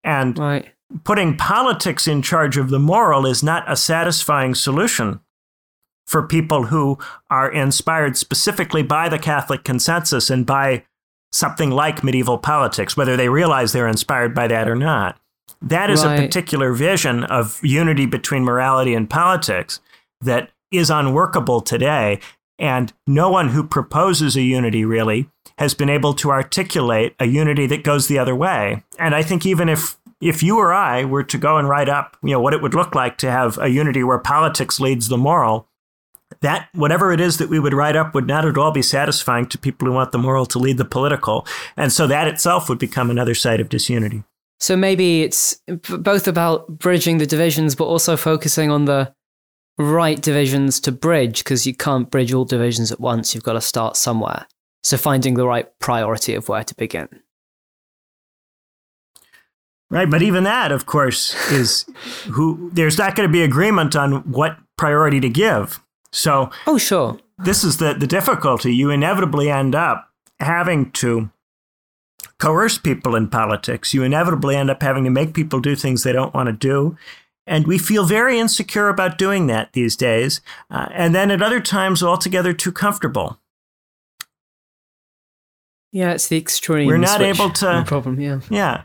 [0.04, 0.72] And right.
[1.04, 5.20] putting politics in charge of the moral is not a satisfying solution
[6.08, 6.98] for people who
[7.30, 10.84] are inspired specifically by the Catholic consensus and by
[11.36, 15.20] something like medieval politics, whether they realize they're inspired by that or not.
[15.62, 16.20] That is right.
[16.20, 19.82] a particular vision of unity between morality and politics
[20.22, 22.20] that is unworkable today.
[22.58, 27.68] And no one who proposes a unity really has been able to articulate a unity
[27.68, 28.84] that goes the other way.
[28.98, 32.18] And I think even if if you or I were to go and write up,
[32.24, 35.18] you know, what it would look like to have a unity where politics leads the
[35.18, 35.68] moral,
[36.42, 39.46] that whatever it is that we would write up would not at all be satisfying
[39.48, 41.46] to people who want the moral to lead the political.
[41.78, 44.24] And so that itself would become another site of disunity.
[44.60, 49.14] So maybe it's both about bridging the divisions, but also focusing on the
[49.78, 53.36] right divisions to bridge, because you can't bridge all divisions at once.
[53.36, 54.48] You've got to start somewhere.
[54.84, 57.10] So finding the right priority of where to begin.
[59.90, 61.86] Right, but even that, of course, is
[62.32, 65.80] who there's not going to be agreement on what priority to give.
[66.16, 67.20] So, oh, sure.
[67.38, 68.74] This is the, the difficulty.
[68.74, 70.10] You inevitably end up
[70.40, 71.30] having to
[72.40, 73.94] coerce people in politics.
[73.94, 76.98] You inevitably end up having to make people do things they don't want to do.
[77.46, 80.40] And we feel very insecure about doing that these days.
[80.72, 83.40] Uh, and then at other times, altogether too comfortable.
[85.92, 86.88] Yeah, it's the extreme.
[86.88, 87.84] We're not able to.
[87.86, 88.40] Problem, yeah.
[88.50, 88.84] Yeah.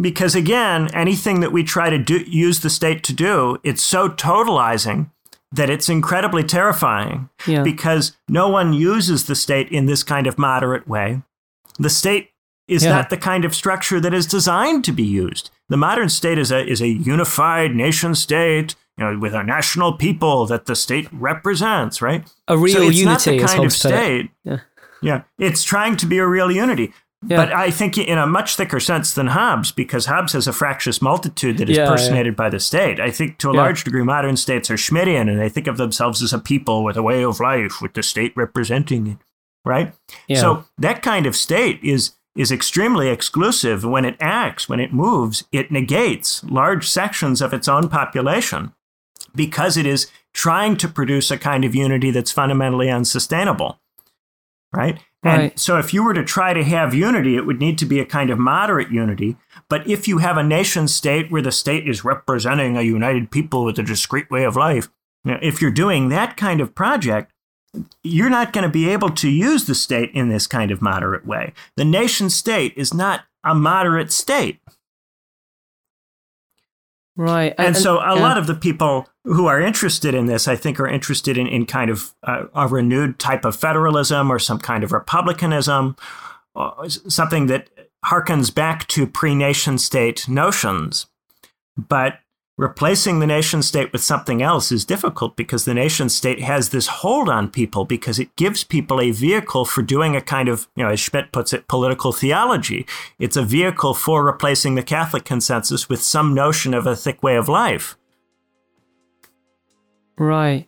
[0.00, 4.08] Because again, anything that we try to do, use the state to do, it's so
[4.08, 5.10] totalizing
[5.52, 7.62] that it's incredibly terrifying yeah.
[7.62, 11.22] because no one uses the state in this kind of moderate way.
[11.78, 12.30] The state
[12.66, 12.90] is yeah.
[12.90, 15.50] not the kind of structure that is designed to be used.
[15.68, 19.94] The modern state is a is a unified nation state, you know, with a national
[19.94, 22.30] people that the state represents, right?
[22.46, 24.30] A real so it's unity not the kind of state.
[24.44, 24.58] Yeah.
[25.00, 26.92] yeah, it's trying to be a real unity.
[27.26, 27.36] Yeah.
[27.36, 31.02] But I think in a much thicker sense than Hobbes, because Hobbes has a fractious
[31.02, 32.36] multitude that is yeah, personated yeah.
[32.36, 33.00] by the state.
[33.00, 36.22] I think to a large degree, modern states are Schmittian and they think of themselves
[36.22, 39.18] as a people with a way of life, with the state representing it,
[39.64, 39.92] right?
[40.32, 43.84] So that kind of state is is extremely exclusive.
[43.84, 48.72] When it acts, when it moves, it negates large sections of its own population
[49.34, 53.80] because it is trying to produce a kind of unity that's fundamentally unsustainable.
[54.72, 55.00] Right?
[55.24, 55.58] And Right.
[55.58, 58.04] so if you were to try to have unity, it would need to be a
[58.04, 59.36] kind of moderate unity.
[59.68, 63.64] But if you have a nation state where the state is representing a united people
[63.64, 64.88] with a discrete way of life,
[65.24, 67.32] you know, if you're doing that kind of project,
[68.02, 71.26] you're not going to be able to use the state in this kind of moderate
[71.26, 71.52] way.
[71.76, 74.60] The nation state is not a moderate state.
[77.18, 77.52] Right.
[77.58, 78.22] And, so a yeah.
[78.22, 81.66] lot of the people who are interested in this, I think, are interested in, in
[81.66, 85.96] kind of uh, a renewed type of federalism or some kind of republicanism,
[86.54, 87.70] uh, something that
[88.04, 91.06] harkens back to pre nation state notions.
[91.76, 92.20] But
[92.58, 96.88] replacing the nation state with something else is difficult because the nation state has this
[96.88, 100.82] hold on people because it gives people a vehicle for doing a kind of, you
[100.82, 102.84] know, as Schmitt puts it, political theology.
[103.20, 107.36] It's a vehicle for replacing the Catholic consensus with some notion of a thick way
[107.36, 107.96] of life.
[110.18, 110.66] Right.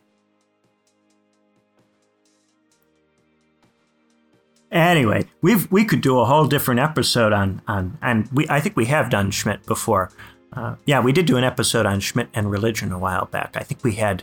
[4.70, 8.76] Anyway, we've we could do a whole different episode on on and we I think
[8.76, 10.12] we have done Schmitt before.
[10.52, 13.56] Uh, yeah, we did do an episode on Schmitt and religion a while back.
[13.56, 14.22] I think we had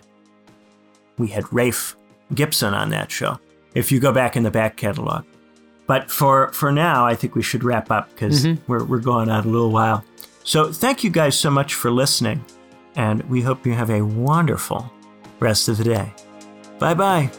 [1.18, 1.96] we had Rafe
[2.34, 3.40] Gibson on that show.
[3.74, 5.26] If you go back in the back catalog,
[5.86, 9.46] but for for now, I think we should wrap up because we're we're going on
[9.46, 10.04] a little while.
[10.44, 12.44] So thank you guys so much for listening,
[12.96, 14.92] and we hope you have a wonderful
[15.40, 16.14] rest of the day.
[16.80, 17.32] Bye bye.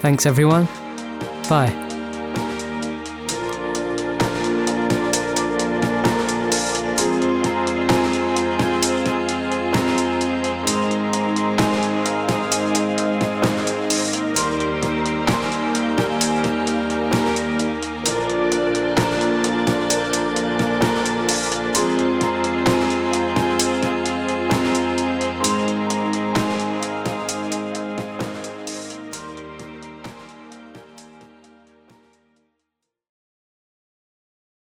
[0.00, 0.66] Thanks, everyone.
[1.48, 1.93] Bye.